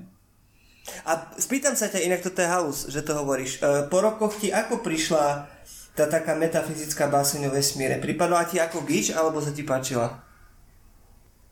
A 1.03 1.35
spýtam 1.35 1.75
sa 1.75 1.91
ťa, 1.91 2.07
inak 2.07 2.23
to 2.23 2.31
je 2.31 2.47
halus, 2.47 2.87
že 2.87 3.03
to 3.03 3.19
hovoríš. 3.19 3.59
E, 3.59 3.91
po 3.91 3.99
rokoch 3.99 4.39
ti 4.39 4.55
ako 4.55 4.79
prišla 4.79 5.51
tá 5.99 6.07
taká 6.07 6.39
metafyzická 6.39 7.11
báseň 7.11 7.51
o 7.51 7.55
vesmíre? 7.55 7.99
Pripadala 7.99 8.47
ti 8.47 8.63
ako 8.63 8.87
gič, 8.87 9.11
alebo 9.11 9.43
sa 9.43 9.51
ti 9.51 9.67
páčila? 9.67 10.23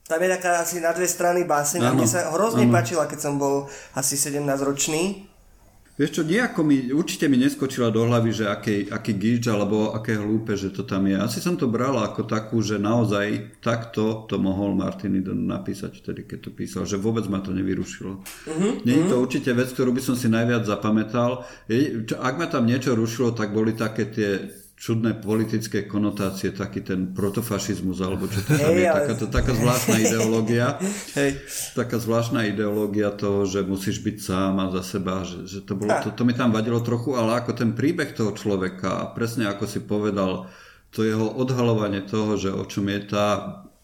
Tam 0.06 0.22
je 0.22 0.30
taká 0.30 0.62
asi 0.62 0.78
na 0.78 0.94
dve 0.94 1.10
strany 1.10 1.42
báseň 1.46 1.82
a 1.82 1.90
mne 1.94 2.06
sa 2.06 2.30
hrozne 2.30 2.66
ano. 2.66 2.74
páčila, 2.74 3.10
keď 3.10 3.18
som 3.18 3.34
bol 3.38 3.66
asi 3.94 4.14
17 4.14 4.42
ročný 4.62 5.29
Vieš 6.00 6.16
čo, 6.16 6.22
nejako 6.24 6.64
mi, 6.64 6.88
určite 6.96 7.28
mi 7.28 7.36
neskočila 7.36 7.92
do 7.92 8.08
hlavy, 8.08 8.32
že 8.32 8.48
aký, 8.48 8.88
aký 8.88 9.20
gíč 9.20 9.52
alebo 9.52 9.92
aké 9.92 10.16
hlúpe, 10.16 10.56
že 10.56 10.72
to 10.72 10.88
tam 10.88 11.04
je. 11.04 11.12
Asi 11.20 11.44
som 11.44 11.60
to 11.60 11.68
bral 11.68 11.92
ako 12.00 12.24
takú, 12.24 12.64
že 12.64 12.80
naozaj 12.80 13.60
takto 13.60 14.24
to 14.24 14.40
mohol 14.40 14.72
Martin 14.72 15.20
napísať 15.20 16.00
vtedy, 16.00 16.24
keď 16.24 16.48
to 16.48 16.50
písal, 16.56 16.88
že 16.88 16.96
vôbec 16.96 17.28
ma 17.28 17.44
to 17.44 17.52
nevyrušilo. 17.52 18.16
Uh-huh, 18.16 18.80
Nie 18.88 18.96
je 18.96 19.12
to 19.12 19.20
určite 19.20 19.52
vec, 19.52 19.68
ktorú 19.76 19.92
by 19.92 20.00
som 20.00 20.16
si 20.16 20.32
najviac 20.32 20.64
zapamätal. 20.64 21.44
Ak 22.16 22.34
ma 22.40 22.48
tam 22.48 22.64
niečo 22.64 22.96
rušilo, 22.96 23.36
tak 23.36 23.52
boli 23.52 23.76
také 23.76 24.08
tie 24.08 24.30
čudné 24.80 25.12
politické 25.20 25.84
konotácie, 25.84 26.56
taký 26.56 26.80
ten 26.80 27.12
protofašizmus, 27.12 28.00
alebo 28.00 28.24
čo 28.32 28.40
to 28.40 28.56
tam 28.56 28.72
hey, 28.72 28.80
je, 28.80 28.88
ale... 28.88 28.96
taká, 28.96 29.12
to, 29.12 29.26
taká 29.28 29.52
zvláštna 29.52 29.96
ideológia. 30.08 30.66
Hej. 31.20 31.30
Taká 31.76 31.96
zvláštna 32.00 32.40
ideológia 32.48 33.12
toho, 33.12 33.44
že 33.44 33.60
musíš 33.60 34.00
byť 34.00 34.16
sám 34.16 34.56
a 34.56 34.72
za 34.80 34.96
seba, 34.96 35.20
že, 35.28 35.44
že 35.44 35.60
to, 35.60 35.76
bolo, 35.76 35.92
to, 36.00 36.16
to 36.16 36.24
mi 36.24 36.32
tam 36.32 36.56
vadilo 36.56 36.80
trochu, 36.80 37.12
ale 37.12 37.36
ako 37.36 37.52
ten 37.52 37.76
príbeh 37.76 38.16
toho 38.16 38.32
človeka 38.32 39.04
a 39.04 39.12
presne 39.12 39.52
ako 39.52 39.68
si 39.68 39.84
povedal, 39.84 40.48
to 40.96 41.04
jeho 41.04 41.28
odhalovanie 41.28 42.00
toho, 42.00 42.40
že 42.40 42.48
o 42.48 42.64
čom 42.64 42.88
je 42.88 43.00
tá 43.04 43.28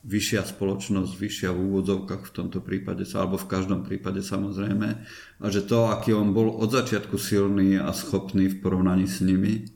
vyššia 0.06 0.48
spoločnosť, 0.48 1.12
vyššia 1.12 1.50
v 1.52 1.61
úvodzovkách 1.61 2.24
v 2.24 2.32
tomto 2.32 2.64
prípade, 2.64 3.04
alebo 3.12 3.37
v 3.37 3.50
každom 3.52 3.85
prípade 3.85 4.24
samozrejme, 4.24 4.88
a 5.42 5.46
že 5.52 5.61
to, 5.61 5.92
aký 5.92 6.16
on 6.16 6.32
bol 6.32 6.56
od 6.56 6.72
začiatku 6.72 7.20
silný 7.20 7.76
a 7.76 7.92
schopný 7.92 8.48
v 8.48 8.64
porovnaní 8.64 9.04
s 9.04 9.20
nimi, 9.20 9.75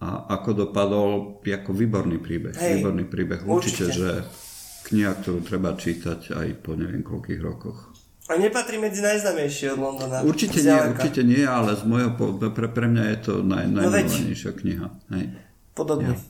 a 0.00 0.32
ako 0.32 0.66
dopadol, 0.66 1.08
ako 1.44 1.70
výborný 1.76 2.16
príbeh. 2.16 2.56
Hej, 2.56 2.80
výborný 2.80 3.04
príbeh. 3.04 3.44
Určite, 3.44 3.92
určite, 3.92 4.00
že 4.00 4.10
kniha, 4.88 5.12
ktorú 5.20 5.44
treba 5.44 5.76
čítať 5.76 6.32
aj 6.32 6.48
po 6.64 6.72
neviem 6.72 7.04
koľkých 7.04 7.40
rokoch. 7.44 7.92
A 8.30 8.38
nepatrí 8.38 8.78
medzi 8.80 9.04
najznamejšie 9.04 9.74
od 9.74 9.78
Londona. 9.82 10.22
Určite 10.22 10.62
nie, 10.62 10.78
určite 10.94 11.20
nie, 11.26 11.42
ale 11.42 11.74
z 11.76 11.82
môjho, 11.84 12.14
pre, 12.54 12.70
pre 12.70 12.86
mňa 12.86 13.04
je 13.12 13.18
to 13.26 13.32
naj, 13.42 13.66
no 13.66 13.82
najmilovanejšia 13.84 14.52
kniha. 14.54 14.86
Hej. 15.12 15.24
Podobne. 15.74 16.14
Ja. 16.14 16.22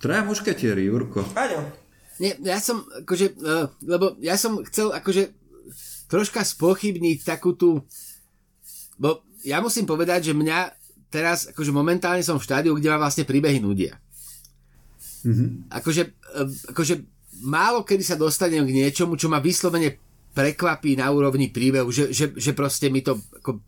Traja 0.00 0.22
mušketieri, 0.24 0.86
Jurko. 0.86 1.26
Áno. 1.36 1.66
Nie, 2.22 2.38
ja 2.40 2.62
som, 2.62 2.86
akože, 2.86 3.36
uh, 3.36 3.68
lebo 3.84 4.16
ja 4.22 4.38
som 4.40 4.62
chcel, 4.64 4.94
akože, 4.94 5.34
troška 6.08 6.40
spochybniť 6.42 7.18
takú 7.22 7.52
tú, 7.52 7.84
bo 8.96 9.26
ja 9.44 9.60
musím 9.60 9.84
povedať, 9.84 10.32
že 10.32 10.38
mňa 10.38 10.79
teraz 11.10 11.50
akože 11.50 11.74
momentálne 11.74 12.22
som 12.22 12.38
v 12.38 12.46
štádiu, 12.46 12.72
kde 12.78 12.88
ma 12.88 13.02
vlastne 13.02 13.26
príbehy 13.26 13.58
nudia. 13.58 13.98
Mm-hmm. 15.26 15.74
Akože, 15.74 16.02
akože 16.72 16.94
málo 17.44 17.84
kedy 17.84 18.00
sa 18.06 18.16
dostanem 18.16 18.64
k 18.64 18.72
niečomu, 18.72 19.18
čo 19.18 19.28
ma 19.28 19.42
vyslovene 19.42 19.98
prekvapí 20.32 20.94
na 20.94 21.10
úrovni 21.10 21.50
príbehu, 21.50 21.90
že, 21.90 22.14
že, 22.14 22.30
že 22.32 22.54
proste 22.54 22.88
mi 22.88 23.02
to 23.02 23.18
ako, 23.42 23.60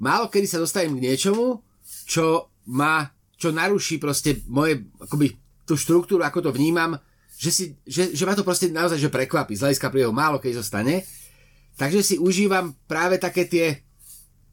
málo 0.00 0.32
kedy 0.32 0.48
sa 0.48 0.58
dostanem 0.58 0.96
k 0.98 1.04
niečomu, 1.12 1.60
čo 2.08 2.50
ma, 2.72 3.12
čo 3.36 3.52
naruší 3.52 4.00
proste 4.00 4.40
moje, 4.48 4.88
akoby 4.98 5.36
tú 5.68 5.76
štruktúru, 5.76 6.24
ako 6.24 6.48
to 6.48 6.50
vnímam, 6.50 6.96
že, 7.36 7.50
si, 7.52 7.64
že, 7.86 8.16
že 8.16 8.24
ma 8.24 8.34
to 8.34 8.46
proste 8.46 8.72
naozaj 8.72 8.98
že 8.98 9.12
prekvapí 9.12 9.54
z 9.54 9.68
hľadiska 9.68 9.92
príbehu, 9.92 10.14
málo 10.14 10.40
kedy 10.40 10.58
zostane. 10.58 11.04
Takže 11.76 12.00
si 12.04 12.14
užívam 12.20 12.76
práve 12.84 13.16
také 13.16 13.48
tie 13.48 13.66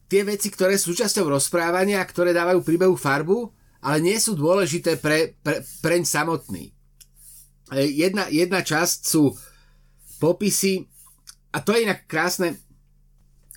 tie 0.10 0.26
veci, 0.26 0.50
ktoré 0.50 0.76
sú 0.76 0.92
súčasťou 0.92 1.30
rozprávania, 1.30 2.02
ktoré 2.02 2.34
dávajú 2.34 2.66
príbehu 2.66 2.98
farbu, 2.98 3.54
ale 3.80 4.02
nie 4.02 4.18
sú 4.18 4.34
dôležité 4.34 4.98
pre, 4.98 5.38
pre, 5.40 5.62
preň 5.86 6.04
samotný. 6.04 6.74
E, 7.72 7.80
jedna, 7.94 8.28
jedna 8.28 8.66
časť 8.66 8.98
sú 9.06 9.38
popisy, 10.18 10.90
a 11.54 11.62
to 11.62 11.78
je 11.78 11.86
inak 11.86 12.10
krásne, 12.10 12.58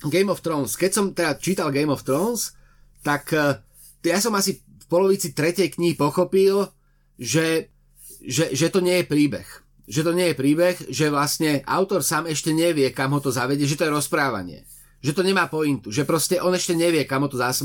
Game 0.07 0.29
of 0.29 0.45
Thrones. 0.45 0.77
Keď 0.77 0.91
som 0.93 1.05
teda 1.11 1.41
čítal 1.41 1.73
Game 1.73 1.91
of 1.91 2.05
Thrones, 2.05 2.53
tak 3.01 3.33
e, 3.33 3.59
ja 4.05 4.21
som 4.21 4.37
asi 4.37 4.61
v 4.61 4.85
polovici 4.87 5.33
tretej 5.33 5.73
knihy 5.73 5.97
pochopil, 5.97 6.69
že, 7.17 7.73
že, 8.21 8.53
že 8.53 8.69
to 8.69 8.79
nie 8.79 9.01
je 9.01 9.09
príbeh. 9.09 9.47
Že 9.83 10.01
to 10.05 10.11
nie 10.15 10.31
je 10.31 10.39
príbeh, 10.39 10.75
že 10.87 11.11
vlastne 11.11 11.65
autor 11.67 12.05
sám 12.05 12.29
ešte 12.29 12.55
nevie, 12.55 12.87
kam 12.95 13.11
ho 13.11 13.19
to 13.19 13.33
zavedie, 13.33 13.67
že 13.67 13.75
to 13.75 13.89
je 13.89 13.95
rozprávanie 13.95 14.63
že 15.03 15.11
to 15.11 15.21
nemá 15.21 15.51
pointu, 15.51 15.91
že 15.91 16.07
proste 16.07 16.39
on 16.39 16.55
ešte 16.55 16.71
nevie, 16.73 17.03
kam 17.03 17.27
to 17.27 17.35
zás... 17.35 17.59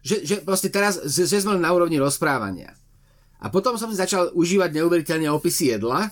Že, 0.00 0.16
že 0.22 0.34
proste 0.46 0.70
teraz, 0.70 1.02
že 1.02 1.42
sme 1.42 1.58
na 1.58 1.74
úrovni 1.74 1.98
rozprávania. 1.98 2.72
A 3.42 3.50
potom 3.50 3.74
som 3.74 3.90
si 3.90 3.98
začal 3.98 4.30
užívať 4.32 4.70
neuveriteľne 4.78 5.28
opisy 5.34 5.76
jedla. 5.76 6.08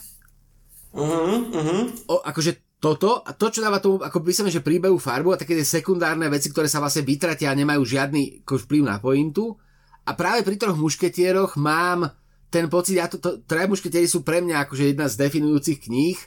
Uh-huh, 0.93 1.39
uh-huh. 1.55 1.83
O, 2.11 2.21
akože 2.21 2.77
toto, 2.83 3.23
a 3.23 3.35
to, 3.35 3.55
čo 3.55 3.63
dáva 3.63 3.79
tomu, 3.79 4.03
ako 4.03 4.19
by 4.23 4.33
som, 4.35 4.47
že 4.51 4.63
príbehu 4.65 4.99
farbu 4.99 5.35
a 5.35 5.41
také 5.41 5.55
tie 5.59 5.67
sekundárne 5.67 6.27
veci, 6.31 6.51
ktoré 6.51 6.67
sa 6.67 6.83
vlastne 6.83 7.07
vytratia 7.07 7.55
a 7.55 7.59
nemajú 7.59 7.83
žiadny 7.87 8.43
vplyv 8.47 8.83
na 8.83 8.99
pointu. 8.99 9.59
A 10.09 10.15
práve 10.15 10.47
pri 10.47 10.57
troch 10.57 10.79
mušketieroch 10.79 11.59
mám 11.61 12.13
ten 12.49 12.71
pocit, 12.73 12.97
ja 12.97 13.13
to, 13.13 13.21
to, 13.21 13.45
troje 13.45 13.69
mušketieri 13.69 14.09
sú 14.09 14.25
pre 14.25 14.41
mňa 14.41 14.65
akože 14.65 14.95
jedna 14.95 15.05
z 15.11 15.21
definujúcich 15.21 15.85
kníh. 15.85 16.19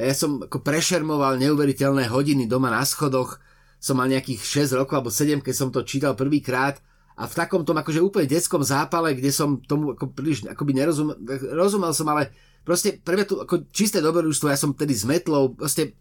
Ja 0.00 0.16
som 0.16 0.40
ako 0.40 0.64
prešermoval 0.64 1.36
neuveriteľné 1.36 2.08
hodiny 2.08 2.48
doma 2.48 2.72
na 2.72 2.86
schodoch, 2.88 3.36
som 3.80 3.96
mal 3.96 4.12
nejakých 4.12 4.68
6 4.68 4.76
rokov 4.76 5.00
alebo 5.00 5.10
7, 5.10 5.40
keď 5.40 5.54
som 5.56 5.72
to 5.72 5.80
čítal 5.82 6.12
prvýkrát 6.12 6.78
a 7.16 7.24
v 7.24 7.36
takom 7.36 7.64
tom 7.64 7.80
akože 7.80 8.04
úplne 8.04 8.28
detskom 8.28 8.60
zápale, 8.60 9.16
kde 9.16 9.32
som 9.32 9.56
tomu 9.60 9.96
ako 9.96 10.12
príliš 10.12 10.44
akoby 10.44 10.72
nerozumel, 10.76 11.16
rozumel 11.56 11.92
som, 11.96 12.08
ale 12.12 12.32
proste 12.60 13.00
pre 13.00 13.16
mňa 13.16 13.26
tu 13.26 13.40
ako 13.40 13.72
čisté 13.72 14.04
dobrodružstvo, 14.04 14.52
ja 14.52 14.60
som 14.60 14.76
tedy 14.76 14.92
s 14.92 15.08
metlou, 15.08 15.56
proste 15.56 15.96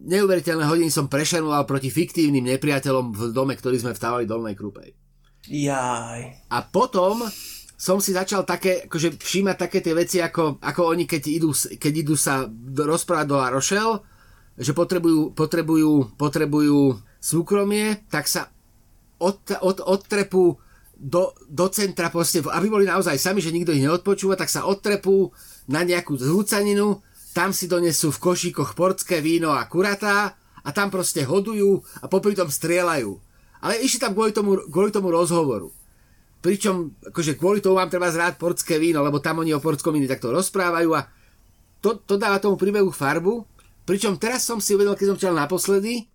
neuveriteľné 0.00 0.66
hodiny 0.66 0.90
som 0.90 1.06
prešermoval 1.06 1.62
proti 1.68 1.94
fiktívnym 1.94 2.46
nepriateľom 2.58 3.06
v 3.14 3.20
dome, 3.30 3.54
ktorý 3.54 3.78
sme 3.78 3.94
vstávali 3.94 4.26
Dolnej 4.26 4.58
Krupej. 4.58 4.96
Jaj. 5.46 6.50
A 6.50 6.58
potom 6.66 7.24
som 7.80 7.96
si 7.96 8.12
začal 8.12 8.44
také, 8.44 8.84
akože 8.84 9.16
všímať 9.16 9.56
také 9.56 9.80
tie 9.80 9.96
veci, 9.96 10.20
ako, 10.20 10.60
ako 10.60 10.80
oni, 10.92 11.08
keď 11.08 11.22
idú, 11.32 11.50
keď 11.54 11.92
idú 11.96 12.14
sa 12.16 12.44
rozprávať 12.76 13.26
do 13.26 13.36
La 13.40 13.48
Rochelle, 13.48 14.04
že 14.60 14.76
potrebujú, 14.76 15.32
potrebujú, 15.32 16.12
potrebujú 16.20 17.00
súkromie, 17.16 18.04
tak 18.12 18.28
sa 18.28 18.52
od, 19.16 19.40
od, 19.64 19.80
odtrepú 19.80 20.60
do, 21.00 21.32
do 21.48 21.66
centra, 21.72 22.12
proste, 22.12 22.44
aby 22.44 22.68
boli 22.68 22.84
naozaj 22.84 23.16
sami, 23.16 23.40
že 23.40 23.56
nikto 23.56 23.72
ich 23.72 23.80
neodpočúva, 23.80 24.36
tak 24.36 24.52
sa 24.52 24.68
odtrepú 24.68 25.32
na 25.64 25.80
nejakú 25.80 26.20
zhúcaninu, 26.20 27.00
tam 27.32 27.56
si 27.56 27.64
donesú 27.64 28.12
v 28.12 28.20
košíkoch 28.20 28.76
portské 28.76 29.24
víno 29.24 29.56
a 29.56 29.64
kuratá 29.64 30.36
a 30.60 30.68
tam 30.76 30.92
proste 30.92 31.24
hodujú 31.24 31.80
a 32.04 32.06
popri 32.10 32.36
tom 32.36 32.52
strieľajú. 32.52 33.16
Ale 33.64 33.80
išli 33.80 34.00
tam 34.00 34.12
kvôli 34.12 34.36
tomu, 34.36 34.60
kvôli 34.68 34.92
tomu 34.92 35.08
rozhovoru. 35.08 35.72
Pričom, 36.40 36.96
akože 37.12 37.36
kvôli 37.36 37.60
tomu 37.60 37.76
mám 37.76 37.92
treba 37.92 38.08
zráť 38.08 38.40
portské 38.40 38.80
víno, 38.80 39.04
lebo 39.04 39.20
tam 39.20 39.40
oni 39.40 39.52
o 39.52 39.60
portskom 39.60 39.92
víne 39.92 40.08
takto 40.08 40.32
rozprávajú 40.32 40.90
a 40.96 41.04
to, 41.80 42.00
to 42.00 42.20
dáva 42.20 42.40
tomu 42.40 42.56
príbehu 42.60 42.92
farbu. 42.92 43.44
Pričom 43.84 44.20
teraz 44.20 44.46
som 44.46 44.62
si 44.62 44.76
uvedel, 44.76 44.94
keď 44.94 45.06
som 45.14 45.18
čítal 45.18 45.36
naposledy, 45.36 46.06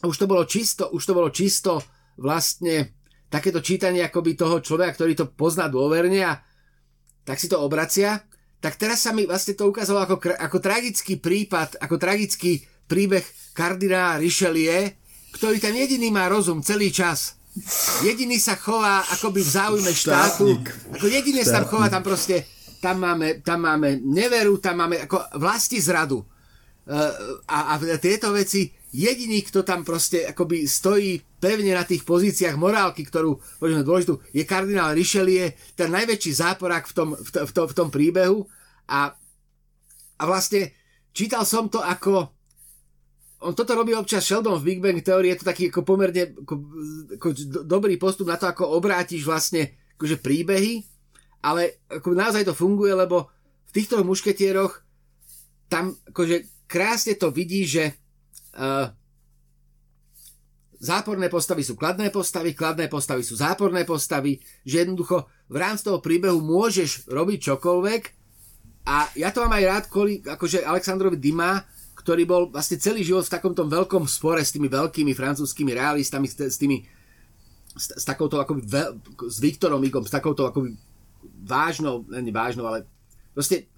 už 0.00 0.16
to 0.16 0.26
bolo 0.30 0.48
čisto, 0.48 0.88
už 0.94 1.02
to 1.04 1.12
bolo 1.12 1.28
čisto 1.28 1.82
vlastne 2.16 2.96
takéto 3.28 3.60
čítanie 3.60 4.00
akoby 4.00 4.34
toho 4.34 4.64
človeka, 4.64 4.96
ktorý 4.96 5.12
to 5.14 5.26
pozná 5.30 5.68
dôverne 5.68 6.20
a 6.24 6.40
tak 7.22 7.36
si 7.36 7.46
to 7.46 7.60
obracia, 7.60 8.24
tak 8.60 8.80
teraz 8.80 9.04
sa 9.04 9.12
mi 9.12 9.28
vlastne 9.28 9.54
to 9.54 9.68
ukázalo 9.68 10.04
ako, 10.04 10.34
ako 10.36 10.58
tragický 10.58 11.20
prípad, 11.20 11.80
ako 11.80 11.96
tragický 12.00 12.64
príbeh 12.88 13.22
kardinála 13.52 14.18
Richelieu, 14.18 14.90
ktorý 15.36 15.62
ten 15.62 15.76
jediný 15.76 16.10
má 16.10 16.26
rozum 16.26 16.64
celý 16.64 16.90
čas 16.90 17.40
Jediný 18.06 18.38
sa 18.38 18.54
chová 18.54 19.02
akoby 19.10 19.42
v 19.42 19.50
záujme 19.50 19.90
štátu. 19.90 20.62
Ako 20.94 21.06
jediný 21.10 21.42
sa 21.42 21.60
tam 21.60 21.66
chová, 21.66 21.90
tam 21.90 22.06
proste, 22.06 22.46
tam 22.78 23.02
máme, 23.02 23.42
tam 23.42 23.66
máme 23.66 23.98
neveru, 23.98 24.62
tam 24.62 24.86
máme 24.86 25.10
ako 25.10 25.18
vlasti 25.34 25.82
zradu. 25.82 26.22
Uh, 26.88 27.44
a, 27.46 27.76
a 27.76 27.98
tieto 28.00 28.32
veci, 28.32 28.72
jediný, 28.90 29.44
kto 29.46 29.62
tam 29.62 29.86
proste 29.86 30.26
akoby 30.26 30.66
stojí 30.66 31.20
pevne 31.38 31.76
na 31.76 31.86
tých 31.86 32.02
pozíciách 32.02 32.58
morálky, 32.58 33.06
ktorú 33.06 33.38
poďme 33.62 33.86
dôležitú, 33.86 34.18
je 34.34 34.42
kardinál 34.42 34.96
Richelieu, 34.96 35.54
ten 35.78 35.92
najväčší 35.92 36.32
záporák 36.40 36.84
v 36.90 36.94
tom, 36.96 37.08
v, 37.14 37.28
to, 37.30 37.40
v, 37.46 37.50
to, 37.52 37.62
v 37.70 37.76
tom 37.76 37.88
príbehu. 37.92 38.42
A, 38.90 39.14
a 40.18 40.22
vlastne 40.26 40.74
čítal 41.14 41.46
som 41.46 41.70
to 41.70 41.78
ako 41.78 42.34
on 43.40 43.56
toto 43.56 43.72
robí 43.72 43.96
občas 43.96 44.20
Sheldon 44.20 44.60
v 44.60 44.66
Big 44.68 44.80
Bang 44.84 45.00
Theory, 45.00 45.32
je 45.32 45.40
to 45.40 45.48
taký 45.48 45.72
ako 45.72 45.80
pomerne 45.80 46.36
ako, 46.44 46.54
ako 47.16 47.28
dobrý 47.64 47.96
postup 47.96 48.28
na 48.28 48.36
to, 48.36 48.44
ako 48.44 48.76
obrátiš 48.76 49.24
vlastne 49.24 49.80
akože 49.96 50.20
príbehy, 50.20 50.84
ale 51.40 51.80
ako 51.88 52.12
naozaj 52.12 52.44
to 52.44 52.52
funguje, 52.52 52.92
lebo 52.92 53.32
v 53.64 53.72
týchto 53.72 54.04
mušketieroch 54.04 54.84
tam 55.72 55.96
akože 56.12 56.59
krásne 56.70 57.18
to 57.18 57.34
vidí, 57.34 57.66
že 57.66 57.98
uh, 58.54 58.94
záporné 60.78 61.26
postavy 61.26 61.66
sú 61.66 61.74
kladné 61.74 62.14
postavy, 62.14 62.54
kladné 62.54 62.86
postavy 62.86 63.26
sú 63.26 63.34
záporné 63.34 63.82
postavy, 63.82 64.38
že 64.62 64.86
jednoducho 64.86 65.26
v 65.50 65.56
rámci 65.58 65.90
toho 65.90 65.98
príbehu 65.98 66.38
môžeš 66.38 67.10
robiť 67.10 67.38
čokoľvek. 67.50 68.02
A 68.86 69.10
ja 69.18 69.34
to 69.34 69.44
mám 69.44 69.58
aj 69.58 69.64
rád 69.66 69.84
kvôli 69.90 70.22
akože 70.24 70.64
Aleksandrovi 70.64 71.18
Dima, 71.18 71.60
ktorý 72.00 72.24
bol 72.24 72.42
vlastne 72.48 72.80
celý 72.80 73.04
život 73.04 73.28
v 73.28 73.34
takomto 73.36 73.68
veľkom 73.68 74.08
spore 74.08 74.40
s 74.40 74.56
tými 74.56 74.72
veľkými 74.72 75.12
francúzskými 75.12 75.76
realistami, 75.76 76.24
s, 76.24 76.56
tými 76.56 76.80
s, 77.76 77.86
s 77.92 78.04
takouto 78.08 78.40
akoby 78.40 78.64
veľ, 78.64 78.88
s 79.28 79.36
Viktorom 79.36 79.84
Igom, 79.84 80.08
s 80.08 80.14
takouto 80.14 80.48
akoby 80.48 80.80
vážnou, 81.44 82.08
nie 82.08 82.32
vážnou, 82.32 82.64
ale 82.64 82.88
proste 83.36 83.68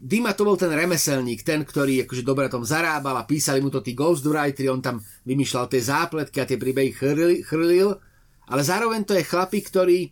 Dima 0.00 0.32
to 0.32 0.48
bol 0.48 0.56
ten 0.56 0.72
remeselník, 0.72 1.44
ten, 1.44 1.60
ktorý 1.60 2.08
akože 2.08 2.24
dobre 2.24 2.48
tom 2.48 2.64
zarábal 2.64 3.20
a 3.20 3.28
písali 3.28 3.60
mu 3.60 3.68
to 3.68 3.84
tí 3.84 3.92
ghostwriteri, 3.92 4.72
on 4.72 4.80
tam 4.80 4.96
vymýšľal 5.28 5.68
tie 5.68 5.84
zápletky 5.84 6.40
a 6.40 6.48
tie 6.48 6.56
príbehy 6.56 6.96
chrlil, 6.96 7.44
chrlil, 7.44 8.00
ale 8.48 8.62
zároveň 8.64 9.04
to 9.04 9.12
je 9.12 9.28
chlapík, 9.28 9.68
ktorý 9.68 10.08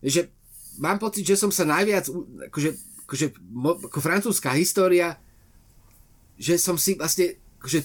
že 0.00 0.32
mám 0.80 0.96
pocit, 0.96 1.28
že 1.28 1.36
som 1.36 1.52
sa 1.52 1.68
najviac 1.68 2.08
akože, 2.48 2.70
akože 3.04 3.26
ako 3.84 3.98
francúzska 4.00 4.56
história 4.56 5.20
že 6.36 6.60
som 6.60 6.76
si 6.76 6.94
vlastne, 6.96 7.40
že 7.64 7.80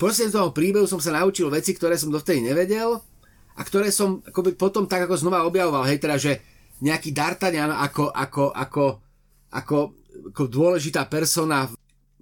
prostredníctvom 0.00 0.48
toho 0.48 0.56
príbehu 0.56 0.86
som 0.88 0.98
sa 0.98 1.12
naučil 1.12 1.52
veci, 1.52 1.76
ktoré 1.76 2.00
som 2.00 2.08
dovtedy 2.08 2.40
nevedel 2.40 2.98
a 3.52 3.60
ktoré 3.60 3.92
som 3.92 4.24
akoby 4.24 4.56
potom 4.56 4.88
tak 4.88 5.04
ako 5.04 5.20
znova 5.20 5.44
objavoval, 5.44 5.84
hej, 5.84 6.00
teda, 6.00 6.16
že 6.16 6.40
nejaký 6.80 7.12
D'Artagnan 7.12 7.70
ako, 7.70 8.10
ako, 8.10 8.44
ako, 8.50 8.84
ako, 9.52 9.76
ako 10.32 10.48
dôležitá 10.48 11.08
persona. 11.08 11.68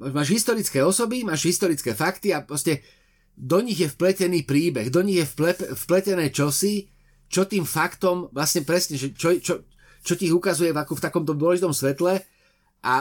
Máš 0.00 0.32
historické 0.32 0.80
osoby, 0.80 1.22
máš 1.22 1.44
historické 1.44 1.92
fakty 1.92 2.32
a 2.32 2.40
proste 2.40 2.80
do 3.36 3.60
nich 3.60 3.80
je 3.80 3.88
vpletený 3.88 4.44
príbeh, 4.44 4.88
do 4.88 5.04
nich 5.04 5.20
je 5.20 5.26
vple, 5.28 5.52
vpletené 5.86 6.32
čosi, 6.32 6.88
čo 7.30 7.46
tým 7.46 7.64
faktom 7.64 8.32
vlastne 8.32 8.66
presne, 8.66 8.98
že 8.98 9.12
čo, 9.14 9.36
čo, 9.38 9.64
čo 10.02 10.14
ti 10.16 10.32
ukazuje 10.32 10.72
ako 10.72 10.98
v 10.98 11.04
takomto 11.04 11.32
dôležitom 11.36 11.72
svetle 11.72 12.20
a 12.84 12.94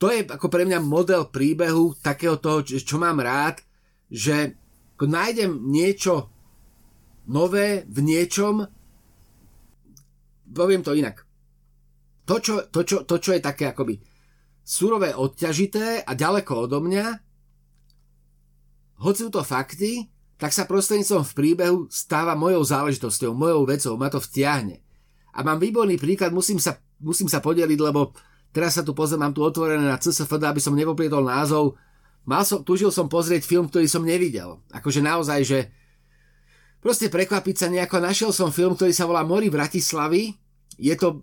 to 0.00 0.08
je 0.10 0.24
ako 0.26 0.48
pre 0.48 0.64
mňa 0.64 0.80
model 0.80 1.28
príbehu 1.28 1.92
takého 2.00 2.40
toho, 2.40 2.64
čo 2.64 2.96
mám 2.96 3.20
rád, 3.20 3.60
že 4.08 4.56
ako 4.96 5.06
nájdem 5.06 5.52
niečo 5.70 6.28
nové 7.28 7.84
v 7.86 7.98
niečom, 8.04 8.64
poviem 10.50 10.82
to 10.82 10.96
inak. 10.96 11.24
To, 12.26 12.36
čo, 12.42 12.54
to, 12.68 12.80
čo, 12.84 13.06
to, 13.06 13.16
čo 13.18 13.36
je 13.36 13.40
také 13.42 13.70
akoby 13.70 14.09
surové, 14.70 15.10
odťažité 15.18 16.06
a 16.06 16.12
ďaleko 16.14 16.70
odo 16.70 16.78
mňa, 16.78 17.18
hoci 19.02 19.26
sú 19.26 19.30
to 19.34 19.42
fakty, 19.42 20.06
tak 20.38 20.54
sa 20.54 20.70
prostredníctvom 20.70 21.26
v 21.26 21.36
príbehu 21.36 21.78
stáva 21.90 22.38
mojou 22.38 22.62
záležitosťou, 22.62 23.34
mojou 23.34 23.66
vecou, 23.66 23.98
ma 23.98 24.06
to 24.06 24.22
vtiahne. 24.22 24.78
A 25.34 25.42
mám 25.42 25.58
výborný 25.58 25.98
príklad, 25.98 26.30
musím 26.30 26.62
sa, 26.62 26.78
musím 27.02 27.26
sa 27.26 27.42
podeliť, 27.42 27.80
lebo 27.82 28.14
Teraz 28.50 28.74
sa 28.74 28.82
tu 28.82 28.90
pozriem, 28.90 29.22
mám 29.22 29.34
tu 29.34 29.46
otvorené 29.46 29.86
na 29.86 29.98
CSFD, 29.98 30.42
aby 30.42 30.58
som 30.58 30.74
nepoplietol 30.74 31.22
názov. 31.22 31.78
Mal 32.26 32.42
som, 32.42 32.66
tužil 32.66 32.90
som 32.90 33.06
pozrieť 33.06 33.46
film, 33.46 33.70
ktorý 33.70 33.86
som 33.86 34.02
nevidel. 34.02 34.58
Akože 34.74 34.98
naozaj, 34.98 35.40
že 35.46 35.58
proste 36.82 37.06
prekvapiť 37.06 37.56
sa 37.56 37.66
nejako. 37.70 38.02
Našiel 38.02 38.30
som 38.34 38.50
film, 38.50 38.74
ktorý 38.74 38.90
sa 38.90 39.06
volá 39.06 39.22
Mori 39.22 39.46
Bratislavy. 39.46 40.34
Je 40.80 40.96
to 40.96 41.08
e, 41.12 41.16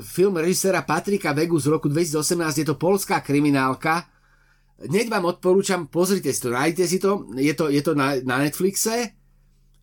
film 0.00 0.40
režiséra 0.40 0.80
Patrika 0.80 1.36
Vegu 1.36 1.60
z 1.60 1.68
roku 1.68 1.92
2018. 1.92 2.64
Je 2.64 2.66
to 2.66 2.80
polská 2.80 3.20
kriminálka. 3.20 4.08
Hneď 4.80 5.12
vám 5.12 5.28
odporúčam, 5.28 5.86
pozrite 5.86 6.32
si 6.32 6.40
to, 6.40 6.50
nájdete 6.50 6.84
si 6.88 6.98
to. 6.98 7.28
Je 7.36 7.52
to, 7.52 7.68
je 7.68 7.84
to 7.84 7.92
na, 7.92 8.16
na 8.24 8.40
Netflixe. 8.40 9.12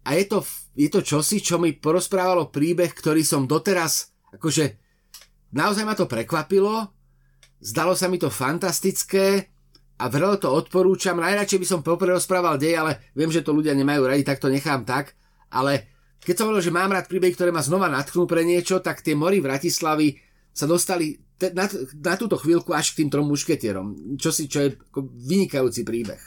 A 0.03 0.09
je 0.17 0.25
to, 0.25 0.41
je 0.73 0.89
to 0.89 1.05
čosi, 1.05 1.37
čo 1.39 1.61
mi 1.61 1.77
porozprávalo 1.77 2.49
príbeh, 2.49 2.89
ktorý 2.89 3.21
som 3.21 3.45
doteraz 3.45 4.09
akože 4.33 4.89
Naozaj 5.49 5.83
ma 5.85 5.97
to 5.97 6.05
prekvapilo, 6.05 6.93
zdalo 7.57 7.97
sa 7.97 8.05
mi 8.05 8.21
to 8.21 8.29
fantastické 8.29 9.49
a 9.97 10.05
veľmi 10.05 10.37
to 10.37 10.53
odporúčam. 10.53 11.17
Najradšej 11.17 11.59
by 11.59 11.67
som 11.67 11.81
popre 11.81 12.13
rozprával 12.13 12.61
dej, 12.61 12.77
ale 12.77 13.09
viem, 13.17 13.33
že 13.33 13.41
to 13.41 13.57
ľudia 13.57 13.73
nemajú 13.73 14.05
radi, 14.05 14.21
tak 14.21 14.37
to 14.37 14.45
nechám 14.45 14.85
tak. 14.85 15.17
Ale 15.49 15.89
keď 16.19 16.35
som 16.35 16.45
hovoril, 16.51 16.65
že 16.65 16.75
mám 16.75 16.91
rád 16.91 17.07
príbehy, 17.07 17.31
ktoré 17.33 17.49
ma 17.49 17.63
znova 17.63 17.87
natknú 17.87 18.27
pre 18.27 18.43
niečo, 18.43 18.83
tak 18.83 18.99
tie 18.99 19.15
mori 19.15 19.39
Bratislavy 19.39 20.19
sa 20.51 20.67
dostali 20.67 21.15
te, 21.39 21.55
na, 21.55 21.71
na 22.03 22.15
túto 22.19 22.35
chvíľku 22.35 22.75
až 22.75 22.91
k 22.91 23.03
tým 23.03 23.09
trom 23.09 23.31
mušketierom, 23.31 24.19
čo, 24.19 24.29
si, 24.35 24.51
čo 24.51 24.67
je 24.67 24.75
vynikajúci 25.23 25.87
príbeh. 25.87 26.19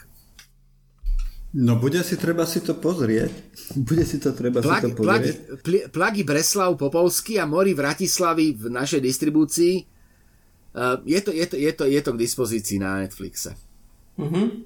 No 1.53 1.77
bude 1.77 2.01
si 2.01 2.17
treba 2.17 2.49
si 2.49 2.65
to 2.65 2.73
pozrieť. 2.73 3.29
Bude 3.87 4.09
si 4.09 4.17
to 4.17 4.33
treba 4.33 4.57
plagi, 4.57 4.73
si 4.73 4.81
to 4.81 4.89
pozrieť. 4.97 5.35
Plagi, 5.61 5.79
plagi 5.93 6.21
Breslav 6.25 6.73
Popovský 6.73 7.37
a 7.37 7.45
Mori 7.45 7.77
Vratislavy 7.77 8.57
v 8.57 8.73
našej 8.73 8.97
distribúcii. 8.97 9.85
Uh, 10.73 10.97
je, 11.05 11.21
to, 11.21 11.29
je, 11.29 11.45
to, 11.45 11.55
je, 11.61 11.71
to, 11.77 11.85
je 11.85 12.01
to 12.01 12.11
k 12.17 12.21
dispozícii 12.25 12.81
na 12.81 13.05
Netflixe. 13.05 13.53
Uh-huh. 14.17 14.65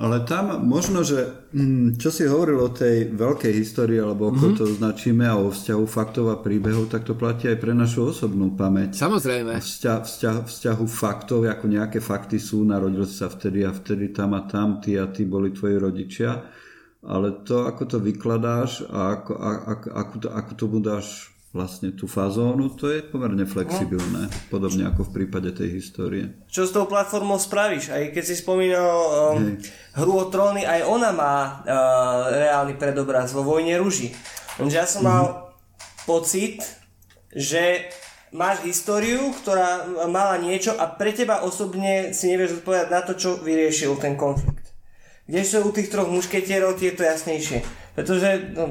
Ale 0.00 0.24
tam 0.24 0.64
možno, 0.64 1.04
že 1.04 1.28
mm, 1.52 2.00
čo 2.00 2.08
si 2.08 2.24
hovoril 2.24 2.56
o 2.56 2.72
tej 2.72 3.12
veľkej 3.12 3.52
histórii, 3.52 4.00
alebo 4.00 4.32
ako 4.32 4.56
mm-hmm. 4.56 4.60
to 4.64 4.64
značíme, 4.80 5.28
a 5.28 5.36
o 5.36 5.52
vzťahu 5.52 5.84
faktov 5.84 6.32
a 6.32 6.40
príbehov, 6.40 6.88
tak 6.88 7.04
to 7.04 7.12
platí 7.12 7.52
aj 7.52 7.60
pre 7.60 7.76
našu 7.76 8.08
osobnú 8.08 8.56
pamäť. 8.56 8.96
Samozrejme. 8.96 9.60
Vzťah, 9.60 10.00
vzťah, 10.00 10.36
vzťahu 10.48 10.84
faktov, 10.88 11.44
ako 11.44 11.64
nejaké 11.68 12.00
fakty 12.00 12.40
sú, 12.40 12.64
narodil 12.64 13.04
sa 13.04 13.28
vtedy 13.28 13.60
a 13.60 13.76
vtedy 13.76 14.08
tam 14.08 14.32
a 14.32 14.48
tam, 14.48 14.80
ty 14.80 14.96
a 14.96 15.04
ty 15.04 15.28
boli 15.28 15.52
tvoji 15.52 15.76
rodičia. 15.76 16.48
Ale 17.04 17.44
to, 17.44 17.68
ako 17.68 17.84
to 17.84 17.98
vykladáš 18.00 18.88
a 18.88 19.20
ako, 19.20 19.32
a, 19.36 19.50
ako, 19.68 19.86
ako, 20.00 20.14
to, 20.16 20.28
ako 20.32 20.52
to 20.56 20.64
budáš 20.64 21.06
vlastne 21.50 21.90
tú 21.90 22.06
fazónu, 22.06 22.70
to 22.78 22.94
je 22.94 23.02
pomerne 23.02 23.42
flexibilné, 23.42 24.30
podobne 24.54 24.86
ako 24.86 25.10
v 25.10 25.14
prípade 25.22 25.50
tej 25.50 25.82
histórie. 25.82 26.30
Čo 26.46 26.62
s 26.62 26.70
tou 26.70 26.86
platformou 26.86 27.42
spravíš? 27.42 27.90
Aj 27.90 28.02
keď 28.14 28.22
si 28.22 28.38
spomínal 28.38 28.94
um, 29.34 29.58
hru 29.98 30.12
o 30.14 30.24
tróny, 30.30 30.62
aj 30.62 30.86
ona 30.86 31.10
má 31.10 31.34
uh, 31.42 32.30
reálny 32.30 32.78
predobraz 32.78 33.34
vo 33.34 33.42
Vojne 33.42 33.74
rúži. 33.82 34.14
Lenže 34.62 34.76
ja 34.78 34.86
som 34.86 35.02
mm-hmm. 35.02 35.18
mal 35.26 35.58
pocit, 36.06 36.62
že 37.34 37.90
máš 38.30 38.62
históriu, 38.62 39.34
ktorá 39.42 39.90
mala 40.06 40.38
niečo 40.38 40.78
a 40.78 40.86
pre 40.86 41.10
teba 41.10 41.42
osobne 41.42 42.14
si 42.14 42.30
nevieš 42.30 42.62
odpovedať 42.62 42.88
na 42.94 43.00
to, 43.02 43.18
čo 43.18 43.42
vyriešil 43.42 43.98
ten 43.98 44.14
konflikt. 44.14 44.70
Kdežto 45.26 45.66
u 45.66 45.70
tých 45.70 45.90
troch 45.90 46.10
mušketierov 46.10 46.78
ti 46.78 46.90
je 46.90 46.94
to 46.94 47.06
jasnejšie. 47.06 47.62
Pretože 48.00 48.28
no, 48.56 48.64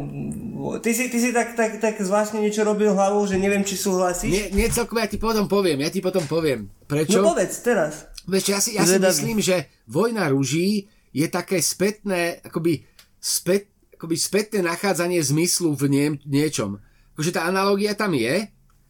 ty 0.81 0.91
si, 0.91 1.07
ty 1.13 1.17
si 1.21 1.29
tak, 1.29 1.53
tak, 1.53 1.77
tak 1.77 1.95
zvláštne 2.01 2.41
niečo 2.41 2.65
robil 2.65 2.91
hlavou, 2.91 3.23
že 3.29 3.37
neviem, 3.37 3.61
či 3.61 3.77
súhlasíš. 3.77 4.33
Nie, 4.33 4.45
nie 4.49 4.67
celkom, 4.73 4.97
ja 4.97 5.05
ti 5.05 5.21
potom 5.21 5.45
poviem, 5.45 5.85
ja 5.85 5.89
ti 5.93 6.01
potom 6.01 6.25
poviem. 6.25 6.67
Prečo? 6.89 7.21
No 7.21 7.31
povedz, 7.31 7.61
teraz. 7.61 8.09
Vieš, 8.25 8.45
ja 8.49 8.59
si, 8.59 8.71
ja 8.77 8.83
si 8.85 8.97
myslím, 8.97 9.39
že 9.41 9.69
Vojna 9.89 10.29
rúží 10.29 10.89
je 11.13 11.25
také 11.29 11.61
spätné, 11.61 12.41
akoby, 12.45 12.85
spät, 13.17 13.69
akoby 13.97 14.15
spätné 14.17 14.59
nachádzanie 14.65 15.21
zmyslu 15.21 15.73
v 15.73 15.83
nie, 15.89 16.07
niečom. 16.25 16.77
Akože 17.17 17.33
tá 17.33 17.45
analogia 17.49 17.93
tam 17.93 18.13
je, 18.13 18.49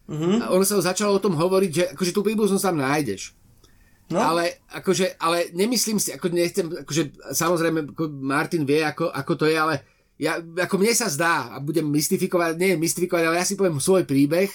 Uh-huh. 0.10 0.42
A 0.42 0.50
ono 0.50 0.66
sa 0.66 0.82
začalo 0.82 1.22
o 1.22 1.22
tom 1.22 1.38
hovoriť, 1.38 1.72
že 1.72 1.84
akože 1.94 2.12
tú 2.18 2.26
príbuznosť 2.26 2.66
tam 2.66 2.82
nájdeš. 2.82 3.38
No. 4.10 4.18
Ale, 4.18 4.66
akože, 4.74 5.22
ale 5.22 5.54
nemyslím 5.54 6.02
si, 6.02 6.10
ako 6.10 6.34
nechcem, 6.34 6.66
akože 6.66 7.30
samozrejme 7.30 7.94
ako 7.94 8.10
Martin 8.26 8.66
vie, 8.66 8.82
ako, 8.82 9.14
ako 9.14 9.34
to 9.38 9.46
je, 9.46 9.54
ale 9.54 9.86
ja, 10.20 10.43
ako 10.43 10.76
mne 10.84 10.91
sa 10.91 11.07
zdá, 11.07 11.55
a 11.55 11.63
budem 11.63 11.88
mystifikovať, 11.88 12.59
nie 12.59 12.76
mystifikovať, 12.76 13.24
ale 13.24 13.39
ja 13.39 13.47
si 13.47 13.55
poviem 13.55 13.80
svoj 13.80 14.03
príbeh, 14.03 14.51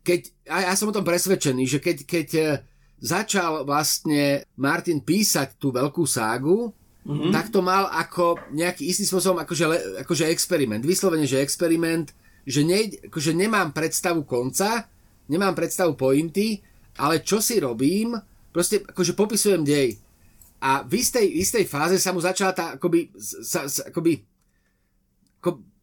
keď, 0.00 0.20
a 0.48 0.72
ja 0.72 0.74
som 0.74 0.88
o 0.88 0.96
tom 0.96 1.04
presvedčený, 1.04 1.68
že 1.68 1.78
keď, 1.78 1.96
keď 2.08 2.28
e, 2.34 2.44
začal 2.98 3.68
vlastne 3.68 4.48
Martin 4.56 5.04
písať 5.04 5.60
tú 5.60 5.68
veľkú 5.68 6.08
ságu, 6.08 6.72
mm-hmm. 7.04 7.28
tak 7.28 7.52
to 7.52 7.60
mal 7.60 7.92
ako 7.92 8.40
nejaký 8.56 8.88
istý 8.88 9.04
spôsobom 9.04 9.44
akože, 9.44 10.00
akože 10.02 10.32
experiment. 10.32 10.82
Vyslovene, 10.82 11.28
že 11.28 11.44
experiment, 11.44 12.16
že 12.48 12.64
ne, 12.64 12.90
akože 13.12 13.36
nemám 13.36 13.70
predstavu 13.70 14.24
konca, 14.24 14.88
nemám 15.28 15.52
predstavu 15.52 15.92
pointy, 15.92 16.64
ale 16.98 17.20
čo 17.20 17.38
si 17.44 17.60
robím, 17.60 18.16
proste 18.48 18.80
akože 18.80 19.12
popisujem 19.12 19.60
dej. 19.60 20.00
A 20.62 20.82
v 20.88 21.04
istej, 21.04 21.26
istej 21.36 21.68
fáze 21.68 22.00
sa 22.00 22.16
mu 22.16 22.22
začala 22.22 22.56
tá 22.56 22.64
akoby, 22.80 23.12
sa, 23.20 23.68
sa, 23.68 23.92
akoby 23.92 24.22
ako 24.22 24.31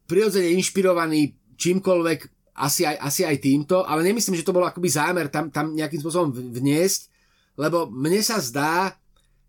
prirodzene 0.10 0.50
inšpirovaný 0.58 1.38
čímkoľvek, 1.54 2.20
asi 2.60 2.84
aj, 2.84 2.98
asi 3.00 3.22
aj 3.24 3.38
týmto, 3.40 3.86
ale 3.86 4.04
nemyslím, 4.04 4.36
že 4.36 4.44
to 4.44 4.52
bolo 4.52 4.68
akoby 4.68 4.90
zámer 4.90 5.32
tam, 5.32 5.54
tam 5.54 5.72
nejakým 5.72 6.02
spôsobom 6.02 6.34
vniesť, 6.34 7.08
lebo 7.56 7.88
mne 7.88 8.20
sa 8.20 8.42
zdá, 8.42 8.98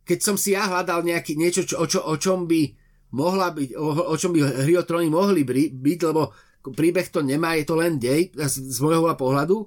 keď 0.04 0.18
som 0.20 0.36
si 0.38 0.54
ja 0.54 0.68
hľadal 0.68 1.02
nejaký, 1.02 1.34
niečo, 1.34 1.66
čo, 1.66 1.80
o, 1.80 1.86
čo, 1.88 2.04
o 2.04 2.14
čom 2.20 2.46
by 2.46 2.70
mohla 3.16 3.50
byť, 3.50 3.74
o, 3.74 4.12
o 4.12 4.14
čom 4.14 4.30
by 4.36 4.62
hry 4.62 4.78
o 4.78 4.86
tróny 4.86 5.10
mohli 5.10 5.42
byť, 5.74 5.98
lebo 6.06 6.30
príbeh 6.62 7.08
to 7.10 7.24
nemá, 7.24 7.58
je 7.58 7.66
to 7.66 7.74
len 7.74 7.98
dej 7.98 8.30
z, 8.36 8.54
z 8.70 8.78
môjho 8.78 9.10
pohľadu, 9.16 9.66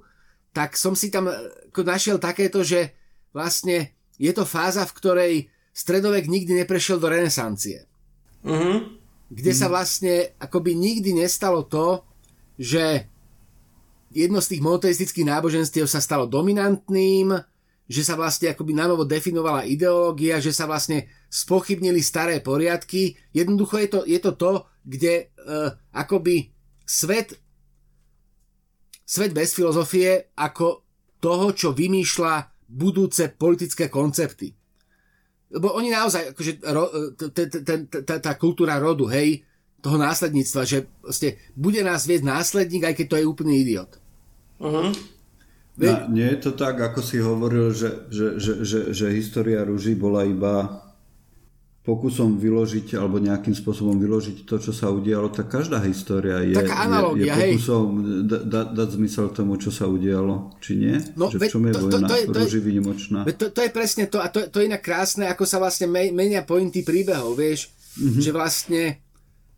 tak 0.54 0.78
som 0.78 0.94
si 0.94 1.10
tam 1.10 1.28
našiel 1.74 2.22
takéto, 2.22 2.62
že 2.62 2.94
vlastne 3.34 3.92
je 4.22 4.32
to 4.32 4.46
fáza, 4.46 4.86
v 4.86 4.96
ktorej 4.96 5.34
stredovek 5.74 6.30
nikdy 6.30 6.64
neprešiel 6.64 7.02
do 7.02 7.10
renesancie. 7.10 7.90
Mm-hmm. 8.46 9.03
Kde 9.34 9.50
mm-hmm. 9.50 9.62
sa 9.62 9.68
mhm. 9.68 9.74
vlastne 9.74 10.14
akoby 10.38 10.72
nikdy 10.78 11.18
nestalo 11.18 11.66
to, 11.66 12.06
že 12.62 13.10
jedno 14.14 14.38
z 14.38 14.56
tých 14.56 14.62
monoteistických 14.62 15.26
náboženstiev 15.26 15.90
sa 15.90 15.98
stalo 15.98 16.30
dominantným, 16.30 17.34
že 17.90 18.02
sa 18.06 18.16
vlastne 18.16 18.54
akoby 18.54 18.72
nanovo 18.78 19.04
definovala 19.04 19.68
ideológia, 19.68 20.40
že 20.40 20.56
sa 20.56 20.70
vlastne 20.70 21.10
spochybnili 21.28 22.00
staré 22.00 22.40
poriadky. 22.40 23.20
Jednoducho 23.36 23.76
je 23.82 23.90
to 23.90 24.00
je 24.08 24.20
to, 24.22 24.32
to 24.38 24.52
kde 24.86 25.34
uh, 25.44 25.74
akoby 25.92 26.54
svet 26.86 27.36
svet 29.04 29.36
bez 29.36 29.52
filozofie 29.52 30.32
ako 30.38 30.86
toho, 31.20 31.52
čo 31.52 31.70
vymýšľa 31.76 32.34
budúce 32.72 33.30
politické 33.36 33.92
koncepty. 33.92 34.56
Lebo 35.54 35.78
oni 35.78 35.94
naozaj, 35.94 36.34
akože 36.34 36.52
tá 38.04 38.32
kultúra 38.42 38.82
rodu, 38.82 39.06
hej, 39.14 39.46
toho 39.84 40.00
následníctva, 40.00 40.62
že 40.64 40.88
proste 41.04 41.38
bude 41.54 41.84
nás 41.84 42.08
viesť 42.08 42.26
následník, 42.26 42.88
aj 42.88 42.96
keď 42.98 43.06
to 43.06 43.20
je 43.20 43.30
úplný 43.30 43.54
idiot. 43.62 43.92
Uh-huh. 44.58 44.90
No, 45.74 45.94
nie 46.14 46.30
je 46.38 46.40
to 46.40 46.52
tak, 46.54 46.78
ako 46.78 47.02
si 47.02 47.18
hovoril, 47.18 47.74
že, 47.74 48.08
že, 48.08 48.38
že, 48.38 48.54
že, 48.62 48.80
že 48.94 49.18
história 49.18 49.66
rúží 49.66 49.98
bola 49.98 50.22
iba 50.24 50.83
pokusom 51.84 52.40
vyložiť 52.40 52.96
alebo 52.96 53.20
nejakým 53.20 53.52
spôsobom 53.52 54.00
vyložiť 54.00 54.48
to, 54.48 54.56
čo 54.56 54.72
sa 54.72 54.88
udialo, 54.88 55.28
tak 55.28 55.52
každá 55.52 55.84
história 55.84 56.40
je, 56.40 56.56
Taká 56.56 56.88
je, 57.12 57.28
je 57.28 57.32
pokusom 57.36 57.88
da, 58.24 58.40
da, 58.40 58.62
dať 58.72 58.90
zmysel 58.96 59.36
tomu, 59.36 59.60
čo 59.60 59.68
sa 59.68 59.92
udialo, 59.92 60.56
či 60.64 60.80
nie? 60.80 60.96
No, 61.20 61.28
že 61.28 61.44
v 61.44 61.52
čom 61.52 61.68
je 61.68 61.76
to, 61.76 61.84
vojna 61.84 62.08
to, 62.08 62.16
to, 62.16 62.32
to, 62.32 62.40
rúži 62.40 62.60
výnimočná? 62.64 63.28
To, 63.28 63.52
to 63.52 63.60
je 63.60 63.72
presne 63.76 64.08
to 64.08 64.24
a 64.24 64.32
to, 64.32 64.48
to 64.48 64.64
je 64.64 64.72
inak 64.72 64.80
krásne, 64.80 65.28
ako 65.28 65.44
sa 65.44 65.60
vlastne 65.60 65.92
menia 65.92 66.48
pointy 66.48 66.88
príbehov, 66.88 67.36
vieš, 67.36 67.68
mm-hmm. 68.00 68.22
že 68.24 68.32
vlastne 68.32 68.84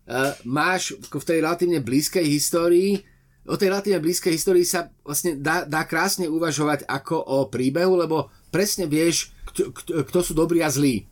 uh, 0.09 0.33
máš 0.49 0.97
v 0.97 1.21
tej 1.21 1.45
relatívne 1.45 1.77
blízkej 1.77 2.25
histórii 2.25 3.05
o 3.45 3.53
tej 3.53 3.69
relatívne 3.69 4.01
blízkej 4.01 4.33
histórii 4.33 4.65
sa 4.65 4.89
vlastne 5.05 5.37
dá, 5.37 5.61
dá 5.69 5.85
krásne 5.85 6.25
uvažovať 6.25 6.89
ako 6.89 7.21
o 7.21 7.37
príbehu, 7.45 7.93
lebo 7.93 8.33
presne 8.49 8.89
vieš, 8.89 9.29
kto, 9.53 9.69
kto 10.09 10.19
sú 10.25 10.33
dobrí 10.33 10.65
a 10.65 10.73
zlí 10.73 11.05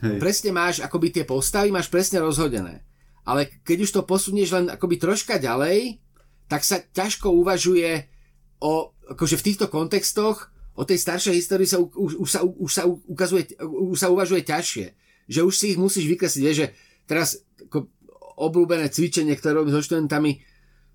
Hej. 0.00 0.18
Presne 0.18 0.50
máš 0.50 0.80
akoby 0.80 1.12
tie 1.12 1.24
postavy, 1.28 1.68
máš 1.68 1.92
presne 1.92 2.24
rozhodené. 2.24 2.84
Ale 3.28 3.52
keď 3.62 3.78
už 3.84 3.90
to 3.92 4.02
posunieš 4.08 4.56
len 4.56 4.66
akoby 4.72 4.96
troška 4.96 5.36
ďalej, 5.36 6.00
tak 6.48 6.64
sa 6.64 6.80
ťažko 6.80 7.30
uvažuje 7.30 8.08
o, 8.64 8.96
akože 9.12 9.36
v 9.38 9.46
týchto 9.46 9.66
kontextoch, 9.68 10.50
o 10.74 10.82
tej 10.88 10.98
staršej 10.98 11.36
histórii 11.36 11.68
sa, 11.68 11.76
už, 11.78 12.16
už, 12.16 12.28
sa, 12.28 12.40
už, 12.40 12.70
sa 12.72 12.82
ukazuje, 12.88 13.52
už 13.60 13.98
sa 14.00 14.08
uvažuje 14.08 14.40
ťažšie. 14.48 14.86
Že 15.28 15.40
už 15.44 15.54
si 15.54 15.66
ich 15.76 15.78
musíš 15.78 16.08
vykresliť. 16.08 16.42
Vieš, 16.42 16.58
že 16.58 16.68
teraz 17.04 17.36
ako 17.68 17.92
obľúbené 18.40 18.88
cvičenie, 18.88 19.36
ktoré 19.36 19.60
robím 19.60 19.76
so 19.76 19.84
študentami, 19.84 20.40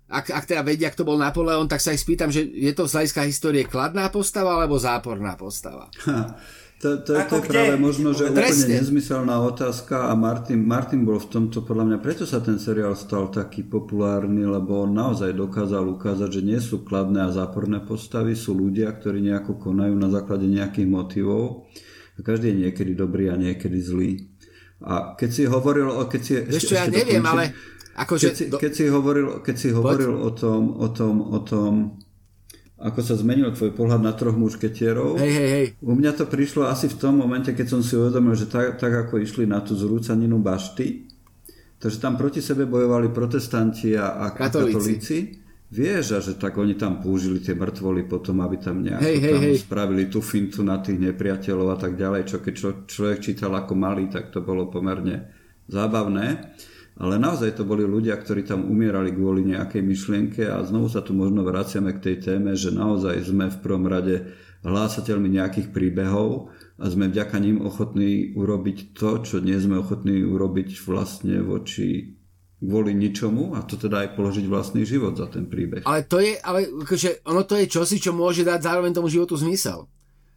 ak, 0.06 0.30
ak 0.30 0.44
teda 0.46 0.62
vedia, 0.62 0.90
kto 0.90 1.02
bol 1.02 1.18
Napoleon, 1.18 1.66
tak 1.66 1.82
sa 1.82 1.94
ich 1.94 2.02
spýtam, 2.02 2.30
že 2.30 2.46
je 2.46 2.70
to 2.74 2.86
z 2.86 2.94
hľadiska 2.94 3.26
histórie 3.26 3.66
kladná 3.66 4.06
postava 4.10 4.54
alebo 4.54 4.78
záporná 4.78 5.34
postava. 5.38 5.90
Ha. 6.06 6.34
To, 6.76 7.00
to, 7.00 7.16
to 7.16 7.40
je 7.40 7.48
práve 7.48 7.80
možno, 7.80 8.12
že 8.12 8.28
Presne. 8.28 8.68
úplne 8.68 8.84
nezmyselná 8.84 9.40
otázka 9.48 10.08
a 10.08 10.12
Martin, 10.12 10.60
Martin 10.60 11.08
bol 11.08 11.16
v 11.16 11.32
tomto 11.32 11.64
podľa 11.64 11.88
mňa, 11.88 11.98
preto 12.04 12.28
sa 12.28 12.44
ten 12.44 12.60
seriál 12.60 12.92
stal 12.92 13.32
taký 13.32 13.64
populárny, 13.64 14.44
lebo 14.44 14.84
on 14.84 14.92
naozaj 14.92 15.32
dokázal 15.32 15.88
ukázať, 15.96 16.28
že 16.28 16.42
nie 16.44 16.60
sú 16.60 16.84
kladné 16.84 17.24
a 17.24 17.32
záporné 17.32 17.80
postavy, 17.80 18.36
sú 18.36 18.52
ľudia, 18.52 18.92
ktorí 18.92 19.24
nejako 19.24 19.56
konajú 19.56 19.96
na 19.96 20.12
základe 20.12 20.44
nejakých 20.44 20.84
motivov. 20.84 21.64
Každý 22.20 22.52
je 22.52 22.56
niekedy 22.68 22.92
dobrý 22.92 23.32
a 23.32 23.40
niekedy 23.40 23.80
zlý. 23.80 24.28
A 24.84 25.16
keď 25.16 25.30
si 25.32 25.42
hovoril, 25.48 25.88
keď 26.12 26.20
si... 26.20 26.32
Vieš 26.44 26.64
čo, 26.68 26.76
ja 26.76 26.84
neviem, 26.92 27.24
dokončím, 27.24 27.32
ale... 27.32 27.44
Akože, 27.96 28.28
keď, 28.28 28.36
si, 28.36 28.44
keď 28.52 28.72
si 28.76 28.84
hovoril, 28.92 29.26
keď 29.40 29.56
si 29.56 29.68
hovoril 29.72 30.12
o 30.12 30.28
tom, 30.36 30.76
o 30.76 30.88
tom, 30.92 31.14
o 31.32 31.40
tom 31.40 31.72
ako 32.76 33.00
sa 33.00 33.16
zmenil 33.16 33.48
tvoj 33.56 33.72
pohľad 33.72 34.04
na 34.04 34.12
troch 34.12 34.36
mušketierov. 34.36 35.16
Hej, 35.16 35.32
hej, 35.32 35.48
hej. 35.48 35.66
U 35.80 35.96
mňa 35.96 36.12
to 36.12 36.28
prišlo 36.28 36.68
asi 36.68 36.92
v 36.92 37.00
tom 37.00 37.16
momente, 37.16 37.56
keď 37.56 37.66
som 37.72 37.80
si 37.80 37.96
uvedomil, 37.96 38.36
že 38.36 38.52
tak, 38.52 38.76
tak 38.76 38.92
ako 39.08 39.16
išli 39.24 39.48
na 39.48 39.64
tú 39.64 39.72
zrúcaninu 39.72 40.36
bašty, 40.44 41.08
takže 41.80 41.98
tam 41.98 42.20
proti 42.20 42.44
sebe 42.44 42.68
bojovali 42.68 43.08
protestanti 43.08 43.96
a, 43.96 44.20
a 44.20 44.36
katolíci. 44.36 44.76
katolíci. 44.76 45.18
Vieš, 45.66 46.22
že 46.22 46.38
tak 46.38 46.54
oni 46.62 46.78
tam 46.78 47.02
použili 47.02 47.42
tie 47.42 47.58
mŕtvoly 47.58 48.06
potom, 48.06 48.38
aby 48.38 48.54
tam 48.54 48.86
nejako 48.86 49.02
hej, 49.02 49.18
tam 49.18 49.42
hej. 49.42 49.56
spravili 49.58 50.06
tú 50.06 50.22
fintu 50.22 50.62
na 50.62 50.78
tých 50.78 50.94
nepriateľov 50.94 51.74
a 51.74 51.78
tak 51.80 51.98
ďalej, 51.98 52.22
čo 52.22 52.38
keď 52.38 52.54
čo, 52.54 52.68
človek 52.86 53.18
čítal 53.18 53.50
ako 53.50 53.74
malý, 53.74 54.06
tak 54.06 54.30
to 54.30 54.46
bolo 54.46 54.70
pomerne 54.70 55.26
zábavné. 55.66 56.54
Ale 56.96 57.20
naozaj 57.20 57.60
to 57.60 57.68
boli 57.68 57.84
ľudia, 57.84 58.16
ktorí 58.16 58.48
tam 58.48 58.64
umierali 58.64 59.12
kvôli 59.12 59.44
nejakej 59.44 59.84
myšlienke 59.84 60.48
a 60.48 60.64
znovu 60.64 60.88
sa 60.88 61.04
tu 61.04 61.12
možno 61.12 61.44
vraciame 61.44 61.92
k 61.92 62.02
tej 62.02 62.16
téme, 62.24 62.56
že 62.56 62.72
naozaj 62.72 63.20
sme 63.20 63.52
v 63.52 63.60
prvom 63.60 63.84
rade 63.84 64.32
hlásateľmi 64.64 65.28
nejakých 65.36 65.76
príbehov 65.76 66.48
a 66.80 66.84
sme 66.88 67.12
vďaka 67.12 67.36
ním 67.36 67.60
ochotní 67.60 68.32
urobiť 68.32 68.96
to, 68.96 69.20
čo 69.20 69.44
nie 69.44 69.60
sme 69.60 69.76
ochotní 69.76 70.24
urobiť 70.24 70.72
vlastne 70.88 71.44
voči 71.44 72.16
kvôli 72.56 72.96
ničomu 72.96 73.52
a 73.52 73.60
to 73.68 73.76
teda 73.76 74.08
aj 74.08 74.08
položiť 74.16 74.48
vlastný 74.48 74.88
život 74.88 75.20
za 75.20 75.28
ten 75.28 75.44
príbeh. 75.44 75.84
Ale 75.84 76.08
to 76.08 76.16
je, 76.24 76.40
ale 76.40 76.64
akože 76.64 77.28
ono 77.28 77.44
to 77.44 77.60
je 77.60 77.68
čosi, 77.68 78.00
čo 78.00 78.16
môže 78.16 78.40
dať 78.40 78.64
zároveň 78.64 78.96
tomu 78.96 79.12
životu 79.12 79.36
zmysel 79.36 79.84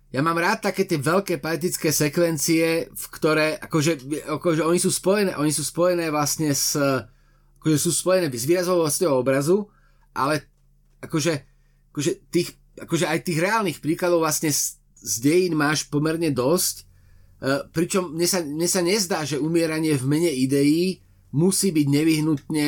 ja 0.10 0.26
mám 0.26 0.42
rád 0.42 0.74
také 0.74 0.90
tie 0.90 0.98
veľké 0.98 1.38
poetické 1.38 1.94
sekvencie, 1.94 2.90
v 2.90 3.06
ktoré, 3.14 3.62
akože, 3.62 4.26
akože 4.26 4.66
oni 4.66 4.80
sú 4.82 4.90
spojené, 4.90 5.38
oni 5.38 5.54
sú 5.54 5.62
spojené 5.62 6.10
vlastne 6.10 6.50
s, 6.50 6.74
akože 7.62 7.78
sú 7.78 7.94
spojené 7.94 8.34
s 8.34 8.50
výrazovosťou 8.50 9.14
obrazu, 9.14 9.70
ale 10.18 10.50
akože, 11.06 11.34
akože, 11.94 12.12
tých, 12.34 12.58
akože 12.82 13.06
aj 13.06 13.20
tých 13.22 13.38
reálnych 13.38 13.78
príkladov 13.86 14.26
vlastne 14.26 14.50
z, 14.50 14.82
z 14.98 15.14
dejín 15.22 15.54
máš 15.54 15.86
pomerne 15.86 16.34
dosť, 16.34 16.76
uh, 17.46 17.70
pričom 17.70 18.10
mne 18.10 18.26
sa, 18.26 18.42
mne 18.42 18.66
sa 18.66 18.82
nezdá, 18.82 19.22
že 19.30 19.38
umieranie 19.38 19.94
v 19.94 20.10
mene 20.10 20.32
ideí 20.34 21.06
musí 21.30 21.70
byť 21.70 21.86
nevyhnutne, 21.86 22.68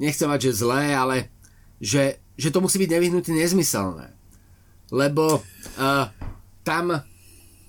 nechcem 0.00 0.28
mať, 0.32 0.48
že 0.48 0.64
zlé, 0.64 0.96
ale 0.96 1.28
že, 1.76 2.24
že 2.40 2.48
to 2.48 2.64
musí 2.64 2.80
byť 2.80 2.88
nevyhnutne 2.88 3.36
nezmyselné. 3.36 4.16
Lebo 4.88 5.44
uh, 5.44 6.08
tam, 6.64 7.04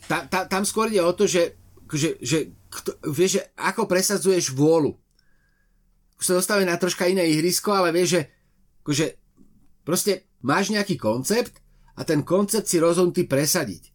ta, 0.08 0.18
ta, 0.26 0.48
tam 0.48 0.64
skôr 0.64 0.90
ide 0.90 1.04
o 1.04 1.12
to, 1.12 1.28
že, 1.28 1.60
že, 1.92 2.18
že 2.24 2.38
kto, 2.72 2.96
vieš, 3.12 3.40
že 3.40 3.42
ako 3.60 3.86
presadzuješ 3.86 4.56
vôľu. 4.56 4.96
Už 6.16 6.24
sa 6.24 6.40
dostávame 6.40 6.66
na 6.66 6.80
troška 6.80 7.06
iné 7.06 7.28
ihrisko, 7.28 7.76
ale 7.76 7.92
vieš, 7.92 8.18
že 8.18 8.22
akože, 8.82 9.06
proste 9.84 10.32
máš 10.42 10.72
nejaký 10.72 10.96
koncept 10.96 11.60
a 12.00 12.08
ten 12.08 12.24
koncept 12.24 12.72
si 12.72 12.80
rozhodnutý 12.80 13.28
presadiť. 13.28 13.92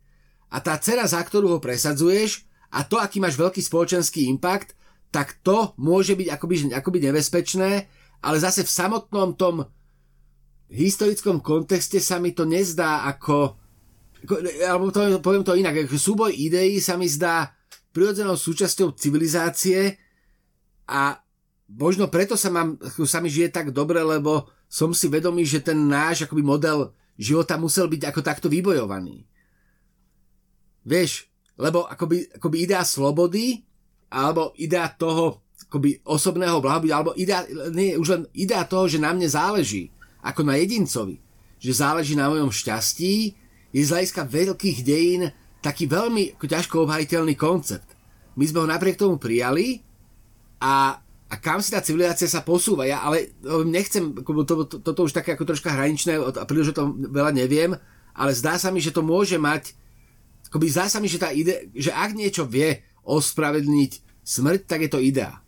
A 0.51 0.61
tá 0.61 0.77
cena, 0.83 1.07
za 1.07 1.23
ktorú 1.23 1.57
ho 1.57 1.59
presadzuješ 1.63 2.45
a 2.75 2.83
to, 2.85 2.99
aký 2.99 3.23
máš 3.23 3.39
veľký 3.39 3.63
spoločenský 3.63 4.27
impact, 4.29 4.77
tak 5.11 5.43
to 5.43 5.75
môže 5.79 6.15
byť 6.15 6.29
akoby, 6.31 6.57
akoby 6.71 6.99
nebezpečné, 7.11 7.71
ale 8.23 8.37
zase 8.39 8.63
v 8.63 8.71
samotnom 8.71 9.35
tom 9.35 9.67
historickom 10.71 11.43
kontexte 11.43 11.99
sa 11.99 12.23
mi 12.23 12.31
to 12.31 12.47
nezdá 12.47 13.07
ako 13.11 13.59
alebo 14.67 14.93
to, 14.93 15.21
poviem 15.25 15.45
to 15.45 15.57
inak, 15.57 15.89
súboj 15.89 16.33
ideí 16.33 16.81
sa 16.83 16.97
mi 17.01 17.09
zdá 17.09 17.57
prirodzenou 17.91 18.39
súčasťou 18.39 18.95
civilizácie 18.95 19.99
a 20.87 21.19
možno 21.71 22.11
preto 22.11 22.35
sa, 22.39 22.51
mám, 22.51 22.79
sa 23.07 23.19
mi 23.23 23.31
žije 23.31 23.51
tak 23.51 23.71
dobre, 23.71 24.03
lebo 24.03 24.51
som 24.71 24.95
si 24.95 25.11
vedomý, 25.11 25.43
že 25.43 25.63
ten 25.63 25.79
náš 25.91 26.27
akoby 26.27 26.43
model 26.43 26.95
života 27.19 27.59
musel 27.59 27.91
byť 27.91 28.03
ako 28.07 28.21
takto 28.23 28.47
vybojovaný. 28.47 29.27
Vieš, 30.87 31.29
lebo 31.61 31.85
akoby, 31.85 32.41
akoby 32.41 32.57
idea 32.65 32.87
slobody 32.87 33.61
alebo 34.11 34.55
idea 34.57 34.89
toho 34.91 35.45
akoby 35.71 36.03
osobného 36.03 36.59
blahobytu, 36.59 36.91
alebo 36.91 37.15
idea, 37.15 37.47
nie, 37.71 37.95
už 37.95 38.09
len 38.11 38.23
idea 38.35 38.67
toho, 38.67 38.91
že 38.91 38.99
na 38.99 39.15
mne 39.15 39.31
záleží 39.31 39.95
ako 40.19 40.43
na 40.43 40.59
jedincovi, 40.59 41.23
že 41.63 41.79
záleží 41.79 42.19
na 42.19 42.27
mojom 42.27 42.51
šťastí, 42.51 43.39
je 43.71 43.83
z 43.87 43.93
hľadiska 43.93 44.23
veľkých 44.27 44.79
dejín 44.83 45.23
taký 45.61 45.87
veľmi 45.87 46.41
ťažko 46.41 46.89
obhajiteľný 46.89 47.37
koncept. 47.37 47.87
My 48.35 48.45
sme 48.49 48.65
ho 48.65 48.67
napriek 48.67 48.97
tomu 48.97 49.21
prijali 49.21 49.85
a, 50.63 50.97
a 51.29 51.35
kam 51.39 51.61
si 51.61 51.71
tá 51.71 51.85
civilizácia 51.85 52.27
sa 52.27 52.41
posúva. 52.41 52.89
Ja 52.89 53.05
ale 53.05 53.37
nechcem, 53.69 54.17
toto 54.25 54.65
to, 54.67 54.81
to, 54.81 54.91
to 54.91 55.01
už 55.05 55.13
také 55.13 55.37
ako 55.37 55.55
troška 55.55 55.71
hraničné 55.71 56.17
a 56.17 56.45
príliš 56.49 56.73
o 56.73 56.79
tom 56.79 56.89
veľa 56.99 57.37
neviem, 57.37 57.77
ale 58.17 58.33
zdá 58.33 58.57
sa 58.57 58.73
mi, 58.73 58.81
že 58.81 58.95
to 58.95 59.05
môže 59.05 59.37
mať 59.37 59.77
akoby 60.51 60.67
zdá 60.67 60.91
sa 60.91 60.99
mi, 60.99 61.07
že, 61.07 61.23
tá 61.23 61.31
ide, 61.31 61.71
že 61.79 61.95
ak 61.95 62.11
niečo 62.19 62.43
vie 62.43 62.83
ospravedlniť 63.07 63.93
smrť, 64.27 64.61
tak 64.67 64.83
je 64.83 64.91
to 64.91 64.99
idea. 64.99 65.39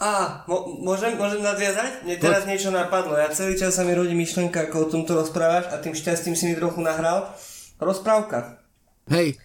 Á, 0.00 0.48
môžem, 0.80 1.20
môžem 1.20 1.44
nadviazať? 1.44 2.08
Mne 2.08 2.16
teraz 2.16 2.48
niečo 2.48 2.72
napadlo. 2.72 3.12
Ja 3.16 3.28
celý 3.28 3.60
čas 3.60 3.76
sa 3.76 3.84
mi 3.84 3.92
rodí 3.92 4.16
myšlenka, 4.16 4.68
ako 4.68 4.88
o 4.88 4.90
tomto 4.90 5.12
rozprávaš 5.12 5.68
a 5.68 5.78
tým 5.78 5.92
šťastím 5.92 6.32
si 6.32 6.48
mi 6.48 6.56
trochu 6.56 6.80
nahral. 6.80 7.28
Rozprávka. 7.76 8.64
Hej. 9.12 9.36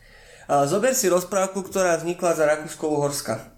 A, 0.47 0.63
zober 0.63 0.95
si 0.95 1.11
rozprávku, 1.11 1.61
ktorá 1.67 1.99
vznikla 1.99 2.31
za 2.31 2.47
Rakúsko-Uhorska. 2.47 3.57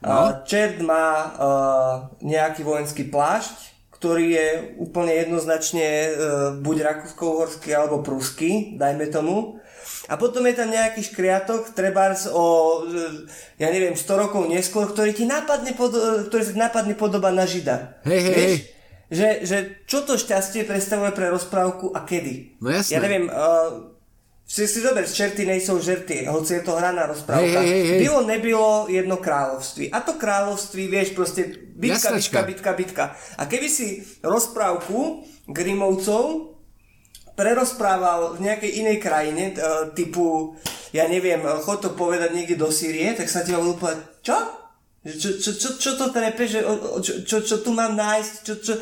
No. 0.00 0.40
Čert 0.48 0.80
má 0.80 1.06
uh, 1.28 1.94
nejaký 2.24 2.64
vojenský 2.64 3.12
plášť, 3.12 3.76
ktorý 4.00 4.32
je 4.32 4.48
úplne 4.80 5.12
jednoznačne 5.12 5.86
uh, 5.86 6.10
buď 6.56 6.76
rakúsko-uhorský 6.88 7.68
alebo 7.76 8.00
pruský, 8.00 8.80
dajme 8.80 9.12
tomu. 9.12 9.60
A 10.10 10.18
potom 10.18 10.42
je 10.42 10.58
tam 10.58 10.74
nejaký 10.74 11.06
škriatok, 11.06 11.70
trebárs 11.70 12.26
o, 12.26 12.82
ja 13.62 13.70
neviem, 13.70 13.94
100 13.94 14.10
rokov 14.10 14.50
neskôr, 14.50 14.90
ktorý 14.90 15.14
ti 15.14 15.22
nápadne, 15.22 15.70
pod, 15.78 15.94
ktorý 16.26 16.42
sa 16.42 16.66
napadne 16.66 16.98
podoba 16.98 17.30
na 17.30 17.46
Žida. 17.46 18.02
Hej, 18.02 18.20
hej, 18.26 18.34
hej. 18.34 18.56
Že, 19.10 19.28
že 19.46 19.56
čo 19.86 20.02
to 20.02 20.18
šťastie 20.18 20.66
predstavuje 20.66 21.14
pre 21.14 21.30
rozprávku 21.30 21.94
a 21.94 22.02
kedy? 22.02 22.58
No 22.58 22.74
jasné. 22.74 22.94
Ja 22.94 22.98
neviem, 23.02 23.30
uh, 23.30 23.94
si 24.50 24.66
si 24.66 24.82
zober, 24.82 25.06
čerty 25.06 25.46
nejsou 25.46 25.78
žerty, 25.78 26.26
hoci 26.26 26.58
je 26.58 26.62
to 26.66 26.74
hraná 26.74 27.06
rozprávka. 27.06 27.62
Hej, 27.62 27.70
hej, 27.70 27.82
hej. 27.86 28.00
Bylo, 28.02 28.26
nebylo 28.26 28.90
jedno 28.90 29.22
kráľovství. 29.22 29.94
A 29.94 30.02
to 30.02 30.18
kráľovství, 30.18 30.90
vieš, 30.90 31.14
proste 31.14 31.70
bitka, 31.78 32.10
bitka, 32.10 32.42
bitka, 32.42 32.70
bitka. 32.74 33.04
A 33.38 33.46
keby 33.46 33.70
si 33.70 34.02
rozprávku 34.26 35.22
Grimovcov 35.46 36.49
prerozprával 37.40 38.36
v 38.36 38.44
nejakej 38.44 38.84
inej 38.84 39.00
krajine, 39.00 39.44
e, 39.50 39.54
typu, 39.96 40.52
ja 40.92 41.08
neviem, 41.08 41.40
e, 41.40 41.48
chod 41.64 41.80
to 41.80 41.96
povedať 41.96 42.36
niekde 42.36 42.60
do 42.60 42.68
Sýrie, 42.68 43.16
tak 43.16 43.32
sa 43.32 43.40
ti 43.40 43.56
budú 43.56 43.80
povedať, 43.80 44.04
čo? 44.20 44.36
Čo, 45.00 45.40
čo, 45.40 45.50
čo, 45.56 45.68
čo 45.80 45.90
to 45.96 46.12
trepe, 46.12 46.44
že, 46.44 46.60
čo, 47.00 47.24
čo, 47.24 47.36
čo 47.40 47.56
tu 47.64 47.72
mám 47.72 47.96
nájsť, 47.96 48.32
čo, 48.44 48.54
čo, 48.60 48.74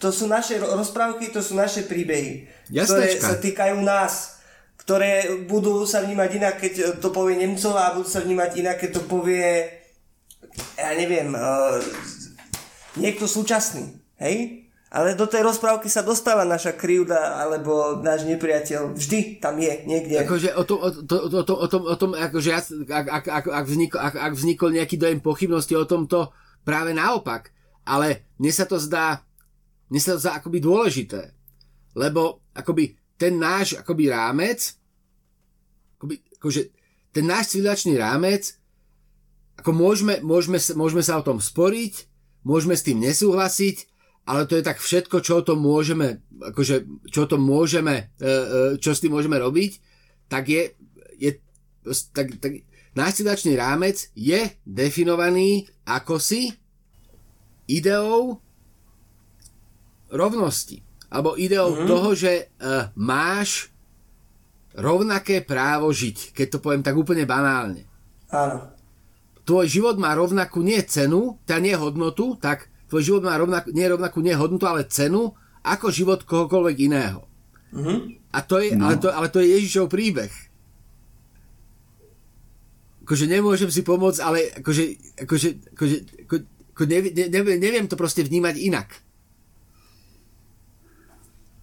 to 0.00 0.08
sú 0.08 0.24
naše 0.24 0.56
rozprávky, 0.56 1.28
to 1.28 1.44
sú 1.44 1.52
naše 1.52 1.84
príbehy, 1.84 2.48
Jasnečka. 2.72 2.88
ktoré 2.88 3.08
sa 3.20 3.36
týkajú 3.36 3.76
nás, 3.84 4.40
ktoré 4.80 5.44
budú 5.44 5.84
sa 5.84 6.00
vnímať 6.00 6.30
inak, 6.40 6.56
keď 6.56 6.72
to 7.04 7.12
povie 7.12 7.36
Nemcová 7.36 7.92
a 7.92 7.94
budú 8.00 8.08
sa 8.08 8.24
vnímať 8.24 8.50
inak, 8.56 8.76
keď 8.80 8.90
to 8.96 9.02
povie, 9.04 9.68
ja 10.80 10.96
neviem, 10.96 11.36
uh, 11.36 11.76
niekto 12.96 13.28
súčasný, 13.28 14.00
hej? 14.16 14.65
Ale 14.86 15.18
do 15.18 15.26
tej 15.26 15.42
rozprávky 15.42 15.90
sa 15.90 16.06
dostáva 16.06 16.46
naša 16.46 16.78
krivda 16.78 17.42
alebo 17.42 17.98
náš 18.06 18.22
nepriateľ. 18.22 18.94
Vždy 18.94 19.42
tam 19.42 19.58
je 19.58 19.82
niekde. 19.82 20.22
Akože 20.22 20.54
o 20.54 20.62
tom, 20.62 20.78
o, 20.78 20.90
to, 21.02 21.16
o, 21.26 21.66
tom, 21.66 21.82
o 21.90 21.96
tom, 21.98 22.10
akože 22.14 22.48
ja, 22.54 22.62
ak, 22.94 23.06
ak, 23.10 23.24
ak, 23.26 23.44
ak, 23.50 23.66
vznikol, 23.66 23.98
ak, 23.98 24.14
ak 24.14 24.32
vznikol 24.38 24.70
nejaký 24.70 24.94
dojem 24.94 25.18
pochybnosti 25.18 25.74
o 25.74 25.82
tomto, 25.90 26.30
práve 26.62 26.94
naopak. 26.94 27.50
Ale 27.82 28.30
mne 28.38 28.52
sa 28.54 28.62
to 28.62 28.78
zdá, 28.78 29.26
mne 29.90 29.98
sa 29.98 30.14
to 30.14 30.22
zdá 30.22 30.38
akoby 30.38 30.62
dôležité. 30.62 31.34
Lebo 31.98 32.46
akoby 32.54 32.94
ten 33.18 33.42
náš 33.42 33.82
akoby 33.82 34.14
rámec, 34.14 34.78
akoby, 35.98 36.22
akože 36.38 36.62
ten 37.10 37.26
náš 37.26 37.58
civilizačný 37.58 37.98
rámec, 37.98 38.54
ako 39.58 39.72
môžeme, 39.74 40.22
môžeme, 40.22 40.62
môžeme 40.78 41.02
sa 41.02 41.18
o 41.18 41.26
tom 41.26 41.42
sporiť, 41.42 42.06
môžeme 42.46 42.76
s 42.78 42.86
tým 42.86 43.02
nesúhlasiť, 43.02 43.95
ale 44.26 44.42
to 44.50 44.58
je 44.58 44.66
tak 44.66 44.82
všetko, 44.82 45.22
čo 45.22 45.40
o 45.40 45.46
tom 45.46 45.62
môžeme, 45.62 46.18
akože, 46.42 47.06
čo 47.14 47.24
o 47.24 47.30
tom 47.30 47.46
môžeme, 47.46 48.10
e, 48.18 48.26
e, 48.26 48.32
čo 48.82 48.90
s 48.90 48.98
tým 48.98 49.14
môžeme 49.14 49.38
robiť, 49.38 49.78
tak 50.26 50.50
je, 50.50 50.74
je 51.14 51.38
tak, 52.10 52.34
tak, 52.42 52.66
náš 52.98 53.22
civilizačný 53.22 53.54
rámec 53.54 54.10
je 54.18 54.50
definovaný 54.66 55.70
ako 55.86 56.18
si 56.18 56.50
ideou 57.70 58.42
rovnosti. 60.10 60.82
Alebo 61.06 61.38
ideou 61.38 61.70
mm-hmm. 61.70 61.86
toho, 61.86 62.10
že 62.18 62.32
uh, 62.58 62.90
máš 62.98 63.70
rovnaké 64.74 65.40
právo 65.46 65.94
žiť, 65.94 66.34
keď 66.34 66.46
to 66.50 66.58
poviem 66.58 66.82
tak 66.82 66.98
úplne 66.98 67.22
banálne. 67.22 67.86
Áno. 68.34 68.74
Tvoj 69.46 69.66
život 69.70 69.96
má 70.02 70.10
rovnakú 70.12 70.58
nie 70.66 70.82
cenu, 70.82 71.38
tá 71.46 71.62
nie 71.62 71.72
hodnotu, 71.78 72.34
tak 72.42 72.66
tvoj 72.90 73.02
život 73.02 73.22
má 73.26 73.34
rovnakú, 73.34 73.74
nie 73.74 73.86
rovnakú 73.86 74.18
nie 74.22 74.34
hodnotu, 74.34 74.66
ale 74.66 74.86
cenu 74.86 75.34
ako 75.66 75.90
život 75.90 76.22
kohokoľvek 76.22 76.76
iného. 76.86 77.26
Mm-hmm. 77.74 77.98
A 78.30 78.38
to 78.46 78.62
je, 78.62 78.78
no. 78.78 78.86
ale, 78.86 78.94
to, 79.02 79.08
ale 79.10 79.26
to 79.28 79.42
je 79.42 79.58
Ježišov 79.58 79.90
príbeh. 79.90 80.30
Akože 83.06 83.26
nemôžem 83.30 83.70
si 83.70 83.86
pomôcť, 83.86 84.20
ale 84.22 84.38
akože, 84.62 84.84
akože, 85.26 85.48
akože, 85.74 85.96
ako, 86.26 86.34
ako 86.74 86.82
nevie, 86.86 87.10
neviem, 87.14 87.58
neviem 87.58 87.86
to 87.86 87.94
proste 87.94 88.26
vnímať 88.26 88.54
inak. 88.58 88.88